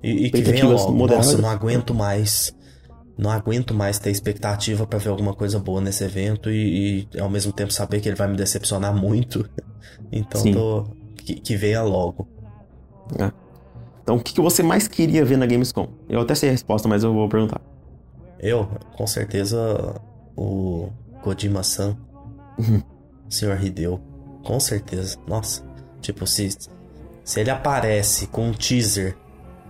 E, 0.01 0.27
e 0.27 0.31
que 0.31 0.41
venha 0.41 0.65
logo. 0.65 0.93
Moderadas. 0.93 1.27
Nossa, 1.27 1.41
não 1.41 1.49
aguento 1.49 1.93
mais. 1.93 2.55
Não 3.17 3.29
aguento 3.29 3.73
mais 3.73 3.99
ter 3.99 4.11
expectativa 4.11 4.87
para 4.87 4.99
ver 4.99 5.09
alguma 5.09 5.33
coisa 5.33 5.59
boa 5.59 5.81
nesse 5.81 6.03
evento 6.03 6.49
e, 6.49 7.07
e, 7.13 7.19
ao 7.19 7.29
mesmo 7.29 7.51
tempo 7.51 7.73
saber 7.73 7.99
que 7.99 8.07
ele 8.07 8.15
vai 8.15 8.29
me 8.29 8.37
decepcionar 8.37 8.95
muito. 8.95 9.47
Então 10.11 10.41
tô, 10.51 10.83
que, 11.15 11.35
que, 11.35 11.55
venha 11.55 11.81
logo. 11.81 12.27
É. 13.19 13.31
Então 14.05 14.17
o 14.17 14.19
que, 14.19 14.35
que 14.35 14.41
você 14.41 14.61
mais 14.61 14.87
queria 14.87 15.25
ver 15.25 15.35
na 15.35 15.47
Gamescom? 15.47 15.89
Eu 16.07 16.21
até 16.21 16.35
sei 16.35 16.49
a 16.49 16.51
resposta, 16.51 16.87
mas 16.87 17.03
eu 17.03 17.11
vou 17.11 17.27
perguntar. 17.27 17.59
Eu, 18.39 18.69
com 18.95 19.07
certeza, 19.07 19.99
o 20.37 20.89
Kojima-san. 21.23 21.97
Uhum. 22.59 22.83
Senhor 23.27 23.59
Hideo. 23.59 23.99
Com 24.43 24.59
certeza. 24.59 25.17
Nossa. 25.27 25.63
Tipo, 26.01 26.27
se, 26.27 26.49
se 27.23 27.39
ele 27.39 27.49
aparece 27.49 28.27
com 28.27 28.49
um 28.49 28.53
teaser 28.53 29.17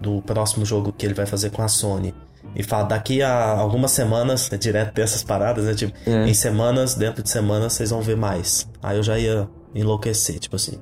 do 0.02 0.21
próximo 0.21 0.65
jogo 0.65 0.91
que 0.91 1.06
ele 1.06 1.13
vai 1.13 1.26
fazer 1.26 1.52
com 1.52 1.62
a 1.62 1.69
Sony 1.69 2.13
e 2.54 2.62
fala 2.62 2.84
daqui 2.84 3.21
a 3.21 3.58
algumas 3.58 3.91
semanas, 3.91 4.52
é 4.52 4.58
direto 4.58 4.93
dessas 4.95 5.24
paradas, 5.24 5.63
né? 5.63 5.74
Tipo, 5.74 5.98
é. 6.06 6.28
em 6.28 6.34
semanas, 6.34 6.93
dentro 6.95 7.24
de 7.24 7.30
semanas, 7.30 7.71
vocês 7.71 7.89
vão 7.89 8.02
ver 8.02 8.17
mais. 8.17 8.69
Aí 8.84 8.98
eu 8.98 9.04
já 9.04 9.17
ia 9.17 9.48
enlouquecer, 9.74 10.39
tipo 10.39 10.58
assim. 10.58 10.78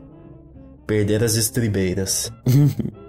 Perder 0.87 1.23
as 1.23 1.35
estribeiras. 1.35 2.33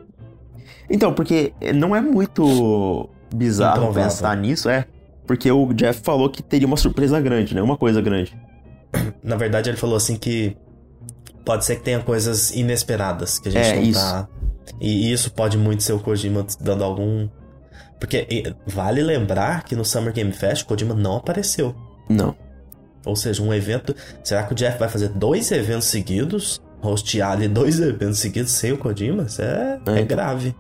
então, 0.88 1.12
porque 1.12 1.53
não 1.75 1.94
é 1.94 2.01
muito 2.01 3.09
bizarro 3.35 3.83
Improvável. 3.83 4.05
pensar 4.05 4.37
nisso, 4.37 4.68
é. 4.68 4.87
Porque 5.27 5.51
o 5.51 5.73
Jeff 5.73 6.03
falou 6.03 6.29
que 6.29 6.42
teria 6.42 6.66
uma 6.66 6.77
surpresa 6.77 7.20
grande, 7.20 7.55
né? 7.55 7.62
Uma 7.62 7.77
coisa 7.77 8.01
grande. 8.01 8.37
Na 9.23 9.37
verdade, 9.37 9.70
ele 9.70 9.77
falou 9.77 9.97
assim 9.97 10.16
que 10.16 10.57
pode 11.44 11.64
ser 11.64 11.77
que 11.77 11.83
tenha 11.83 12.01
coisas 12.01 12.51
inesperadas 12.55 13.38
que 13.38 13.49
a 13.49 13.53
gente 13.53 13.66
é, 13.66 13.75
não 13.77 13.83
isso. 13.83 14.01
tá. 14.01 14.29
E 14.81 15.12
isso 15.12 15.33
pode 15.33 15.57
muito 15.59 15.83
ser 15.83 15.92
o 15.92 15.99
Kojima 15.99 16.47
dando 16.61 16.85
algum. 16.85 17.29
Porque 17.99 18.55
vale 18.66 19.03
lembrar 19.03 19.64
que 19.64 19.75
no 19.77 19.85
Summer 19.85 20.12
Game 20.12 20.33
Fest 20.33 20.62
o 20.62 20.66
Kojima 20.66 20.94
não 20.94 21.16
apareceu. 21.16 21.75
Não. 22.09 22.35
Ou 23.05 23.16
seja, 23.16 23.42
um 23.42 23.53
evento. 23.53 23.94
Será 24.23 24.42
que 24.42 24.53
o 24.53 24.55
Jeff 24.55 24.79
vai 24.79 24.88
fazer 24.88 25.09
dois 25.09 25.51
eventos 25.53 25.87
seguidos? 25.87 26.61
Hostear 26.83 27.33
ali 27.33 27.49
dois 27.49 27.81
eventos 27.81 28.18
seguidos 28.18 28.53
sem 28.53 28.73
o 28.73 28.79
Kojima? 28.79 29.25
Isso 29.25 29.40
é, 29.42 29.44
é, 29.87 29.90
é 29.90 30.01
então. 30.01 30.07
grave. 30.07 30.55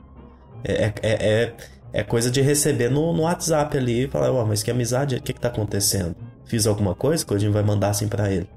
É, 0.64 0.84
é, 0.84 0.92
é, 1.02 1.54
é, 1.92 2.02
coisa 2.02 2.30
de 2.30 2.40
receber 2.40 2.90
no, 2.90 3.12
no 3.12 3.22
WhatsApp 3.22 3.76
ali 3.76 4.04
e 4.04 4.08
falar, 4.08 4.32
oh, 4.32 4.46
mas 4.46 4.62
que 4.62 4.70
amizade, 4.70 5.16
o 5.16 5.22
que, 5.22 5.32
que 5.32 5.40
tá 5.40 5.48
acontecendo? 5.48 6.16
Fiz 6.46 6.66
alguma 6.66 6.94
coisa? 6.94 7.22
O 7.22 7.26
Kojima 7.26 7.52
vai 7.52 7.62
mandar 7.62 7.90
assim 7.90 8.08
para 8.08 8.30
ele. 8.30 8.48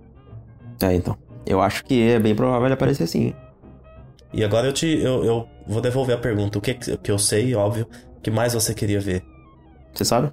É, 0.81 0.93
então. 0.93 1.17
Eu 1.45 1.61
acho 1.61 1.83
que 1.85 2.09
é 2.09 2.19
bem 2.19 2.35
provável 2.35 2.65
ele 2.65 2.73
aparecer 2.73 3.07
sim. 3.07 3.33
E 4.33 4.43
agora 4.43 4.67
eu 4.67 4.73
te. 4.73 4.85
Eu, 4.85 5.23
eu 5.23 5.47
vou 5.65 5.81
devolver 5.81 6.15
a 6.15 6.19
pergunta. 6.19 6.57
O 6.57 6.61
que, 6.61 6.73
que 6.73 7.09
eu 7.09 7.17
sei, 7.17 7.55
óbvio. 7.55 7.87
O 8.17 8.21
que 8.21 8.29
mais 8.29 8.53
você 8.53 8.73
queria 8.73 8.99
ver? 8.99 9.23
Você 9.93 10.03
sabe? 10.03 10.31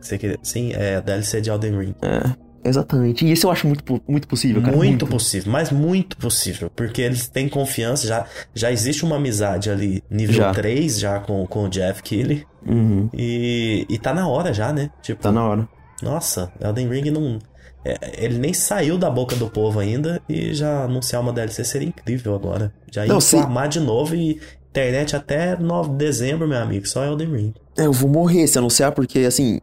Você 0.00 0.18
queria... 0.18 0.36
Sim, 0.42 0.72
é 0.72 0.96
a 0.96 1.00
DLC 1.00 1.40
de 1.40 1.50
Elden 1.50 1.78
Ring. 1.78 1.94
É. 2.02 2.47
Exatamente. 2.68 3.24
E 3.24 3.32
isso 3.32 3.46
eu 3.46 3.50
acho 3.50 3.66
muito, 3.66 4.02
muito 4.06 4.28
possível, 4.28 4.60
cara. 4.62 4.76
Muito, 4.76 4.90
muito, 4.90 5.06
possível, 5.06 5.52
mas 5.52 5.70
muito 5.70 6.16
possível. 6.16 6.70
Porque 6.74 7.02
eles 7.02 7.28
têm 7.28 7.48
confiança, 7.48 8.06
já, 8.06 8.26
já 8.54 8.70
existe 8.70 9.04
uma 9.04 9.16
amizade 9.16 9.70
ali, 9.70 10.02
nível 10.10 10.36
já. 10.36 10.52
3, 10.52 10.98
já 10.98 11.20
com, 11.20 11.46
com 11.46 11.64
o 11.64 11.68
Jeff 11.68 12.02
Keighley. 12.02 12.46
Uhum. 12.66 13.08
E, 13.12 13.86
e 13.88 13.98
tá 13.98 14.12
na 14.12 14.28
hora 14.28 14.52
já, 14.52 14.72
né? 14.72 14.90
Tipo, 15.02 15.22
tá 15.22 15.32
na 15.32 15.44
hora. 15.44 15.68
Nossa, 16.02 16.52
Elden 16.60 16.88
Ring 16.88 17.10
não. 17.10 17.38
É, 17.84 18.24
ele 18.24 18.38
nem 18.38 18.52
saiu 18.52 18.98
da 18.98 19.08
boca 19.08 19.36
do 19.36 19.48
povo 19.48 19.78
ainda 19.78 20.20
e 20.28 20.52
já 20.52 20.84
anunciar 20.84 21.22
uma 21.22 21.32
DLC 21.32 21.64
seria 21.64 21.88
incrível 21.88 22.34
agora. 22.34 22.72
Já 22.90 23.06
ia 23.06 23.14
inflamar 23.14 23.68
de 23.68 23.80
novo 23.80 24.14
e 24.14 24.40
internet 24.70 25.16
até 25.16 25.56
9 25.56 25.90
de 25.90 25.96
dezembro, 25.96 26.46
meu 26.46 26.58
amigo, 26.58 26.86
só 26.86 27.04
Elden 27.04 27.32
Ring. 27.34 27.54
É, 27.76 27.86
eu 27.86 27.92
vou 27.92 28.10
morrer 28.10 28.46
se 28.46 28.58
anunciar 28.58 28.92
porque, 28.92 29.20
assim, 29.20 29.60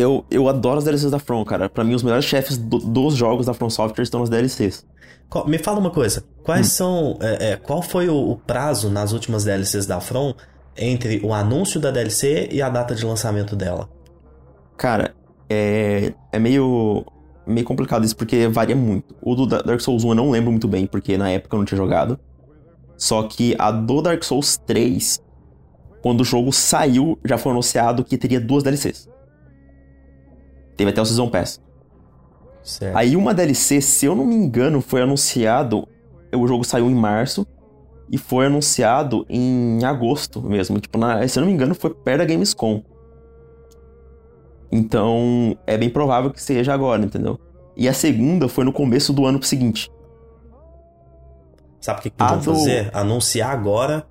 eu, 0.00 0.24
eu 0.30 0.48
adoro 0.48 0.78
as 0.78 0.84
DLCs 0.84 1.10
da 1.10 1.18
From, 1.18 1.44
cara. 1.44 1.68
Pra 1.68 1.84
mim, 1.84 1.94
os 1.94 2.02
melhores 2.02 2.24
chefes 2.24 2.56
do, 2.56 2.78
dos 2.78 3.14
jogos 3.14 3.46
da 3.46 3.54
From 3.54 3.70
Software 3.70 4.02
estão 4.02 4.20
nas 4.20 4.28
DLCs. 4.28 4.86
Me 5.46 5.56
fala 5.56 5.78
uma 5.78 5.90
coisa, 5.90 6.24
quais 6.42 6.66
hum. 6.66 6.70
são. 6.70 7.18
É, 7.20 7.52
é, 7.52 7.56
qual 7.56 7.80
foi 7.80 8.08
o, 8.08 8.32
o, 8.32 8.36
prazo 8.36 8.90
nas 8.90 9.12
últimas 9.12 9.44
DLCs 9.44 9.86
da 9.86 9.98
From 10.00 10.34
entre 10.76 11.20
o 11.24 11.32
anúncio 11.32 11.80
da 11.80 11.90
DLC 11.90 12.48
e 12.52 12.60
a 12.60 12.68
data 12.68 12.94
de 12.94 13.04
lançamento 13.04 13.56
dela? 13.56 13.88
Cara, 14.76 15.14
é, 15.48 16.12
é 16.30 16.38
meio, 16.38 17.04
meio 17.46 17.66
complicado 17.66 18.04
isso, 18.04 18.16
porque 18.16 18.46
varia 18.48 18.76
muito. 18.76 19.14
O 19.22 19.34
do 19.34 19.46
Dark 19.46 19.80
Souls 19.80 20.04
1 20.04 20.08
eu 20.10 20.14
não 20.14 20.30
lembro 20.30 20.50
muito 20.50 20.68
bem, 20.68 20.86
porque 20.86 21.16
na 21.16 21.30
época 21.30 21.56
eu 21.56 21.58
não 21.58 21.64
tinha 21.64 21.78
jogado. 21.78 22.18
Só 22.96 23.22
que 23.22 23.56
a 23.58 23.70
do 23.70 24.02
Dark 24.02 24.22
Souls 24.22 24.58
3, 24.58 25.22
quando 26.02 26.20
o 26.20 26.24
jogo 26.24 26.52
saiu, 26.52 27.18
já 27.24 27.38
foi 27.38 27.52
anunciado 27.52 28.04
que 28.04 28.18
teria 28.18 28.40
duas 28.40 28.62
DLCs. 28.62 29.08
Teve 30.76 30.90
até 30.90 31.00
o 31.00 31.04
Season 31.04 31.28
Pass. 31.28 31.60
Certo. 32.62 32.96
Aí 32.96 33.16
uma 33.16 33.34
DLC, 33.34 33.80
se 33.80 34.06
eu 34.06 34.14
não 34.14 34.24
me 34.24 34.34
engano, 34.34 34.80
foi 34.80 35.02
anunciado. 35.02 35.86
O 36.34 36.46
jogo 36.46 36.64
saiu 36.64 36.88
em 36.90 36.94
março 36.94 37.46
e 38.10 38.16
foi 38.16 38.46
anunciado 38.46 39.26
em 39.28 39.84
agosto 39.84 40.40
mesmo. 40.40 40.78
Tipo, 40.80 40.98
na, 40.98 41.26
se 41.26 41.38
eu 41.38 41.40
não 41.40 41.48
me 41.48 41.54
engano, 41.54 41.74
foi 41.74 41.90
perto 41.92 42.18
da 42.18 42.24
Gamescom. 42.24 42.82
Então, 44.70 45.56
é 45.66 45.76
bem 45.76 45.90
provável 45.90 46.30
que 46.30 46.40
seja 46.40 46.72
agora, 46.72 47.04
entendeu? 47.04 47.38
E 47.76 47.88
a 47.88 47.92
segunda 47.92 48.48
foi 48.48 48.64
no 48.64 48.72
começo 48.72 49.12
do 49.12 49.26
ano 49.26 49.42
seguinte. 49.42 49.90
Sabe 51.80 52.00
o 52.00 52.02
que, 52.02 52.10
que 52.10 52.16
podiam 52.16 52.38
do... 52.38 52.54
fazer? 52.54 52.90
Anunciar 52.94 53.50
agora 53.50 54.06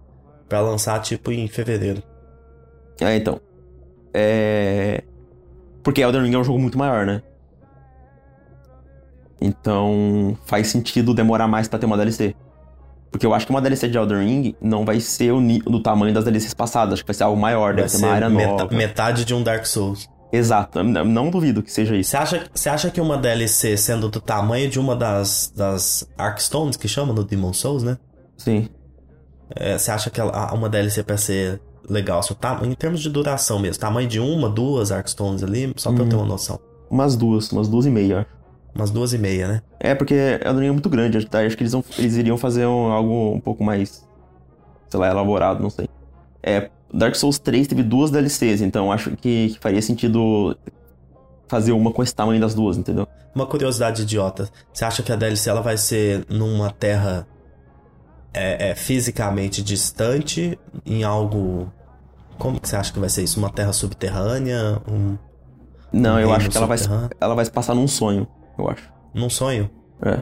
para 0.47 0.61
lançar, 0.61 0.99
tipo, 0.99 1.31
em 1.31 1.47
fevereiro. 1.47 2.03
É, 2.99 3.15
então. 3.15 3.39
É. 4.13 5.03
Porque 5.83 6.01
Elden 6.01 6.23
Ring 6.23 6.33
é 6.33 6.37
um 6.37 6.43
jogo 6.43 6.59
muito 6.59 6.77
maior, 6.77 7.05
né? 7.05 7.21
Então, 9.39 10.37
faz 10.45 10.67
sentido 10.67 11.13
demorar 11.13 11.47
mais 11.47 11.67
para 11.67 11.79
ter 11.79 11.85
uma 11.85 11.97
DLC. 11.97 12.35
Porque 13.11 13.25
eu 13.25 13.33
acho 13.33 13.45
que 13.45 13.51
uma 13.51 13.61
DLC 13.61 13.89
de 13.89 13.97
Elden 13.97 14.19
Ring 14.19 14.55
não 14.61 14.85
vai 14.85 14.99
ser 14.99 15.31
o 15.31 15.41
do 15.41 15.81
tamanho 15.81 16.13
das 16.13 16.23
DLCs 16.23 16.53
passadas. 16.53 16.93
Acho 16.93 17.03
que 17.03 17.07
vai 17.07 17.15
ser 17.15 17.23
algo 17.23 17.39
maior, 17.39 17.73
vai 17.73 17.83
deve 17.83 17.89
ser 17.89 17.97
uma 17.97 18.13
área 18.13 18.29
nova. 18.29 18.73
Metade 18.73 19.25
de 19.25 19.33
um 19.33 19.43
Dark 19.43 19.65
Souls. 19.65 20.07
Exato, 20.31 20.81
não 20.81 21.29
duvido 21.29 21.61
que 21.61 21.69
seja 21.69 21.93
isso. 21.93 22.11
Você 22.11 22.17
acha, 22.17 22.43
você 22.53 22.69
acha 22.69 22.89
que 22.89 23.01
uma 23.01 23.17
DLC 23.17 23.75
sendo 23.75 24.07
do 24.07 24.21
tamanho 24.21 24.69
de 24.69 24.79
uma 24.79 24.95
das, 24.95 25.51
das 25.53 26.09
Arkstones, 26.17 26.77
que 26.77 26.87
chama 26.87 27.11
no 27.11 27.25
Demon 27.25 27.51
Souls, 27.51 27.83
né? 27.83 27.97
Sim. 28.37 28.69
É, 29.53 29.77
você 29.77 29.91
acha 29.91 30.09
que 30.09 30.21
ela, 30.21 30.53
uma 30.53 30.69
DLC 30.69 31.03
pra 31.03 31.17
ser 31.17 31.59
legal, 31.89 32.19
assim, 32.19 32.35
em 32.63 32.73
termos 32.73 33.01
de 33.01 33.09
duração 33.09 33.59
mesmo, 33.59 33.79
tamanho 33.79 34.07
de 34.07 34.19
uma, 34.19 34.49
duas 34.49 34.91
Arkstones 34.91 35.43
ali, 35.43 35.73
só 35.75 35.91
pra 35.91 36.01
hum, 36.01 36.05
eu 36.05 36.09
ter 36.09 36.15
uma 36.15 36.25
noção. 36.25 36.59
Umas 36.89 37.15
duas, 37.15 37.51
umas 37.51 37.67
duas 37.67 37.85
e 37.85 37.89
meia, 37.89 38.27
Umas 38.73 38.89
duas 38.89 39.13
e 39.13 39.17
meia, 39.17 39.47
né? 39.47 39.61
É, 39.79 39.93
porque 39.93 40.39
a 40.45 40.51
Ring 40.51 40.67
é 40.67 40.71
muito 40.71 40.89
grande, 40.89 41.17
acho 41.17 41.27
que 41.27 41.63
eles, 41.63 41.73
vão, 41.73 41.83
eles 41.97 42.15
iriam 42.15 42.37
fazer 42.37 42.65
um, 42.65 42.91
algo 42.91 43.33
um 43.33 43.39
pouco 43.39 43.63
mais, 43.63 44.07
sei 44.89 44.99
lá, 44.99 45.09
elaborado, 45.09 45.61
não 45.61 45.69
sei. 45.69 45.89
É, 46.41 46.69
Dark 46.93 47.15
Souls 47.15 47.37
3 47.37 47.67
teve 47.67 47.83
duas 47.83 48.11
DLCs, 48.11 48.61
então 48.61 48.91
acho 48.91 49.11
que, 49.11 49.49
que 49.49 49.59
faria 49.59 49.81
sentido 49.81 50.55
fazer 51.47 51.73
uma 51.73 51.91
com 51.91 52.01
esse 52.01 52.15
tamanho 52.15 52.39
das 52.39 52.53
duas, 52.53 52.77
entendeu? 52.77 53.07
Uma 53.35 53.45
curiosidade 53.45 54.03
idiota. 54.03 54.49
Você 54.73 54.85
acha 54.85 55.03
que 55.03 55.11
a 55.11 55.15
DLC 55.17 55.49
ela 55.49 55.61
vai 55.61 55.77
ser 55.77 56.25
numa 56.29 56.71
terra 56.71 57.27
é, 58.33 58.69
é, 58.69 58.75
fisicamente 58.75 59.61
distante, 59.61 60.57
em 60.85 61.03
algo. 61.03 61.71
Como 62.37 62.59
que 62.59 62.67
você 62.67 62.75
acha 62.75 62.91
que 62.91 62.99
vai 62.99 63.09
ser 63.09 63.23
isso? 63.23 63.39
Uma 63.39 63.49
terra 63.49 63.73
subterrânea? 63.73 64.81
Um, 64.87 65.17
Não, 65.91 66.15
um 66.15 66.19
eu 66.19 66.33
acho 66.33 66.49
que 66.49 66.57
ela 66.57 66.65
vai, 66.65 66.77
ela 67.19 67.35
vai 67.35 67.45
se 67.45 67.51
passar 67.51 67.75
num 67.75 67.87
sonho, 67.87 68.27
eu 68.57 68.69
acho. 68.69 68.91
Num 69.13 69.29
sonho? 69.29 69.69
É. 70.01 70.21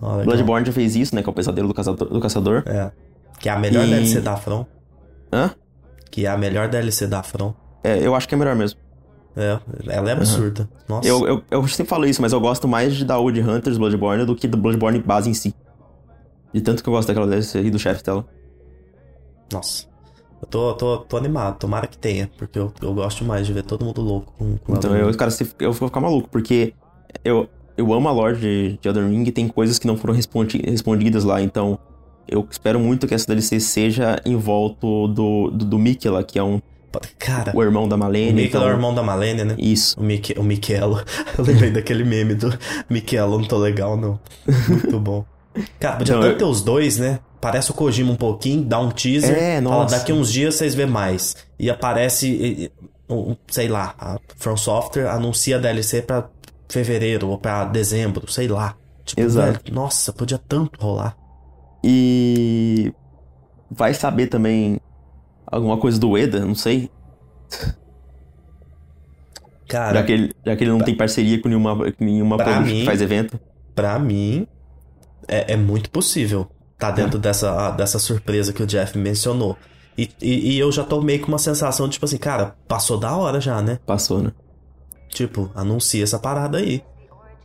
Oh, 0.00 0.22
Bloodborne 0.24 0.66
já 0.66 0.72
fez 0.72 0.96
isso, 0.96 1.14
né? 1.14 1.22
Que 1.22 1.28
é 1.28 1.32
o 1.32 1.34
pesadelo 1.34 1.68
do 1.68 1.74
caçador. 1.74 2.08
Do 2.08 2.20
caçador. 2.20 2.62
É. 2.66 2.90
Que 3.38 3.48
é 3.48 3.52
a 3.52 3.58
melhor 3.58 3.84
e... 3.84 3.90
DLC 3.90 4.20
da 4.20 4.36
From. 4.36 4.64
Hã? 5.32 5.50
Que 6.10 6.26
é 6.26 6.28
a 6.28 6.38
melhor 6.38 6.68
DLC 6.68 7.06
da 7.06 7.22
From. 7.22 7.52
É, 7.84 7.98
eu 7.98 8.14
acho 8.14 8.26
que 8.26 8.34
é 8.34 8.38
melhor 8.38 8.56
mesmo. 8.56 8.78
É, 9.36 9.58
ela 9.88 10.10
é 10.10 10.12
absurda. 10.12 10.62
Uhum. 10.62 10.96
Nossa. 10.96 11.08
Eu, 11.08 11.26
eu, 11.26 11.44
eu 11.50 11.68
sempre 11.68 11.88
falo 11.88 12.04
isso, 12.06 12.20
mas 12.20 12.32
eu 12.32 12.40
gosto 12.40 12.66
mais 12.66 12.94
de 12.94 13.04
da 13.04 13.18
Old 13.18 13.40
Hunters 13.40 13.78
Bloodborne 13.78 14.24
do 14.24 14.34
que 14.34 14.48
do 14.48 14.56
Bloodborne 14.56 14.98
base 14.98 15.30
em 15.30 15.34
si. 15.34 15.54
De 16.52 16.60
tanto 16.60 16.82
que 16.82 16.88
eu 16.88 16.92
gosto 16.92 17.08
daquela 17.08 17.26
DLC 17.26 17.60
e 17.60 17.70
do 17.70 17.78
chefe 17.78 18.02
dela. 18.02 18.26
Nossa. 19.52 19.88
Eu 20.40 20.48
tô, 20.48 20.74
tô, 20.74 20.98
tô 20.98 21.16
animado, 21.16 21.58
tomara 21.58 21.86
que 21.86 21.98
tenha, 21.98 22.30
porque 22.38 22.58
eu, 22.58 22.72
eu 22.80 22.94
gosto 22.94 23.24
mais 23.24 23.46
de 23.46 23.52
ver 23.52 23.62
todo 23.62 23.84
mundo 23.84 24.00
louco 24.00 24.32
com, 24.38 24.56
com 24.56 24.74
Então, 24.74 24.96
eu, 24.96 25.14
cara, 25.14 25.30
eu 25.58 25.72
vou 25.72 25.88
ficar 25.88 26.00
maluco, 26.00 26.28
porque 26.30 26.72
eu, 27.22 27.46
eu 27.76 27.92
amo 27.92 28.08
a 28.08 28.12
lore 28.12 28.38
de, 28.38 28.78
de 28.80 28.88
Elden 28.88 29.10
Ring 29.10 29.24
e 29.24 29.32
tem 29.32 29.46
coisas 29.48 29.78
que 29.78 29.86
não 29.86 29.98
foram 29.98 30.14
respondi, 30.14 30.62
respondidas 30.64 31.24
lá, 31.24 31.42
então 31.42 31.78
eu 32.26 32.46
espero 32.50 32.80
muito 32.80 33.06
que 33.06 33.14
essa 33.14 33.26
DLC 33.26 33.60
seja 33.60 34.18
em 34.24 34.36
volta 34.36 34.78
do, 34.80 35.08
do, 35.08 35.50
do 35.50 35.78
Mikela, 35.78 36.24
que 36.24 36.38
é 36.38 36.42
um 36.42 36.60
Cara, 37.18 37.52
o 37.54 37.62
irmão 37.62 37.88
da 37.88 37.96
Malene. 37.96 38.32
O 38.32 38.34
Mikel 38.34 38.48
então... 38.48 38.62
é 38.62 38.72
o 38.72 38.74
irmão 38.74 38.94
da 38.94 39.02
Malene, 39.02 39.44
né? 39.44 39.54
Isso. 39.58 39.98
O, 40.00 40.02
Mike, 40.02 40.34
o 40.36 40.42
Michelo. 40.42 41.00
Eu 41.38 41.44
lembrei 41.44 41.70
daquele 41.70 42.02
meme 42.02 42.34
do 42.34 42.52
Michelo, 42.88 43.38
não 43.38 43.46
tô 43.46 43.58
legal, 43.58 43.96
não. 43.96 44.18
Muito 44.68 44.98
bom. 44.98 45.24
Cara, 45.78 45.96
podia 45.96 46.14
então, 46.14 46.22
tanto 46.22 46.32
eu... 46.34 46.38
ter 46.38 46.44
os 46.44 46.62
dois, 46.62 46.98
né? 46.98 47.20
Parece 47.40 47.70
o 47.70 47.74
Kojima 47.74 48.12
um 48.12 48.16
pouquinho, 48.16 48.62
dá 48.62 48.78
um 48.78 48.90
teaser. 48.90 49.36
É, 49.36 49.60
nossa. 49.60 49.76
Fala, 49.76 49.98
daqui 49.98 50.12
uns 50.12 50.30
dias 50.30 50.54
vocês 50.54 50.74
vê 50.74 50.86
mais. 50.86 51.36
E 51.58 51.70
aparece, 51.70 52.70
sei 53.48 53.68
lá, 53.68 53.94
a 53.98 54.18
From 54.36 54.56
Software 54.56 55.08
anuncia 55.08 55.56
a 55.56 55.58
DLC 55.58 56.02
pra 56.02 56.28
fevereiro 56.68 57.28
ou 57.28 57.38
pra 57.38 57.64
dezembro, 57.64 58.30
sei 58.30 58.46
lá. 58.46 58.76
Tipo, 59.04 59.22
Exato. 59.22 59.64
Velho, 59.64 59.74
nossa, 59.74 60.12
podia 60.12 60.38
tanto 60.38 60.80
rolar. 60.80 61.16
E 61.82 62.92
vai 63.70 63.94
saber 63.94 64.26
também 64.26 64.78
alguma 65.46 65.78
coisa 65.78 65.98
do 65.98 66.16
Eda, 66.16 66.40
não 66.44 66.54
sei. 66.54 66.90
Cara, 69.66 70.00
já 70.00 70.04
que 70.04 70.12
ele, 70.12 70.32
já 70.44 70.56
que 70.56 70.64
ele 70.64 70.70
não 70.70 70.78
pra, 70.78 70.86
tem 70.86 70.96
parceria 70.96 71.40
com 71.40 71.48
nenhuma, 71.48 71.78
nenhuma 71.98 72.36
mim, 72.60 72.80
que 72.80 72.84
faz 72.84 73.00
evento. 73.00 73.40
Pra 73.74 73.98
mim, 73.98 74.46
é, 75.28 75.52
é 75.52 75.56
muito 75.56 75.90
possível 75.90 76.50
tá 76.80 76.90
dentro 76.90 77.18
é. 77.18 77.20
dessa, 77.20 77.70
dessa 77.72 77.98
surpresa 77.98 78.52
que 78.52 78.62
o 78.62 78.66
Jeff 78.66 78.96
mencionou. 78.98 79.56
E, 79.96 80.08
e, 80.20 80.54
e, 80.54 80.58
eu 80.58 80.72
já 80.72 80.82
tô 80.82 81.02
meio 81.02 81.20
com 81.20 81.28
uma 81.28 81.38
sensação 81.38 81.86
de, 81.86 81.92
tipo 81.92 82.06
assim, 82.06 82.16
cara, 82.16 82.56
passou 82.66 82.98
da 82.98 83.14
hora 83.14 83.38
já, 83.38 83.60
né? 83.60 83.78
Passou, 83.84 84.22
né? 84.22 84.32
Tipo, 85.10 85.50
anuncia 85.54 86.02
essa 86.02 86.18
parada 86.18 86.56
aí. 86.56 86.82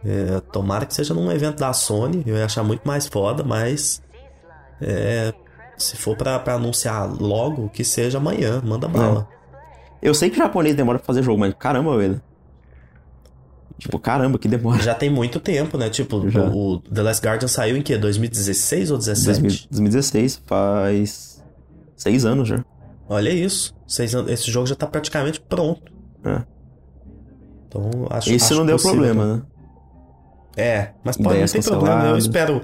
É, 0.05 0.39
tomara 0.51 0.85
que 0.85 0.93
seja 0.93 1.13
num 1.13 1.29
evento 1.31 1.57
da 1.57 1.73
Sony, 1.73 2.23
eu 2.25 2.37
ia 2.37 2.45
achar 2.45 2.63
muito 2.63 2.87
mais 2.87 3.07
foda, 3.07 3.43
mas. 3.43 4.01
É, 4.81 5.33
se 5.77 5.97
for 5.97 6.15
pra, 6.15 6.39
pra 6.39 6.53
anunciar 6.53 7.11
logo, 7.11 7.69
que 7.69 7.83
seja 7.83 8.19
amanhã, 8.19 8.61
manda 8.63 8.87
bala. 8.87 9.27
É. 10.01 10.09
Eu 10.09 10.13
sei 10.13 10.29
que 10.29 10.35
o 10.35 10.39
japonês 10.39 10.75
demora 10.75 10.99
pra 10.99 11.07
fazer 11.07 11.23
jogo, 11.23 11.39
mas 11.39 11.53
caramba, 11.55 11.97
velho. 11.97 12.21
Tipo, 13.77 13.99
caramba, 13.99 14.39
que 14.39 14.47
demora. 14.47 14.81
Já 14.81 14.93
tem 14.93 15.09
muito 15.09 15.39
tempo, 15.39 15.77
né? 15.77 15.89
Tipo, 15.89 16.17
o, 16.17 16.75
o, 16.75 16.79
The 16.79 17.01
Last 17.01 17.25
Guardian 17.25 17.47
saiu 17.47 17.75
em 17.75 17.81
que? 17.81 17.97
2016 17.97 18.91
ou 18.91 18.97
2017? 18.97 19.67
2016, 19.69 20.41
faz 20.45 21.43
seis 21.95 22.25
anos 22.25 22.47
já. 22.47 22.63
Olha 23.07 23.29
isso. 23.29 23.75
Seis 23.87 24.15
anos. 24.15 24.31
Esse 24.31 24.49
jogo 24.49 24.65
já 24.65 24.75
tá 24.75 24.87
praticamente 24.87 25.41
pronto. 25.41 25.91
É. 26.23 26.41
Então, 27.67 28.07
acho 28.09 28.31
Esse 28.31 28.45
acho 28.45 28.55
não 28.55 28.65
deu 28.65 28.77
possível. 28.77 28.95
problema, 28.95 29.35
né? 29.35 29.41
É, 30.57 30.89
mas 31.03 31.17
pode 31.17 31.39
não 31.39 31.47
ter 31.47 31.63
problema. 31.63 32.05
Eu 32.05 32.17
espero. 32.17 32.61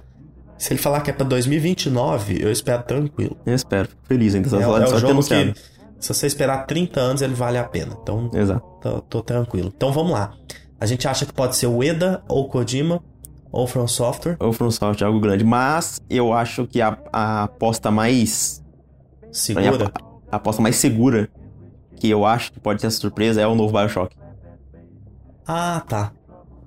Se 0.58 0.74
ele 0.74 0.80
falar 0.80 1.02
que 1.02 1.10
é 1.10 1.14
pra 1.14 1.26
2029, 1.26 2.42
eu 2.42 2.52
espero 2.52 2.84
tranquilo. 2.84 3.36
Eu 3.46 3.54
espero. 3.54 3.90
Feliz 4.04 4.36
ainda. 4.36 4.48
É, 4.58 4.62
é 4.62 4.68
o 4.68 5.00
jogo 5.00 5.24
que, 5.24 5.54
se 6.00 6.14
você 6.14 6.28
esperar 6.28 6.66
30 6.66 7.00
anos, 7.00 7.22
ele 7.22 7.34
vale 7.34 7.58
a 7.58 7.64
pena. 7.64 7.98
Então, 8.02 8.30
Exato. 8.34 8.66
Tô, 8.82 9.02
tô 9.02 9.22
tranquilo. 9.22 9.74
Então, 9.76 9.92
vamos 9.92 10.12
lá. 10.12 10.34
A 10.82 10.88
gente 10.88 11.08
acha 11.08 11.28
que 11.28 11.32
pode 11.32 11.56
ser 11.56 11.68
o 11.68 11.84
Eda 11.84 12.24
ou 12.28 12.50
Kojima 12.50 13.04
ou 13.52 13.68
From 13.68 13.88
Software. 13.88 14.36
Ou 14.40 14.52
From 14.52 14.72
Software, 14.72 15.06
algo 15.06 15.20
grande. 15.20 15.44
Mas 15.44 16.02
eu 16.10 16.34
acho 16.34 16.66
que 16.66 16.82
a, 16.82 16.98
a 17.14 17.44
aposta 17.44 17.92
mais... 17.92 18.64
Segura? 19.32 19.92
A, 19.94 20.34
a, 20.34 20.38
aposta 20.38 20.60
mais 20.60 20.78
segura 20.78 21.30
que 21.98 22.10
eu 22.10 22.26
acho 22.26 22.52
que 22.52 22.60
pode 22.60 22.82
ter 22.82 22.88
essa 22.88 23.00
surpresa 23.00 23.40
é 23.40 23.46
o 23.46 23.54
novo 23.54 23.78
Bioshock. 23.78 24.18
Ah, 25.46 25.84
tá. 25.88 26.14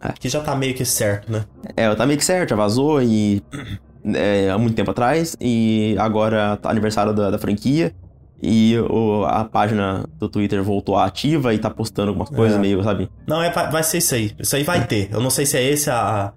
É. 0.01 0.13
Que 0.13 0.29
já 0.29 0.41
tá 0.41 0.55
meio 0.55 0.77
que 0.77 0.85
certo, 0.85 1.33
né? 1.33 1.45
É, 1.77 1.93
tá 1.93 2.07
meio 2.07 2.17
que 2.17 2.25
certo, 2.25 2.51
já 2.51 2.57
vazou 2.57 3.03
e... 3.03 3.43
É, 4.07 4.51
há 4.51 4.59
muito 4.59 4.77
tempo 4.77 4.91
atrás. 4.91 5.35
E 5.41 5.97
agora 5.99 6.59
tá 6.59 6.69
aniversário 6.71 7.15
da, 7.15 7.31
da 7.31 7.39
franquia. 7.39 7.95
E 8.47 8.79
o, 8.79 9.25
a 9.25 9.43
página 9.43 10.05
do 10.19 10.29
Twitter 10.29 10.63
voltou 10.63 10.99
ativa 10.99 11.55
e 11.55 11.59
tá 11.59 11.71
postando 11.71 12.09
algumas 12.09 12.29
coisas 12.29 12.59
é. 12.59 12.61
meio, 12.61 12.85
sabe? 12.85 13.11
Não, 13.27 13.43
é, 13.43 13.51
vai 13.51 13.83
ser 13.83 13.99
isso 13.99 14.15
aí. 14.15 14.33
Isso 14.39 14.55
aí 14.55 14.63
vai 14.63 14.81
é. 14.81 14.83
ter. 14.83 15.09
Eu 15.11 15.21
não 15.21 15.31
sei 15.31 15.47
se 15.47 15.57
é 15.57 15.63
esse 15.63 15.89
a, 15.89 16.31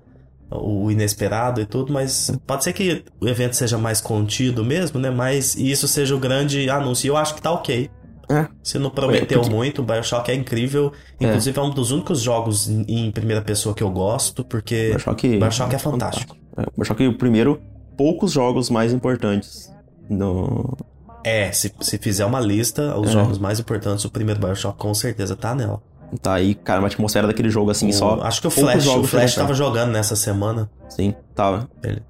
o 0.49 0.89
inesperado 0.89 1.59
e 1.59 1.65
tudo, 1.65 1.91
mas 1.91 2.31
pode 2.47 2.63
ser 2.63 2.71
que 2.71 3.03
o 3.19 3.27
evento 3.27 3.57
seja 3.57 3.77
mais 3.77 3.99
contido 3.99 4.63
mesmo, 4.63 5.01
né? 5.01 5.09
Mas 5.09 5.55
isso 5.55 5.85
seja 5.85 6.15
o 6.15 6.19
grande 6.19 6.69
anúncio. 6.69 7.07
E 7.07 7.09
eu 7.09 7.17
acho 7.17 7.35
que 7.35 7.41
tá 7.41 7.51
ok. 7.51 7.89
É. 8.29 8.47
Se 8.63 8.79
não 8.79 8.89
prometeu 8.89 9.41
porque... 9.41 9.53
muito, 9.53 9.81
o 9.81 9.85
Bioshock 9.85 10.31
é 10.31 10.33
incrível. 10.33 10.93
Inclusive, 11.19 11.59
é. 11.59 11.61
é, 11.61 11.65
um 11.65 11.71
dos 11.71 11.91
únicos 11.91 12.21
jogos 12.21 12.69
em, 12.69 13.11
primeira 13.11 13.41
pessoa 13.41 13.75
que 13.75 13.83
eu 13.83 13.91
gosto, 13.91 14.45
porque 14.45 14.91
Bioshock, 14.91 15.27
Bioshock 15.27 15.75
é 15.75 15.79
fantástico. 15.79 16.37
É, 16.55 16.63
Bioshock 16.77 17.03
é 17.03 17.07
o 17.09 17.17
primeiro, 17.17 17.61
poucos 17.97 18.31
jogos 18.31 18.69
mais 18.69 18.93
importantes 18.93 19.69
no, 20.09 20.77
é, 21.23 21.51
se, 21.51 21.73
se 21.81 21.97
fizer 21.97 22.25
uma 22.25 22.39
lista, 22.39 22.97
os 22.97 23.09
é. 23.09 23.11
jogos 23.11 23.37
mais 23.37 23.59
importantes, 23.59 24.05
o 24.05 24.09
primeiro 24.09 24.39
Bioshock 24.39 24.77
com 24.77 24.93
certeza 24.93 25.35
tá 25.35 25.53
nela. 25.53 25.81
Tá 26.21 26.35
aí, 26.35 26.55
cara, 26.55 26.79
uma 26.79 26.87
atmosfera 26.87 27.27
daquele 27.27 27.49
jogo 27.49 27.69
assim, 27.69 27.89
o, 27.89 27.93
só. 27.93 28.21
Acho 28.21 28.39
que 28.39 28.47
o 28.47 28.49
Flash, 28.49 28.87
o 28.87 29.03
Flash 29.03 29.35
tava 29.35 29.53
jogando 29.53 29.91
nessa 29.91 30.15
semana. 30.15 30.69
Sim, 30.89 31.13
tava. 31.35 31.69
Ele. 31.83 32.01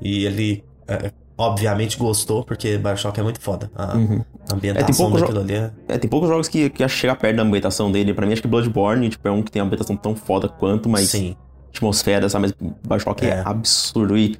E 0.00 0.24
ele, 0.24 0.64
é, 0.88 1.12
obviamente, 1.36 1.98
gostou, 1.98 2.42
porque 2.42 2.78
Bioshock 2.78 3.20
é 3.20 3.22
muito 3.22 3.40
foda. 3.40 3.70
A 3.74 3.94
uhum. 3.94 4.24
ambientação 4.50 5.08
é, 5.08 5.20
daquilo 5.20 5.40
ali 5.40 5.54
é... 5.54 5.70
é. 5.88 5.98
Tem 5.98 6.08
poucos 6.08 6.28
jogos 6.28 6.48
que, 6.48 6.70
que 6.70 6.88
chega 6.88 7.14
perto 7.14 7.36
da 7.36 7.42
ambientação 7.42 7.92
dele. 7.92 8.14
Pra 8.14 8.26
mim, 8.26 8.32
acho 8.32 8.42
que 8.42 8.48
Bloodborne 8.48 9.08
tipo, 9.10 9.28
é 9.28 9.30
um 9.30 9.42
que 9.42 9.50
tem 9.50 9.60
uma 9.60 9.66
ambientação 9.66 9.96
tão 9.96 10.16
foda 10.16 10.48
quanto, 10.48 10.88
mas. 10.88 11.10
Sim. 11.10 11.36
Atmosfera, 11.68 12.26
sabe? 12.30 12.54
Mas 12.58 12.72
Bioshock 12.88 13.26
é. 13.26 13.28
é 13.28 13.42
absurdo. 13.44 14.16
E 14.16 14.38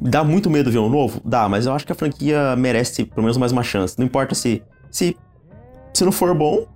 Dá 0.00 0.24
muito 0.24 0.48
medo 0.48 0.70
ver 0.70 0.78
um 0.78 0.88
novo? 0.88 1.20
Dá, 1.24 1.46
mas 1.48 1.66
eu 1.66 1.74
acho 1.74 1.84
que 1.84 1.92
a 1.92 1.94
franquia 1.94 2.56
merece 2.56 3.04
pelo 3.04 3.22
menos 3.22 3.36
mais 3.36 3.52
uma 3.52 3.62
chance. 3.62 3.98
Não 3.98 4.06
importa 4.06 4.34
se. 4.34 4.62
Se, 4.90 5.16
se 5.92 6.04
não 6.04 6.10
for 6.10 6.34
bom, 6.34 6.66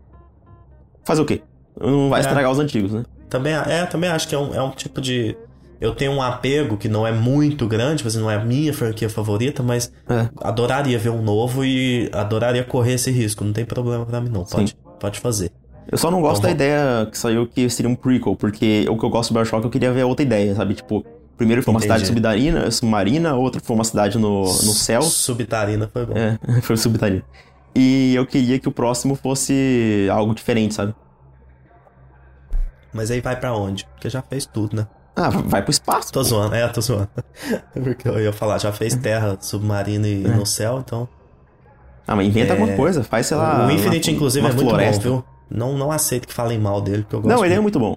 fazer 1.05 1.23
o 1.23 1.25
quê? 1.25 1.43
Não 1.81 2.11
vai 2.11 2.21
é. 2.21 2.23
estragar 2.23 2.51
os 2.51 2.59
antigos, 2.59 2.93
né? 2.93 3.05
Também, 3.29 3.55
é, 3.55 3.87
também 3.87 4.11
acho 4.11 4.29
que 4.29 4.35
é 4.35 4.39
um, 4.39 4.55
é 4.55 4.63
um 4.63 4.71
tipo 4.71 5.01
de. 5.01 5.37
Eu 5.81 5.95
tenho 5.95 6.13
um 6.13 6.23
apego 6.23 6.77
que 6.77 6.89
não 6.89 7.07
é 7.07 7.13
muito 7.13 7.67
grande, 7.67 8.05
mas 8.05 8.15
não 8.15 8.31
é 8.31 8.37
a 8.37 8.45
minha 8.45 8.73
franquia 8.73 9.09
favorita, 9.09 9.63
mas 9.63 9.91
é. 10.09 10.29
adoraria 10.41 10.99
ver 10.99 11.11
um 11.11 11.23
novo 11.23 11.65
e 11.65 12.09
adoraria 12.13 12.63
correr 12.63 12.95
esse 12.95 13.11
risco. 13.11 13.43
Não 13.43 13.53
tem 13.53 13.65
problema 13.65 14.07
pra 14.07 14.21
mim, 14.21 14.29
não. 14.29 14.45
Pode, 14.45 14.77
pode 15.01 15.19
fazer. 15.19 15.51
Eu 15.91 15.99
só 15.99 16.11
não 16.11 16.21
gosto 16.21 16.39
então, 16.39 16.51
da 16.51 16.55
ideia 16.55 17.07
que 17.07 17.19
saiu 17.19 17.47
que 17.47 17.69
seria 17.69 17.91
um 17.91 17.95
prequel, 17.95 18.37
porque 18.37 18.87
o 18.89 18.97
que 18.97 19.05
eu 19.05 19.11
gosto 19.11 19.33
do 19.33 19.39
Bioshock 19.39 19.65
eu 19.65 19.71
queria 19.71 19.93
ver 19.93 20.05
outra 20.05 20.25
ideia, 20.25 20.55
sabe? 20.55 20.75
Tipo, 20.75 21.05
Primeiro 21.37 21.63
foi 21.63 21.73
uma 21.73 21.79
Entendi. 21.79 21.93
cidade 21.93 22.07
submarina, 22.07 22.71
submarina, 22.71 23.35
outra 23.35 23.61
foi 23.61 23.75
uma 23.75 23.85
cidade 23.85 24.19
no, 24.19 24.43
no 24.43 24.73
céu. 24.73 25.03
Submarina 25.03 25.89
foi 25.93 26.07
bom. 26.07 26.15
É, 26.17 26.39
foi 26.63 26.77
submarina. 26.77 27.25
E 27.75 28.15
eu 28.15 28.25
queria 28.25 28.59
que 28.59 28.69
o 28.69 28.73
próximo 28.73 29.17
fosse 29.17 30.07
algo 30.11 30.35
diferente, 30.35 30.75
sabe? 30.75 30.95
Mas 32.93 33.11
aí 33.11 33.21
vai 33.21 33.35
para 33.35 33.53
onde? 33.53 33.85
Porque 33.87 34.09
já 34.09 34.23
fez 34.23 34.47
tudo, 34.47 34.77
né? 34.77 34.87
Ah, 35.17 35.29
vai 35.29 35.63
pro 35.63 35.73
espaço. 35.73 36.13
Tô 36.13 36.21
pô. 36.21 36.25
zoando, 36.25 36.55
é, 36.55 36.67
tô 36.69 36.81
zoando. 36.81 37.09
Porque 37.73 38.09
eu 38.09 38.21
ia 38.21 38.33
falar, 38.33 38.59
já 38.59 38.73
fez 38.73 38.95
terra 38.95 39.37
submarina 39.41 40.07
e 40.07 40.25
é. 40.25 40.29
no 40.29 40.47
céu, 40.47 40.83
então. 40.85 41.09
Ah, 42.07 42.15
mas 42.15 42.27
inventa 42.27 42.53
é... 42.53 42.53
alguma 42.53 42.77
coisa, 42.77 43.03
faz, 43.03 43.27
sei 43.27 43.37
lá. 43.37 43.67
O 43.67 43.71
Infinite, 43.71 44.11
uma, 44.11 44.17
inclusive, 44.17 44.45
uma 44.45 44.51
é 44.51 44.55
muito 44.55 44.69
floresta. 44.69 45.09
bom, 45.09 45.17
viu? 45.17 45.25
Não, 45.51 45.77
não 45.77 45.91
aceito 45.91 46.29
que 46.29 46.35
falem 46.35 46.59
mal 46.59 46.81
dele, 46.81 47.03
porque 47.03 47.17
eu 47.17 47.21
gosto. 47.23 47.37
Não, 47.37 47.45
ele 47.45 47.55
é 47.55 47.61
muito 47.61 47.79
bom. 47.79 47.97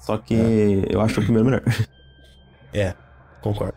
Só 0.00 0.18
que 0.18 0.34
é. 0.34 0.94
eu 0.94 1.00
acho 1.00 1.20
o 1.20 1.22
primeiro 1.22 1.46
melhor. 1.46 1.62
É, 2.74 2.94
concordo. 3.40 3.74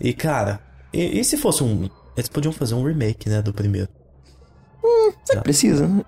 E, 0.00 0.12
cara, 0.12 0.60
e, 0.92 1.20
e, 1.20 1.24
se 1.24 1.36
fosse 1.36 1.62
um. 1.64 1.88
Eles 2.16 2.28
podiam 2.28 2.52
fazer 2.52 2.74
um 2.74 2.84
remake, 2.84 3.28
né, 3.28 3.42
do 3.42 3.52
primeiro. 3.52 3.88
Hum, 4.84 5.12
você 5.24 5.40
precisa, 5.40 5.88
né? 5.88 6.04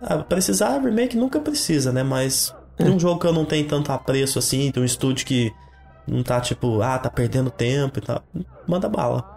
Ah, 0.00 0.18
precisar, 0.18 0.78
remake 0.78 1.16
nunca 1.16 1.40
precisa, 1.40 1.92
né? 1.92 2.02
Mas 2.02 2.54
é. 2.78 2.84
um 2.84 2.98
jogo 2.98 3.20
que 3.20 3.26
eu 3.26 3.32
não 3.32 3.44
tenho 3.44 3.66
tanto 3.66 3.90
apreço 3.90 4.38
assim, 4.38 4.70
tem 4.70 4.82
um 4.82 4.86
estúdio 4.86 5.26
que 5.26 5.52
não 6.06 6.22
tá 6.22 6.40
tipo, 6.40 6.80
ah, 6.82 6.98
tá 6.98 7.10
perdendo 7.10 7.50
tempo 7.50 7.98
e 7.98 8.02
tal. 8.02 8.22
Manda 8.66 8.88
bala. 8.88 9.36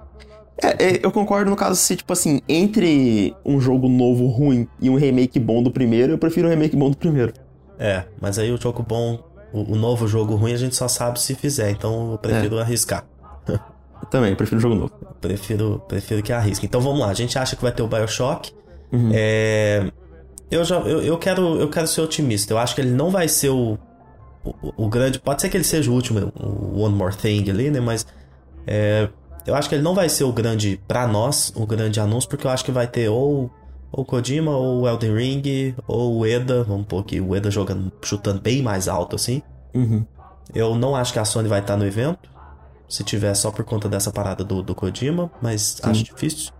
É, 0.62 0.68
é, 0.88 1.00
eu 1.02 1.12
concordo 1.12 1.50
no 1.50 1.56
caso 1.56 1.76
se, 1.80 1.96
tipo 1.96 2.12
assim, 2.12 2.42
entre 2.48 3.34
um 3.46 3.62
jogo 3.62 3.88
novo 3.88 4.28
ruim 4.28 4.68
e 4.82 4.90
um 4.90 4.96
remake 4.96 5.40
bom 5.40 5.64
do 5.64 5.72
primeiro, 5.72 6.14
eu 6.14 6.18
prefiro 6.18 6.48
um 6.48 6.50
remake 6.50 6.76
bom 6.76 6.90
do 6.90 6.98
primeiro. 6.98 7.34
É, 7.78 8.04
mas 8.20 8.38
aí 8.38 8.52
o 8.52 8.62
jogo 8.62 8.84
bom 8.84 9.24
o, 9.52 9.74
o, 9.74 9.76
novo 9.76 10.08
jogo 10.08 10.36
ruim 10.36 10.54
a 10.54 10.58
gente 10.58 10.76
só 10.76 10.88
sabe 10.88 11.20
se 11.20 11.36
fizer, 11.36 11.72
então 11.72 12.14
eu 12.14 12.18
prefiro 12.18 12.58
é. 12.58 12.62
arriscar. 12.62 13.06
Eu 13.47 14.08
também, 14.10 14.36
prefiro 14.36 14.62
jogo 14.62 14.76
novo. 14.76 14.93
Prefiro, 15.20 15.84
prefiro 15.88 16.24
que 16.24 16.32
arrisque. 16.32 16.66
Então 16.66 16.80
vamos 16.80 17.00
lá, 17.00 17.08
a 17.10 17.14
gente 17.14 17.38
acha 17.38 17.56
que 17.56 17.62
vai 17.62 17.72
ter 17.72 17.82
o 17.82 17.88
Bioshock. 17.88 18.54
Uhum. 18.91 19.12
É, 19.14 19.91
eu, 20.50 20.64
já, 20.64 20.78
eu, 20.80 21.02
eu, 21.02 21.18
quero, 21.18 21.60
eu 21.60 21.70
quero 21.70 21.88
ser 21.88 22.02
otimista. 22.02 22.54
Eu 22.54 22.58
acho 22.58 22.74
que 22.74 22.82
ele 22.82 22.91
não 22.91 23.10
vai 23.10 23.28
ser 23.28 23.50
o, 23.50 23.78
o, 24.43 24.86
o 24.86 24.89
grande. 24.89 25.20
Pode 25.20 25.41
ser 25.41 25.50
que 25.50 25.58
ele 25.58 25.64
seja 25.64 25.91
o 25.91 25.93
último, 25.93 26.32
o 26.36 26.80
One 26.80 26.95
More 26.95 27.16
Thing 27.16 27.50
ali, 27.50 27.70
né? 27.70 27.80
Mas 27.80 28.08
é, 28.66 29.10
eu 29.45 29.56
acho 29.56 29.68
que 29.68 29.76
ele 29.76 29.84
não 29.84 29.93
vai 29.93 30.10
ser 30.10 30.24
o 30.24 30.32
grande, 30.32 30.80
para 30.88 31.08
nós, 31.08 31.52
o 31.56 31.66
grande 31.66 32.00
anúncio, 32.00 32.30
porque 32.30 32.45
eu 32.47 32.52
acho 32.52 32.64
que 32.64 32.72
vai 32.72 32.88
ter 32.88 33.10
ou 33.10 33.52
ou 33.92 34.06
Kojima, 34.06 34.52
ou 34.56 34.88
Elden 34.88 35.16
Ring, 35.16 35.76
ou 35.88 36.20
o 36.20 36.26
Eda. 36.26 36.64
Vamos 36.64 36.86
pôr 36.88 37.00
aqui 37.00 37.20
o 37.20 37.36
Eda 37.36 37.50
jogando, 37.50 37.92
chutando 38.04 38.42
bem 38.42 38.62
mais 38.62 38.88
alto 38.88 39.16
assim. 39.16 39.42
Uhum. 39.74 40.06
Eu 40.54 40.76
não 40.76 40.96
acho 40.96 41.14
que 41.14 41.20
a 41.20 41.26
Sony 41.26 41.48
vai 41.48 41.60
estar 41.60 41.78
no 41.78 41.86
evento. 41.86 42.30
Se 42.88 43.04
tiver 43.04 43.34
só 43.36 43.52
por 43.52 43.64
conta 43.64 43.88
dessa 43.88 44.12
parada 44.12 44.44
do, 44.44 44.64
do 44.64 44.74
Kojima, 44.74 45.32
mas 45.42 45.62
Sim. 45.62 45.90
acho 45.90 46.04
difícil. 46.04 46.52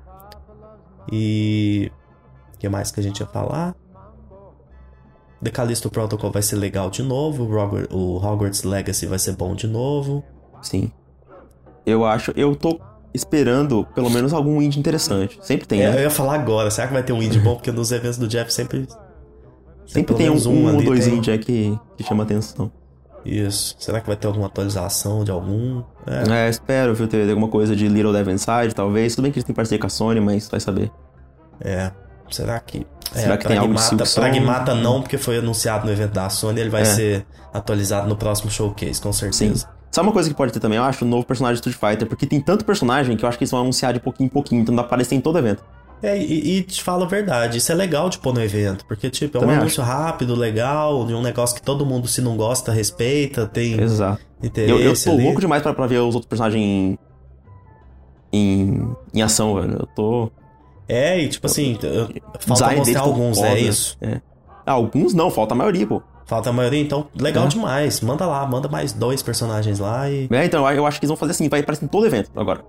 E 1.12 1.92
O 2.54 2.58
que 2.60 2.70
mais 2.70 2.92
que 2.92 3.00
a 3.00 3.04
gente 3.04 3.20
ia 3.20 3.26
falar? 3.26 3.76
The 5.42 5.50
Callisto 5.50 5.90
Protocol 5.90 6.32
vai 6.32 6.42
ser 6.42 6.58
legal 6.58 6.90
de 6.90 7.02
novo. 7.02 7.46
O 7.92 8.18
Hogwarts 8.18 8.64
Legacy 8.64 9.06
vai 9.06 9.18
ser 9.18 9.36
bom 9.36 9.56
de 9.56 9.68
novo. 9.68 10.24
Sim. 10.62 10.92
Eu 11.86 12.06
acho. 12.06 12.32
Eu 12.36 12.56
tô 12.56 12.80
esperando 13.14 13.86
pelo 13.95 14.10
menos 14.10 14.34
algum 14.34 14.62
indie 14.62 14.80
interessante. 14.80 15.39
Sempre 15.41 15.68
tem. 15.68 15.82
É, 15.82 15.91
né? 15.91 15.97
eu 15.97 16.03
ia 16.03 16.10
falar 16.10 16.36
agora. 16.36 16.70
Será 16.70 16.88
que 16.88 16.93
vai 16.93 17.03
ter 17.03 17.14
um 17.14 17.22
indie 17.22 17.39
bom? 17.39 17.55
Porque 17.55 17.72
nos 17.72 17.91
eventos 17.91 18.18
do 18.18 18.28
Jeff 18.28 18.53
sempre. 18.53 18.88
Sempre 19.86 20.14
tem 20.14 20.30
um, 20.30 20.36
um 20.47 20.76
ou 20.76 20.84
dois 20.84 21.05
tem... 21.05 21.16
indie 21.16 21.38
que, 21.39 21.80
que 21.97 22.03
chama 22.03 22.24
atenção. 22.24 22.72
Isso. 23.26 23.76
Será 23.80 23.99
que 23.99 24.07
vai 24.07 24.16
ter 24.16 24.28
alguma 24.28 24.47
atualização 24.47 25.24
de 25.24 25.32
algum? 25.32 25.84
É, 26.07 26.45
é 26.45 26.49
espero, 26.49 26.93
viu? 26.93 27.07
Ter 27.07 27.30
alguma 27.30 27.47
coisa 27.47 27.76
de 27.76 27.88
Little 27.88 28.14
Devil 28.14 28.34
Inside, 28.34 28.74
talvez. 28.74 29.16
Tudo 29.16 29.24
bem 29.24 29.32
que 29.32 29.39
eles 29.39 29.45
têm 29.45 29.55
parceria 29.55 29.80
com 29.80 29.88
a 29.88 29.89
Sony, 29.89 30.20
mas 30.20 30.47
vai 30.47 30.60
saber. 30.60 30.91
É. 31.60 31.91
Será 32.30 32.60
que. 32.60 32.86
Será 33.12 33.34
é, 33.34 33.38
que 33.38 33.47
tem 33.47 33.57
algo 33.57 33.74
de 33.74 34.14
Pragmata 34.14 34.76
não, 34.76 35.01
porque 35.01 35.18
foi 35.18 35.39
anunciado 35.39 35.86
no 35.86 35.91
evento 35.91 36.12
da 36.12 36.30
Sony, 36.30 36.62
ele 36.62 36.70
vai 36.70 36.84
é. 36.84 36.86
ser 36.86 37.26
atualizado 37.51 38.07
no 38.07 38.16
próximo 38.16 38.51
showcase, 38.51 39.01
com 39.01 39.12
certeza. 39.12 39.68
Sim. 39.68 39.79
Sabe 39.92 40.08
uma 40.08 40.14
coisa 40.14 40.30
que 40.30 40.36
pode 40.36 40.54
ter 40.54 40.60
também? 40.60 40.78
Eu 40.78 40.84
acho, 40.84 41.04
um 41.04 41.08
novo 41.08 41.26
personagem 41.26 41.60
de 41.60 41.68
Street 41.68 41.94
Fighter, 41.94 42.08
porque 42.08 42.26
tem 42.26 42.40
tanto 42.40 42.64
personagem 42.64 43.18
que 43.18 43.26
eu 43.26 43.30
acho 43.30 43.38
que 43.38 43.44
eles 43.44 43.52
vão 43.52 43.62
anunciar 43.62 43.94
de 43.94 44.00
pouquinho 44.00 44.28
em 44.28 44.30
pouquinho, 44.30 44.62
então 44.62 44.76
dá 44.76 44.84
pra 44.84 44.88
aparecer 44.88 45.16
em 45.16 45.22
todo 45.22 45.38
evento. 45.38 45.64
É, 46.02 46.18
e, 46.18 46.58
e, 46.58 46.64
te 46.64 46.82
falo 46.82 47.04
a 47.04 47.08
verdade, 47.08 47.58
isso 47.58 47.72
é 47.72 47.76
legal 47.76 48.10
de 48.10 48.20
pôr 48.20 48.34
no 48.34 48.42
evento, 48.42 48.86
porque, 48.86 49.10
tipo, 49.10 49.38
é 49.38 49.42
um 49.46 49.50
anúncio 49.50 49.84
acho. 49.84 49.92
rápido, 49.92 50.34
legal, 50.34 51.06
de 51.06 51.14
um 51.14 51.22
negócio 51.22 51.56
que 51.56 51.62
todo 51.62 51.86
mundo, 51.86 52.08
se 52.08 52.22
não 52.22 52.38
gosta, 52.38 52.72
respeita, 52.72 53.46
tem 53.46 53.82
Exato. 53.82 54.22
interesse. 54.42 54.72
Eu, 54.72 54.80
eu 54.80 55.04
tô 55.04 55.12
ali. 55.12 55.24
louco 55.24 55.42
demais 55.42 55.62
pra, 55.62 55.74
pra 55.74 55.88
ver 55.88 55.98
os 55.98 56.16
outros 56.16 56.30
personagens 56.30 56.64
em, 56.64 56.98
em, 58.32 58.96
em 59.14 59.22
ação, 59.22 59.56
velho. 59.56 59.78
Eu 59.80 59.88
tô. 59.88 60.32
É, 60.88 61.20
e 61.20 61.28
tipo 61.28 61.46
assim, 61.46 61.78
falta 62.40 62.72
mostrar 62.76 63.02
alguns, 63.02 63.38
é 63.38 63.42
foda. 63.42 63.60
é 63.60 63.60
isso. 63.60 63.98
É. 64.02 64.22
Ah, 64.66 64.74
alguns 64.74 65.14
não, 65.14 65.30
falta 65.30 65.54
a 65.54 65.58
maioria, 65.58 65.86
pô. 65.86 66.02
Falta 66.30 66.52
a 66.52 66.54
maioria, 66.54 66.80
então 66.80 67.08
legal 67.20 67.46
é. 67.46 67.48
demais. 67.48 68.02
Manda 68.02 68.24
lá, 68.28 68.46
manda 68.46 68.68
mais 68.70 68.94
dois 68.94 69.24
personagens 69.24 69.80
lá 69.80 70.08
e. 70.08 70.30
É, 70.32 70.46
então, 70.46 70.70
eu 70.70 70.86
acho 70.86 71.00
que 71.00 71.06
eles 71.06 71.10
vão 71.10 71.18
fazer 71.18 71.32
assim, 71.32 71.50
vai 71.50 71.62
aparecer 71.62 71.86
em 71.86 71.88
todo 71.88 72.06
evento 72.06 72.30
agora. 72.36 72.64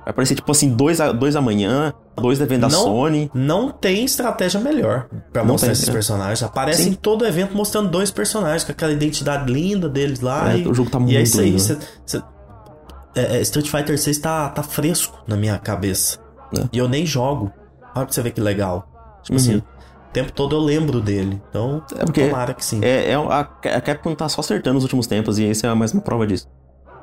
Vai 0.00 0.10
aparecer, 0.10 0.34
tipo 0.34 0.52
assim, 0.52 0.68
dois, 0.68 1.00
a, 1.00 1.12
dois 1.12 1.34
amanhã, 1.34 1.94
dois 2.14 2.42
evento 2.42 2.60
da 2.60 2.68
não, 2.68 2.84
Sony. 2.84 3.30
Não 3.32 3.70
tem 3.70 4.04
estratégia 4.04 4.60
melhor 4.60 5.08
para 5.32 5.42
mostrar 5.42 5.68
tem, 5.68 5.72
esses 5.72 5.88
é. 5.88 5.92
personagens. 5.92 6.42
Aparece 6.42 6.82
Sim. 6.82 6.90
em 6.90 6.92
todo 6.92 7.24
evento 7.24 7.56
mostrando 7.56 7.88
dois 7.88 8.10
personagens 8.10 8.64
com 8.64 8.72
aquela 8.72 8.92
identidade 8.92 9.50
linda 9.50 9.88
deles 9.88 10.20
lá. 10.20 10.52
É, 10.52 10.58
e, 10.58 10.68
o 10.68 10.74
jogo 10.74 10.90
tá 10.90 10.98
muito 10.98 11.14
E 11.14 11.16
é 11.16 11.22
isso 11.22 11.40
aí. 11.40 11.58
cê, 11.58 11.78
cê, 12.04 12.20
é, 13.14 13.40
Street 13.40 13.66
Fighter 13.66 13.98
6 13.98 14.18
tá, 14.18 14.50
tá 14.50 14.62
fresco 14.62 15.24
na 15.26 15.38
minha 15.38 15.58
cabeça. 15.58 16.18
É. 16.54 16.64
E 16.70 16.76
eu 16.76 16.86
nem 16.86 17.06
jogo. 17.06 17.50
Olha 17.94 18.04
pra 18.04 18.12
você 18.12 18.20
ver 18.20 18.32
que 18.32 18.42
legal. 18.42 18.86
Tipo 19.22 19.36
assim, 19.36 19.54
uhum. 19.54 19.56
assim, 19.56 19.75
tempo 20.16 20.32
todo 20.32 20.56
eu 20.56 20.60
lembro 20.60 20.98
dele. 20.98 21.40
Então, 21.50 21.82
é 21.94 22.04
porque 22.06 22.26
tomara 22.26 22.54
que 22.54 22.64
sim. 22.64 22.80
É, 22.82 23.10
é 23.10 23.14
a, 23.14 23.40
a 23.40 23.80
Capcom 23.82 24.14
tá 24.14 24.26
só 24.30 24.40
acertando 24.40 24.74
nos 24.74 24.84
últimos 24.84 25.06
tempos, 25.06 25.38
e 25.38 25.44
esse 25.44 25.66
é 25.66 25.74
mais 25.74 25.92
uma 25.92 26.00
prova 26.00 26.26
disso. 26.26 26.48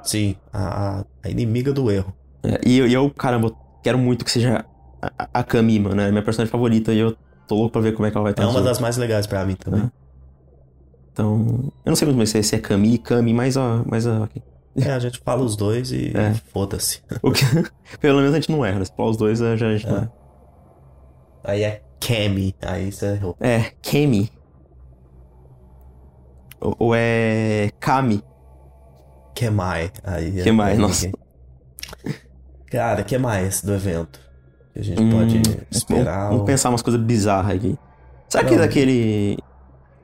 Sim, 0.02 0.36
a, 0.52 1.06
a 1.24 1.30
inimiga 1.30 1.72
do 1.72 1.92
erro. 1.92 2.12
É, 2.42 2.60
e, 2.66 2.82
e 2.82 2.94
eu, 2.94 3.08
caramba, 3.12 3.52
quero 3.84 4.00
muito 4.00 4.26
que 4.26 4.32
seja 4.32 4.66
a, 5.00 5.30
a 5.32 5.44
Kami, 5.44 5.80
mano. 5.80 6.02
É 6.02 6.10
minha 6.10 6.24
personagem 6.24 6.52
favorita 6.52 6.92
e 6.92 6.98
eu 6.98 7.16
tô 7.48 7.54
louco 7.54 7.74
pra 7.74 7.82
ver 7.82 7.94
como 7.94 8.08
é 8.08 8.12
que 8.12 8.18
ela 8.18 8.24
vai 8.24 8.32
estar. 8.34 8.44
É 8.44 8.48
uma 8.48 8.64
das 8.64 8.80
mais 8.80 8.98
legais 8.98 9.28
pra 9.28 9.46
mim 9.46 9.56
também. 9.56 9.82
É. 9.82 9.92
Então, 11.12 11.72
eu 11.86 11.92
não 11.92 11.96
sei 11.96 12.12
muito 12.12 12.28
se 12.28 12.40
é, 12.40 12.42
se 12.42 12.56
é 12.56 12.60
Kami, 12.60 12.98
Kami, 12.98 13.32
mas 13.32 13.56
ó, 13.56 13.84
mas 13.86 14.08
ó, 14.08 14.24
okay. 14.24 14.42
É, 14.76 14.92
a 14.92 14.98
gente 14.98 15.20
fala 15.20 15.44
os 15.44 15.56
dois 15.56 15.92
e 15.92 16.12
é. 16.18 16.34
foda-se. 16.52 17.04
Pelo 18.02 18.18
menos 18.18 18.34
a 18.34 18.38
gente 18.38 18.52
não 18.52 18.66
erra, 18.66 18.80
né? 18.80 18.86
Se 18.86 18.96
falar 18.96 19.12
os 19.12 19.18
dois, 19.18 19.38
já, 19.38 19.56
já, 19.56 19.78
já... 19.78 19.90
É. 19.90 20.10
Aí 21.44 21.64
é 21.64 21.84
Kami, 22.06 22.56
aí 22.62 22.92
você 22.92 23.14
errou. 23.14 23.38
É, 23.40 23.72
Kami. 23.82 24.30
Ou, 26.60 26.76
ou 26.80 26.96
é 26.96 27.72
Kami. 27.80 28.24
Kemai. 29.34 29.92
Aí 30.04 30.40
é 30.40 30.44
Kemai, 30.44 30.76
nossa. 30.76 31.10
Cara, 32.70 33.04
que 33.04 33.18
mais 33.18 33.62
do 33.62 33.74
evento? 33.74 34.20
Que 34.74 34.80
a 34.80 34.84
gente 34.84 35.02
hum, 35.02 35.12
pode 35.12 35.42
esperar? 35.70 36.16
Vamos, 36.24 36.30
vamos 36.32 36.46
pensar 36.46 36.70
umas 36.70 36.82
coisas 36.82 37.02
bizarras 37.02 37.56
aqui. 37.56 37.78
Será 38.28 38.44
que 38.44 38.58
daquele. 38.58 39.38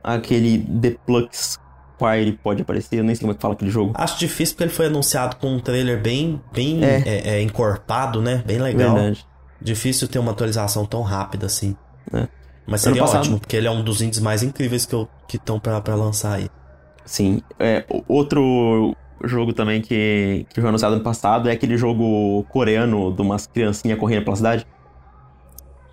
Aquele 0.03 0.59
The 0.59 0.91
Plux 1.05 1.59
Quire 1.97 2.31
pode 2.43 2.61
aparecer? 2.61 2.99
Eu 2.99 3.03
nem 3.03 3.13
sei 3.13 3.21
como 3.21 3.33
é 3.33 3.35
que 3.35 3.41
fala 3.41 3.55
aquele 3.55 3.71
jogo. 3.71 3.91
Acho 3.95 4.17
difícil 4.17 4.55
porque 4.55 4.63
ele 4.65 4.71
foi 4.71 4.85
anunciado 4.85 5.35
com 5.35 5.47
um 5.47 5.59
trailer 5.59 6.01
bem, 6.01 6.41
bem 6.53 6.83
é. 6.83 7.03
É, 7.05 7.29
é, 7.35 7.41
encorpado, 7.41 8.21
né? 8.21 8.43
Bem 8.45 8.59
legal. 8.59 8.95
Verdade. 8.95 9.25
Difícil 9.61 10.07
ter 10.07 10.19
uma 10.19 10.31
atualização 10.31 10.85
tão 10.85 11.01
rápida 11.01 11.47
assim. 11.47 11.75
É. 12.13 12.27
Mas 12.65 12.81
seria 12.81 13.01
passado... 13.01 13.21
ótimo, 13.21 13.39
porque 13.39 13.55
ele 13.55 13.67
é 13.67 13.71
um 13.71 13.83
dos 13.83 14.01
indies 14.01 14.19
mais 14.19 14.43
incríveis 14.43 14.85
que 14.85 14.95
estão 15.37 15.59
que 15.59 15.81
pra, 15.81 15.95
lançar 15.95 16.33
aí. 16.33 16.49
Sim. 17.03 17.41
É, 17.59 17.83
outro 18.07 18.95
jogo 19.23 19.53
também 19.53 19.81
que, 19.81 20.45
que 20.49 20.61
foi 20.61 20.69
anunciado 20.69 20.95
ano 20.95 21.03
passado 21.03 21.49
é 21.49 21.51
aquele 21.51 21.77
jogo 21.77 22.43
coreano 22.49 23.11
de 23.11 23.21
umas 23.21 23.47
criancinhas 23.47 23.97
correndo 23.97 24.23
pela 24.23 24.35
cidade. 24.35 24.67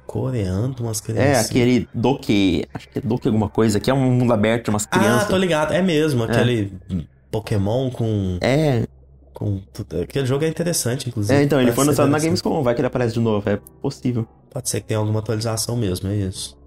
Coreano 0.07 0.75
de 0.75 0.83
umas 0.83 1.01
criancinhas? 1.01 1.39
É, 1.39 1.41
aquele 1.41 1.89
Doke. 1.93 2.67
Acho 2.73 2.89
que 2.89 2.99
é 2.99 3.03
Doke 3.03 3.27
alguma 3.27 3.49
coisa, 3.49 3.81
que 3.81 3.91
é 3.91 3.95
um 3.95 4.11
mundo 4.11 4.33
aberto 4.33 4.69
umas 4.69 4.87
crianças. 4.87 5.23
Ah, 5.23 5.27
tô 5.27 5.37
ligado. 5.37 5.73
É 5.73 5.83
mesmo, 5.83 6.25
aquele 6.25 6.73
é. 6.91 6.97
Pokémon 7.31 7.91
com. 7.91 8.39
É. 8.41 8.87
Com... 9.33 9.61
Aquele 10.03 10.25
jogo 10.25 10.45
é 10.45 10.49
interessante, 10.49 11.09
inclusive. 11.09 11.39
É, 11.39 11.43
então, 11.43 11.61
ele 11.61 11.73
foi 11.73 11.85
anunciado 11.85 12.11
na 12.11 12.19
Gamescom, 12.19 12.63
vai 12.63 12.75
que 12.75 12.81
ele 12.81 12.87
aparece 12.87 13.15
de 13.15 13.21
novo, 13.21 13.49
é 13.51 13.59
possível. 13.83 14.27
Pode 14.57 14.71
ser 14.71 14.81
que 14.81 14.87
tenha 14.87 14.99
alguma 14.99 15.19
atualização 15.19 15.77
mesmo, 15.77 16.09
é 16.09 16.17
isso. 16.17 16.59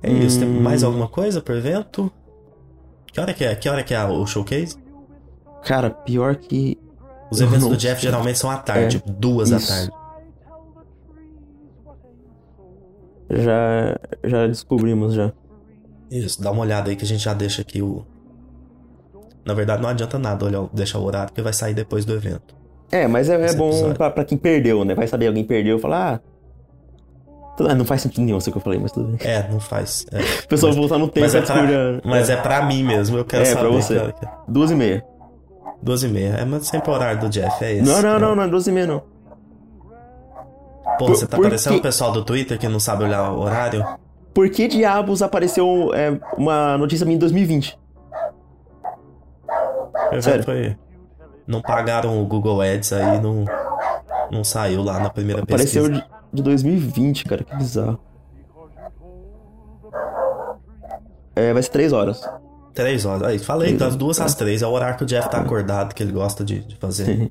É 0.00 0.08
hum... 0.08 0.18
isso, 0.20 0.38
tem 0.38 0.48
mais 0.48 0.84
alguma 0.84 1.08
coisa 1.08 1.42
pro 1.42 1.56
evento? 1.56 2.08
Que 3.12 3.18
hora 3.18 3.34
que 3.34 3.44
é? 3.44 3.52
Que 3.56 3.68
hora 3.68 3.82
que 3.82 3.92
é 3.92 4.04
o 4.04 4.24
showcase? 4.24 4.78
Cara, 5.64 5.90
pior 5.90 6.36
que. 6.36 6.78
Os 7.32 7.40
eventos 7.40 7.68
do 7.68 7.76
Jeff 7.76 8.00
geralmente 8.00 8.38
são 8.38 8.48
à 8.48 8.58
tarde, 8.58 9.02
é, 9.04 9.10
duas 9.10 9.50
isso. 9.50 9.68
da 9.68 9.74
tarde. 9.74 9.92
Já, 13.30 13.98
já 14.22 14.46
descobrimos 14.46 15.14
já. 15.14 15.32
Isso, 16.08 16.40
dá 16.40 16.52
uma 16.52 16.62
olhada 16.62 16.90
aí 16.90 16.96
que 16.96 17.04
a 17.04 17.08
gente 17.08 17.24
já 17.24 17.34
deixa 17.34 17.62
aqui 17.62 17.82
o. 17.82 18.06
Na 19.44 19.52
verdade, 19.52 19.82
não 19.82 19.88
adianta 19.88 20.16
nada 20.16 20.44
olhar, 20.44 20.68
deixar 20.72 21.00
o 21.00 21.04
horário, 21.04 21.30
porque 21.30 21.42
vai 21.42 21.52
sair 21.52 21.74
depois 21.74 22.04
do 22.04 22.14
evento. 22.14 22.57
É, 22.90 23.06
mas 23.06 23.28
é, 23.28 23.50
é 23.50 23.54
bom 23.54 23.92
pra, 23.94 24.10
pra, 24.10 24.24
quem 24.24 24.38
perdeu, 24.38 24.84
né? 24.84 24.94
Vai 24.94 25.06
saber 25.06 25.26
alguém 25.26 25.44
perdeu 25.44 25.76
e 25.76 25.80
falar, 25.80 26.22
ah, 27.60 27.74
não 27.74 27.84
faz 27.84 28.02
sentido 28.02 28.24
nenhum 28.24 28.38
isso 28.38 28.50
que 28.50 28.56
eu 28.56 28.62
falei, 28.62 28.78
mas 28.78 28.92
tudo 28.92 29.08
bem. 29.08 29.18
É, 29.28 29.48
não 29.50 29.60
faz. 29.60 30.06
É. 30.12 30.18
O 30.44 30.48
pessoal 30.48 30.72
voltar 30.72 30.98
no 30.98 31.08
tempo 31.08 31.26
mas 31.26 31.34
é, 31.34 31.42
pra, 31.42 32.00
mas 32.04 32.30
é. 32.30 32.32
é 32.34 32.36
pra 32.36 32.62
mim 32.62 32.82
mesmo, 32.82 33.18
eu 33.18 33.24
quero 33.24 33.42
é, 33.42 33.46
saber. 33.46 33.66
É, 33.66 33.68
pra 33.68 33.70
você. 33.70 33.94
Cara. 33.94 34.38
Duas 34.48 34.70
e 34.70 34.74
meia. 34.74 35.04
Duas 35.82 36.02
e 36.02 36.08
meia. 36.08 36.36
É, 36.38 36.44
mas 36.44 36.66
sempre 36.66 36.90
o 36.90 36.94
horário 36.94 37.20
do 37.20 37.28
Jeff, 37.28 37.62
é 37.64 37.74
esse. 37.74 37.82
Não, 37.82 38.00
não, 38.00 38.18
não, 38.18 38.34
não 38.34 38.42
é 38.44 38.48
duas 38.48 38.66
e 38.66 38.72
meia 38.72 38.86
não. 38.86 39.02
Pô, 40.98 41.06
por, 41.06 41.08
você 41.10 41.26
tá 41.26 41.38
parecendo 41.38 41.74
que... 41.74 41.80
o 41.80 41.82
pessoal 41.82 42.12
do 42.12 42.24
Twitter 42.24 42.58
que 42.58 42.66
não 42.66 42.80
sabe 42.80 43.04
olhar 43.04 43.30
o 43.30 43.40
horário? 43.40 43.84
Por 44.32 44.48
que 44.50 44.66
diabos 44.66 45.20
apareceu 45.20 45.92
é, 45.94 46.18
uma 46.36 46.78
notícia 46.78 47.04
minha 47.04 47.16
em 47.16 47.18
2020? 47.18 47.78
Sério? 50.20 50.44
Foi... 50.44 50.76
Não 51.48 51.62
pagaram 51.62 52.22
o 52.22 52.26
Google 52.26 52.60
Ads 52.60 52.92
aí, 52.92 53.18
não, 53.22 53.46
não 54.30 54.44
saiu 54.44 54.82
lá 54.82 55.00
na 55.00 55.08
primeira 55.08 55.42
apareceu 55.42 55.84
pesquisa. 55.84 56.04
Apareceu 56.04 56.18
de 56.30 56.42
2020, 56.42 57.24
cara, 57.24 57.42
que 57.42 57.56
bizarro. 57.56 57.98
É, 61.34 61.52
vai 61.54 61.62
ser 61.62 61.70
3 61.70 61.92
horas. 61.94 62.28
3 62.74 63.06
horas. 63.06 63.22
Aí, 63.22 63.38
falei, 63.38 63.76
das 63.76 63.96
duas 63.96 64.20
às 64.20 64.34
3. 64.34 64.60
É 64.60 64.66
o 64.66 64.70
horário 64.70 64.98
que 64.98 65.04
o 65.04 65.06
Jeff 65.06 65.30
tá 65.30 65.38
acordado, 65.38 65.94
que 65.94 66.02
ele 66.02 66.12
gosta 66.12 66.44
de, 66.44 66.60
de 66.60 66.76
fazer. 66.76 67.30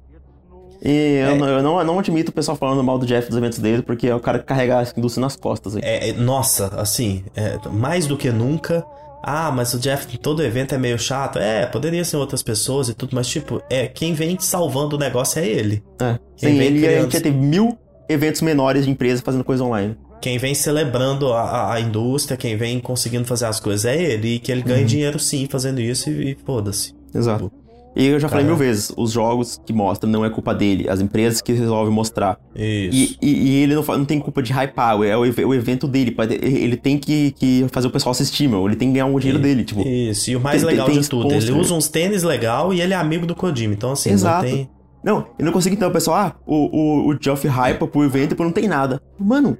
E 0.82 1.18
é. 1.18 1.32
eu, 1.32 1.36
não, 1.36 1.48
eu, 1.48 1.64
não, 1.64 1.80
eu 1.80 1.86
não 1.86 2.00
admito 2.00 2.32
o 2.32 2.34
pessoal 2.34 2.56
falando 2.56 2.84
mal 2.84 2.98
do 2.98 3.06
Jeff 3.06 3.28
dos 3.28 3.38
eventos 3.38 3.60
dele, 3.60 3.82
porque 3.82 4.08
é 4.08 4.16
o 4.16 4.20
cara 4.20 4.40
que 4.40 4.46
carrega 4.46 4.80
a 4.80 4.84
indústria 4.98 5.22
nas 5.22 5.36
costas. 5.36 5.76
É, 5.78 6.10
é, 6.10 6.14
nossa, 6.14 6.68
assim, 6.80 7.24
é, 7.36 7.58
mais 7.70 8.08
do 8.08 8.18
que 8.18 8.32
nunca. 8.32 8.86
Ah, 9.24 9.52
mas 9.52 9.74
o 9.74 9.80
Jeff 9.80 10.18
todo 10.18 10.44
evento 10.44 10.76
é 10.76 10.78
meio 10.78 10.98
chato. 10.98 11.40
É, 11.40 11.66
poderia 11.66 12.04
ser 12.06 12.18
outras 12.18 12.42
pessoas 12.42 12.90
e 12.90 12.94
tudo, 12.94 13.16
mas 13.16 13.28
tipo, 13.28 13.62
é 13.70 13.88
quem 13.88 14.14
vem 14.14 14.38
salvando 14.40 14.96
o 14.96 15.00
negócio 15.00 15.40
é 15.40 15.46
ele. 15.46 15.84
É. 16.00 16.20
Quem 16.36 16.58
Sem 16.58 16.60
ele, 16.62 16.80
criando... 16.80 16.98
a 16.98 17.02
gente 17.04 17.14
ia 17.16 17.22
ter 17.22 17.34
mil 17.34 17.78
eventos 18.08 18.42
menores 18.42 18.86
de 18.86 18.92
empresa 18.92 19.22
fazendo 19.24 19.44
coisa 19.44 19.64
online. 19.64 19.98
Quem 20.22 20.38
vem 20.38 20.56
celebrando 20.56 21.32
a, 21.34 21.42
a, 21.42 21.74
a 21.76 21.80
indústria, 21.80 22.38
quem 22.38 22.56
vem 22.58 22.80
conseguindo 22.80 23.26
fazer 23.26 23.46
as 23.46 23.60
coisas 23.60 23.86
é 23.86 24.02
ele. 24.02 24.36
E 24.36 24.40
que 24.40 24.52
ele 24.52 24.62
ganha 24.64 24.82
uhum. 24.82 24.86
dinheiro 24.86 25.20
sim 25.20 25.48
fazendo 25.50 25.80
isso 25.80 26.10
e, 26.10 26.32
e 26.32 26.38
foda-se. 26.46 26.96
Exato. 27.14 27.46
Tipo, 27.46 27.67
e 27.98 28.06
eu 28.06 28.20
já 28.20 28.30
falei 28.30 28.46
mil 28.46 28.56
vezes, 28.56 28.92
os 28.96 29.12
jogos 29.12 29.60
que 29.66 29.74
mostram 29.74 30.10
não 30.10 30.24
é 30.24 30.30
culpa 30.30 30.54
dele, 30.54 30.88
as 30.88 31.02
empresas 31.02 31.42
que 31.42 31.52
resolvem 31.52 31.92
mostrar. 31.92 32.40
Isso. 32.56 33.18
E, 33.20 33.28
e, 33.28 33.50
e 33.50 33.64
ele 33.64 33.74
não, 33.74 33.84
não 33.84 34.06
tem 34.06 34.20
culpa 34.20 34.44
de 34.44 34.54
hypar, 34.54 35.02
é 35.02 35.18
o, 35.18 35.22
o 35.22 35.54
evento 35.54 35.88
dele. 35.88 36.16
Ele 36.42 36.78
tem 36.78 36.98
que, 37.00 37.32
que 37.32 37.66
fazer 37.72 37.88
o 37.88 37.90
pessoal 37.90 38.12
assistir, 38.12 38.48
meu. 38.48 38.68
Ele 38.68 38.76
tem 38.76 38.90
que 38.90 38.94
ganhar 38.94 39.08
o 39.08 39.20
dinheiro 39.20 39.42
dele, 39.42 39.64
tipo. 39.64 39.82
Isso, 39.82 40.30
e 40.30 40.36
o 40.36 40.40
mais 40.40 40.62
tem, 40.62 40.70
legal 40.70 40.86
tem 40.86 41.00
de 41.00 41.10
tudo, 41.10 41.34
ele 41.34 41.52
usa 41.52 41.74
uns 41.74 41.88
tênis 41.88 42.22
legal 42.22 42.72
e 42.72 42.82
ele 42.82 42.94
é 42.94 42.98
amigo 42.98 43.26
do 43.26 43.34
Kojima, 43.34 43.74
então 43.74 43.92
assim, 43.94 44.12
Exato. 44.12 44.46
não 44.46 44.52
tem... 44.52 44.70
Não, 45.04 45.28
eu 45.40 45.46
não 45.46 45.54
consigo 45.54 45.74
então, 45.74 45.90
pessoal, 45.92 46.18
ah, 46.18 46.36
o, 46.46 46.56
o, 46.56 47.10
o 47.10 47.18
Geoff 47.20 47.48
hypa 47.48 47.88
pro 47.88 48.04
evento 48.04 48.36
e 48.38 48.44
não 48.44 48.52
tem 48.52 48.68
nada. 48.68 49.02
Mano, 49.18 49.58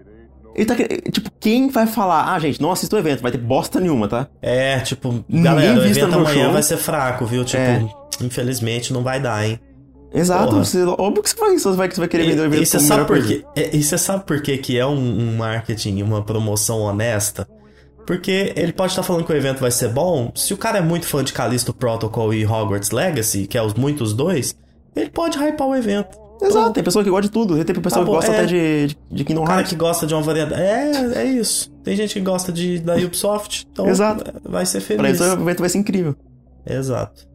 Ele 0.58 0.66
tá. 0.66 0.76
Tipo, 1.12 1.30
quem 1.40 1.70
vai 1.70 1.86
falar, 1.86 2.34
ah, 2.34 2.40
gente, 2.40 2.60
não 2.60 2.72
assista 2.72 2.96
o 2.96 3.00
evento, 3.00 3.22
vai 3.22 3.32
ter 3.32 3.38
bosta 3.38 3.80
nenhuma, 3.80 4.08
tá? 4.08 4.28
É, 4.42 4.80
tipo, 4.80 5.24
galera, 5.30 5.80
o 5.80 5.86
evento 5.86 6.16
amanhã 6.16 6.46
show. 6.46 6.54
vai 6.54 6.64
ser 6.64 6.78
fraco, 6.78 7.26
viu? 7.28 7.46
Tipo, 7.46 7.62
é. 7.62 7.88
infelizmente 8.22 8.92
não 8.92 9.04
vai 9.04 9.20
dar, 9.20 9.48
hein? 9.48 9.60
Exato, 10.12 10.56
você, 10.56 10.84
óbvio 10.84 11.22
que 11.22 11.30
você 11.30 11.36
vai, 11.36 11.60
você 11.60 11.72
vai, 11.74 11.92
você 11.92 12.00
vai 12.00 12.08
querer 12.08 12.26
vender 12.28 12.42
o 12.42 12.46
evento 12.46 12.64
e 12.64 12.66
você 12.66 12.80
sabe 12.80 13.06
por 13.06 13.24
quê? 13.24 13.46
É, 13.56 13.76
e 13.76 13.84
você 13.84 13.98
sabe 13.98 14.26
por 14.26 14.42
quê 14.42 14.58
que 14.58 14.80
é 14.80 14.86
um, 14.86 14.98
um 14.98 15.38
marketing, 15.38 16.02
uma 16.02 16.24
promoção 16.24 16.80
honesta? 16.82 17.48
Porque 18.08 18.54
ele 18.56 18.72
pode 18.72 18.94
estar 18.94 19.04
falando 19.04 19.26
que 19.26 19.34
o 19.34 19.36
evento 19.36 19.60
vai 19.60 19.70
ser 19.70 19.90
bom. 19.90 20.32
Se 20.34 20.54
o 20.54 20.58
cara 20.58 20.78
é 20.78 20.82
muito 20.82 21.06
fã 21.06 21.24
de 21.24 21.34
Callisto 21.34 21.74
Protocol 21.74 22.34
e 22.34 22.46
Hogwarts 22.46 22.90
Legacy, 22.92 23.46
que 23.46 23.58
é 23.58 23.62
os 23.62 23.74
muitos 23.74 24.14
dois, 24.14 24.56
ele 24.96 25.10
pode 25.10 25.38
hypar 25.38 25.68
o 25.68 25.76
evento. 25.76 26.18
Exato, 26.42 26.72
tem 26.72 26.84
pessoa 26.84 27.04
que 27.04 27.10
gosta 27.10 27.24
de 27.24 27.32
tudo. 27.32 27.64
Tem 27.64 27.76
pessoa 27.76 28.06
que 28.06 28.12
gosta 28.12 28.32
é, 28.32 28.36
até 28.36 28.46
de, 28.46 28.88
de, 28.88 28.98
de 29.12 29.24
Kingdom 29.24 29.42
Hearts. 29.42 29.56
cara 29.56 29.64
que 29.68 29.76
gosta 29.76 30.06
de 30.06 30.14
uma 30.14 30.22
variedade. 30.22 30.62
É, 30.62 31.22
é 31.22 31.26
isso. 31.26 31.72
Tem 31.84 31.96
gente 31.96 32.14
que 32.14 32.20
gosta 32.20 32.52
de, 32.52 32.80
da 32.80 32.96
Ubisoft. 32.96 33.68
Então 33.72 33.88
Exato. 33.88 34.24
vai 34.44 34.66
ser 34.66 34.82
feliz. 34.82 35.02
Pra 35.02 35.10
isso 35.10 35.24
o 35.24 35.42
evento 35.42 35.60
vai 35.60 35.70
ser 35.70 35.78
incrível. 35.78 36.16
Exato. 36.66 37.28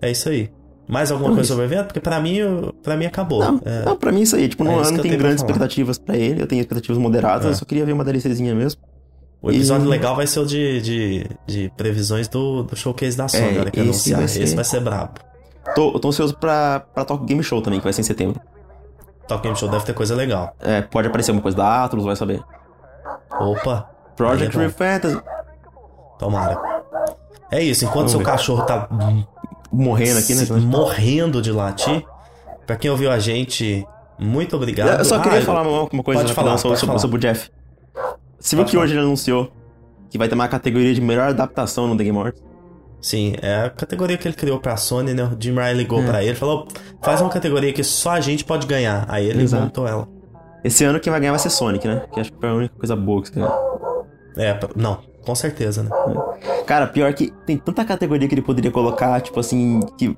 É 0.00 0.10
isso 0.10 0.28
aí. 0.28 0.50
Mais 0.88 1.12
alguma 1.12 1.28
então, 1.28 1.36
coisa 1.36 1.48
sobre 1.48 1.64
o 1.64 1.66
evento? 1.66 1.86
Porque 1.86 2.00
pra 2.00 2.18
mim, 2.18 2.40
pra 2.82 2.96
mim 2.96 3.06
acabou. 3.06 3.38
Não, 3.38 3.60
é, 3.64 3.84
não 3.84 3.96
pra 3.96 4.10
mim 4.10 4.22
isso 4.22 4.34
aí. 4.34 4.48
Tipo, 4.48 4.64
não, 4.64 4.82
é 4.82 4.86
eu 4.86 4.90
não 4.90 4.98
tenho 4.98 5.16
grandes 5.16 5.40
expectativas 5.40 5.98
pra 5.98 6.16
ele. 6.16 6.42
Eu 6.42 6.48
tenho 6.48 6.60
expectativas 6.60 6.98
moderadas. 6.98 7.46
É. 7.46 7.50
Eu 7.50 7.54
só 7.54 7.64
queria 7.64 7.86
ver 7.86 7.92
uma 7.92 8.04
DLCzinha 8.04 8.54
mesmo. 8.54 8.80
O 9.40 9.50
episódio 9.50 9.86
e... 9.86 9.88
legal 9.88 10.16
vai 10.16 10.26
ser 10.26 10.40
o 10.40 10.44
de, 10.44 10.80
de, 10.80 11.26
de 11.46 11.72
previsões 11.76 12.28
do, 12.28 12.64
do 12.64 12.76
showcase 12.76 13.16
da 13.16 13.28
Sony, 13.28 13.58
é, 13.58 13.70
que 13.70 13.80
esse 13.80 14.12
Vai 14.12 14.28
ser... 14.28 14.42
Esse 14.42 14.54
vai 14.54 14.64
ser 14.64 14.80
brabo. 14.80 15.14
Tô, 15.74 15.98
tô 15.98 16.08
ansioso 16.08 16.36
pra, 16.36 16.80
pra 16.94 17.04
Talk 17.04 17.24
Game 17.24 17.42
Show 17.42 17.62
também, 17.62 17.78
que 17.80 17.84
vai 17.84 17.92
ser 17.92 18.00
em 18.00 18.04
setembro. 18.04 18.40
Talk 19.26 19.42
Game 19.42 19.56
Show 19.56 19.68
deve 19.68 19.84
ter 19.84 19.94
coisa 19.94 20.14
legal. 20.14 20.54
É, 20.60 20.82
pode 20.82 21.08
aparecer 21.08 21.30
alguma 21.30 21.42
coisa 21.42 21.56
da 21.56 21.84
Atlus, 21.84 22.04
vai 22.04 22.16
saber. 22.16 22.42
Opa! 23.38 23.88
Project 24.16 24.58
é 24.60 24.68
Fantasy. 24.68 25.20
Tomara. 26.18 26.60
É 27.50 27.62
isso, 27.62 27.84
enquanto 27.84 28.08
Vamos 28.08 28.10
seu 28.12 28.20
ver. 28.20 28.26
cachorro 28.26 28.62
tá 28.64 28.88
morrendo 29.72 30.18
aqui, 30.18 30.34
né? 30.34 30.44
Morrendo 30.60 31.40
de 31.40 31.50
latir. 31.50 32.04
Pra 32.66 32.76
quem 32.76 32.90
ouviu 32.90 33.10
a 33.10 33.18
gente, 33.18 33.86
muito 34.18 34.54
obrigado. 34.56 34.98
Eu 34.98 35.04
só 35.04 35.18
queria 35.18 35.38
ah, 35.38 35.42
falar 35.42 35.62
uma 35.62 36.02
coisa 36.02 36.20
pode 36.20 36.34
falar, 36.34 36.58
sobre, 36.58 36.76
sobre, 36.76 36.98
sobre 36.98 37.16
o 37.16 37.20
Jeff. 37.20 37.50
Você 38.38 38.54
viu 38.54 38.64
que 38.64 38.76
hoje 38.76 38.92
ele 38.92 39.00
anunciou 39.00 39.50
que 40.10 40.18
vai 40.18 40.28
ter 40.28 40.34
uma 40.34 40.48
categoria 40.48 40.92
de 40.92 41.00
melhor 41.00 41.28
adaptação 41.28 41.86
no 41.86 41.96
The 41.96 42.04
Game 42.04 42.18
Awards? 42.18 42.42
Sim, 43.00 43.34
é 43.40 43.64
a 43.64 43.70
categoria 43.70 44.18
que 44.18 44.28
ele 44.28 44.34
criou 44.34 44.60
pra 44.60 44.76
Sony, 44.76 45.14
né? 45.14 45.24
O 45.24 45.36
Jim 45.38 45.54
Ryan 45.54 45.72
ligou 45.72 46.02
é. 46.02 46.06
pra 46.06 46.22
ele 46.22 46.32
e 46.32 46.36
falou: 46.36 46.68
faz 47.02 47.20
uma 47.20 47.30
categoria 47.30 47.72
que 47.72 47.82
só 47.82 48.10
a 48.10 48.20
gente 48.20 48.44
pode 48.44 48.66
ganhar. 48.66 49.06
Aí 49.08 49.26
ele 49.26 49.42
Exato. 49.42 49.64
montou 49.64 49.88
ela. 49.88 50.06
Esse 50.62 50.84
ano 50.84 51.00
quem 51.00 51.10
vai 51.10 51.20
ganhar 51.20 51.32
vai 51.32 51.38
ser 51.38 51.50
Sonic, 51.50 51.86
né? 51.88 52.02
Que 52.12 52.20
acho 52.20 52.32
que 52.32 52.38
foi 52.38 52.48
a 52.48 52.54
única 52.54 52.74
coisa 52.76 52.94
boa 52.94 53.22
que 53.22 53.30
você 53.30 53.40
É, 54.36 54.58
não, 54.76 54.98
com 55.24 55.34
certeza, 55.34 55.82
né? 55.82 55.90
É. 56.42 56.62
Cara, 56.64 56.86
pior 56.86 57.12
que 57.14 57.32
tem 57.46 57.56
tanta 57.56 57.84
categoria 57.84 58.28
que 58.28 58.34
ele 58.34 58.42
poderia 58.42 58.70
colocar, 58.70 59.20
tipo 59.22 59.40
assim, 59.40 59.80
que 59.96 60.16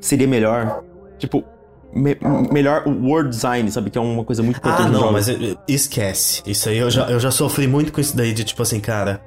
seria 0.00 0.28
melhor. 0.28 0.82
Tipo, 1.18 1.44
me, 1.92 2.16
melhor 2.52 2.86
world 2.86 3.30
design, 3.30 3.70
sabe? 3.70 3.90
Que 3.90 3.98
é 3.98 4.00
uma 4.00 4.24
coisa 4.24 4.42
muito 4.42 4.58
importante. 4.58 4.86
Ah, 4.86 4.90
não, 4.90 5.12
mas 5.12 5.26
esquece. 5.66 6.42
Isso 6.46 6.68
aí 6.68 6.78
eu 6.78 6.90
já, 6.90 7.10
eu 7.10 7.18
já 7.18 7.30
sofri 7.30 7.66
muito 7.66 7.92
com 7.92 8.00
isso 8.00 8.16
daí 8.16 8.32
de 8.32 8.44
tipo 8.44 8.62
assim, 8.62 8.78
cara. 8.78 9.20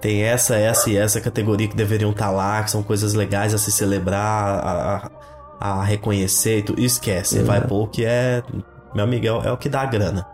Tem 0.00 0.22
essa, 0.22 0.56
essa 0.56 0.90
e 0.90 0.96
essa 0.96 1.20
categoria 1.20 1.66
que 1.66 1.76
deveriam 1.76 2.10
estar 2.10 2.26
tá 2.26 2.30
lá, 2.30 2.62
que 2.62 2.70
são 2.70 2.82
coisas 2.82 3.14
legais 3.14 3.54
a 3.54 3.58
se 3.58 3.72
celebrar, 3.72 4.20
a, 4.20 5.10
a, 5.60 5.84
reconhecer 5.84 6.58
e 6.58 6.62
tu 6.62 6.74
esquece. 6.78 7.38
É. 7.38 7.42
Vai 7.42 7.66
pôr 7.66 7.88
que 7.88 8.04
é. 8.04 8.42
Meu 8.94 9.04
amigo, 9.04 9.26
é, 9.26 9.48
é 9.48 9.52
o 9.52 9.56
que 9.56 9.68
dá 9.68 9.82
a 9.82 9.86
grana. 9.86 10.26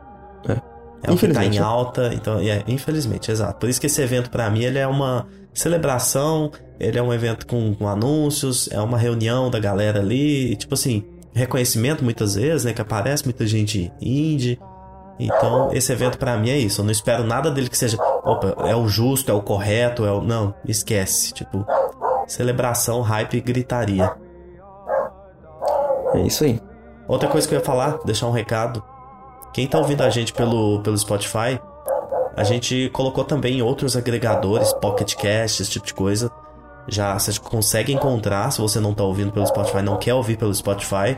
É. 0.48 0.72
É 1.04 1.10
o 1.10 1.16
que 1.16 1.26
tá 1.28 1.44
em 1.44 1.58
alta, 1.58 2.12
então, 2.14 2.38
é, 2.38 2.62
infelizmente, 2.68 3.30
exato. 3.30 3.58
Por 3.58 3.68
isso 3.68 3.80
que 3.80 3.86
esse 3.86 4.00
evento, 4.00 4.30
para 4.30 4.48
mim, 4.48 4.62
ele 4.62 4.78
é 4.78 4.86
uma 4.86 5.26
celebração, 5.52 6.52
ele 6.78 6.96
é 6.96 7.02
um 7.02 7.12
evento 7.12 7.44
com, 7.44 7.74
com, 7.74 7.88
anúncios, 7.88 8.68
é 8.70 8.80
uma 8.80 8.96
reunião 8.96 9.50
da 9.50 9.58
galera 9.58 9.98
ali, 9.98 10.54
tipo 10.54 10.74
assim, 10.74 11.04
reconhecimento 11.34 12.04
muitas 12.04 12.36
vezes, 12.36 12.64
né? 12.64 12.72
Que 12.72 12.80
aparece 12.80 13.24
muita 13.24 13.44
gente 13.46 13.92
indie. 14.00 14.60
Então, 15.18 15.70
esse 15.72 15.92
evento 15.92 16.18
para 16.18 16.36
mim 16.36 16.50
é 16.50 16.56
isso. 16.56 16.80
Eu 16.80 16.84
não 16.84 16.92
espero 16.92 17.24
nada 17.24 17.50
dele 17.50 17.68
que 17.68 17.76
seja, 17.76 17.96
opa, 18.24 18.54
é 18.66 18.74
o 18.74 18.88
justo, 18.88 19.30
é 19.30 19.34
o 19.34 19.42
correto, 19.42 20.04
é 20.04 20.12
o. 20.12 20.20
Não, 20.20 20.54
esquece. 20.66 21.32
Tipo, 21.32 21.66
celebração, 22.26 23.00
hype 23.02 23.36
e 23.36 23.40
gritaria. 23.40 24.12
É 26.14 26.20
isso 26.20 26.44
aí. 26.44 26.60
Outra 27.06 27.28
coisa 27.28 27.46
que 27.46 27.54
eu 27.54 27.58
ia 27.58 27.64
falar, 27.64 27.98
deixar 28.04 28.26
um 28.26 28.32
recado. 28.32 28.82
Quem 29.52 29.66
tá 29.66 29.78
ouvindo 29.78 30.02
a 30.02 30.10
gente 30.10 30.32
pelo, 30.32 30.80
pelo 30.80 30.96
Spotify, 30.96 31.60
a 32.34 32.42
gente 32.42 32.88
colocou 32.90 33.24
também 33.24 33.60
outros 33.60 33.96
agregadores, 33.96 34.72
Pocket 34.74 35.14
Cast, 35.14 35.62
esse 35.62 35.70
tipo 35.70 35.86
de 35.86 35.94
coisa 35.94 36.30
já 36.88 37.18
você 37.18 37.38
consegue 37.38 37.92
encontrar 37.92 38.50
se 38.50 38.60
você 38.60 38.80
não 38.80 38.90
está 38.90 39.04
ouvindo 39.04 39.32
pelo 39.32 39.46
Spotify, 39.46 39.82
não 39.82 39.96
quer 39.96 40.14
ouvir 40.14 40.36
pelo 40.36 40.54
Spotify. 40.54 41.16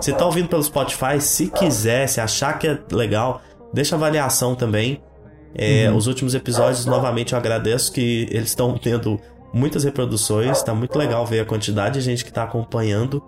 Se 0.00 0.10
está 0.10 0.24
ouvindo 0.26 0.48
pelo 0.48 0.62
Spotify, 0.62 1.20
se 1.20 1.48
quiser, 1.48 2.06
se 2.06 2.20
achar 2.20 2.58
que 2.58 2.68
é 2.68 2.78
legal, 2.92 3.40
deixa 3.72 3.96
avaliação 3.96 4.54
também. 4.54 5.02
É, 5.54 5.88
uhum. 5.88 5.96
Os 5.96 6.06
últimos 6.06 6.34
episódios, 6.34 6.84
novamente, 6.84 7.32
eu 7.32 7.38
agradeço 7.38 7.90
que 7.92 8.28
eles 8.30 8.50
estão 8.50 8.76
tendo 8.76 9.18
muitas 9.54 9.84
reproduções. 9.84 10.58
Está 10.58 10.74
muito 10.74 10.98
legal 10.98 11.24
ver 11.24 11.40
a 11.40 11.44
quantidade 11.46 11.94
de 11.94 12.00
gente 12.02 12.22
que 12.22 12.30
está 12.30 12.42
acompanhando. 12.42 13.22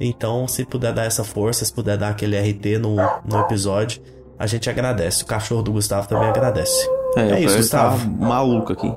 Então, 0.00 0.48
se 0.48 0.64
puder 0.64 0.94
dar 0.94 1.04
essa 1.04 1.24
força, 1.24 1.64
se 1.64 1.72
puder 1.72 1.98
dar 1.98 2.10
aquele 2.10 2.38
RT 2.38 2.78
no, 2.80 2.96
no 3.24 3.40
episódio, 3.40 4.00
a 4.38 4.46
gente 4.46 4.70
agradece. 4.70 5.24
O 5.24 5.26
cachorro 5.26 5.62
do 5.62 5.72
Gustavo 5.72 6.08
também 6.08 6.28
agradece. 6.28 6.88
É, 7.16 7.32
é 7.32 7.40
isso, 7.40 7.56
Gustavo. 7.56 7.98
Tá 7.98 8.26
maluco 8.26 8.72
aqui. 8.72 8.90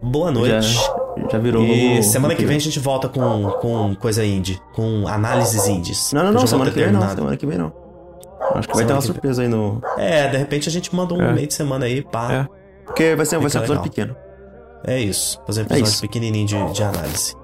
Boa 0.00 0.30
noite. 0.30 0.68
Já, 0.68 0.97
já 1.30 1.38
virou. 1.38 1.64
E 1.64 2.02
semana 2.02 2.34
que 2.34 2.44
vem 2.44 2.56
a 2.56 2.60
gente 2.60 2.78
volta 2.78 3.08
com, 3.08 3.50
com 3.60 3.94
coisa 3.96 4.24
indie, 4.24 4.60
com 4.74 5.06
análises 5.06 5.66
indies. 5.66 6.12
Não, 6.12 6.24
não, 6.24 6.32
não, 6.32 6.46
semana 6.46 6.70
que 6.70 6.78
vem 6.78 6.92
não, 6.92 7.08
semana 7.08 7.36
que 7.36 7.46
vem 7.46 7.58
não. 7.58 7.72
Acho 8.54 8.68
que 8.68 8.74
vai 8.74 8.84
ter 8.84 8.92
uma 8.92 9.00
surpresa 9.00 9.42
aí 9.42 9.48
no. 9.48 9.82
É, 9.96 10.28
de 10.28 10.36
repente 10.36 10.68
a 10.68 10.72
gente 10.72 10.94
manda 10.94 11.14
um 11.14 11.22
é. 11.22 11.32
meio 11.32 11.46
de 11.46 11.54
semana 11.54 11.86
aí, 11.86 12.02
pá. 12.02 12.32
É. 12.32 12.48
Porque 12.84 13.14
vai 13.14 13.26
ser, 13.26 13.38
vai 13.38 13.50
ser 13.50 13.58
um 13.58 13.60
episódio 13.62 13.82
pequeno. 13.82 14.16
É 14.84 14.98
isso, 14.98 15.40
fazer 15.46 15.62
um 15.62 15.64
é 15.64 15.78
episódio 15.78 15.98
é 15.98 16.00
pequenininho 16.00 16.46
de, 16.46 16.72
de 16.72 16.82
análise. 16.82 17.34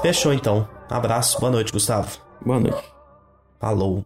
Fechou 0.00 0.32
então. 0.32 0.68
Abraço, 0.88 1.40
boa 1.40 1.50
noite, 1.50 1.72
Gustavo. 1.72 2.18
Boa 2.44 2.60
noite. 2.60 2.82
Falou. 3.58 4.04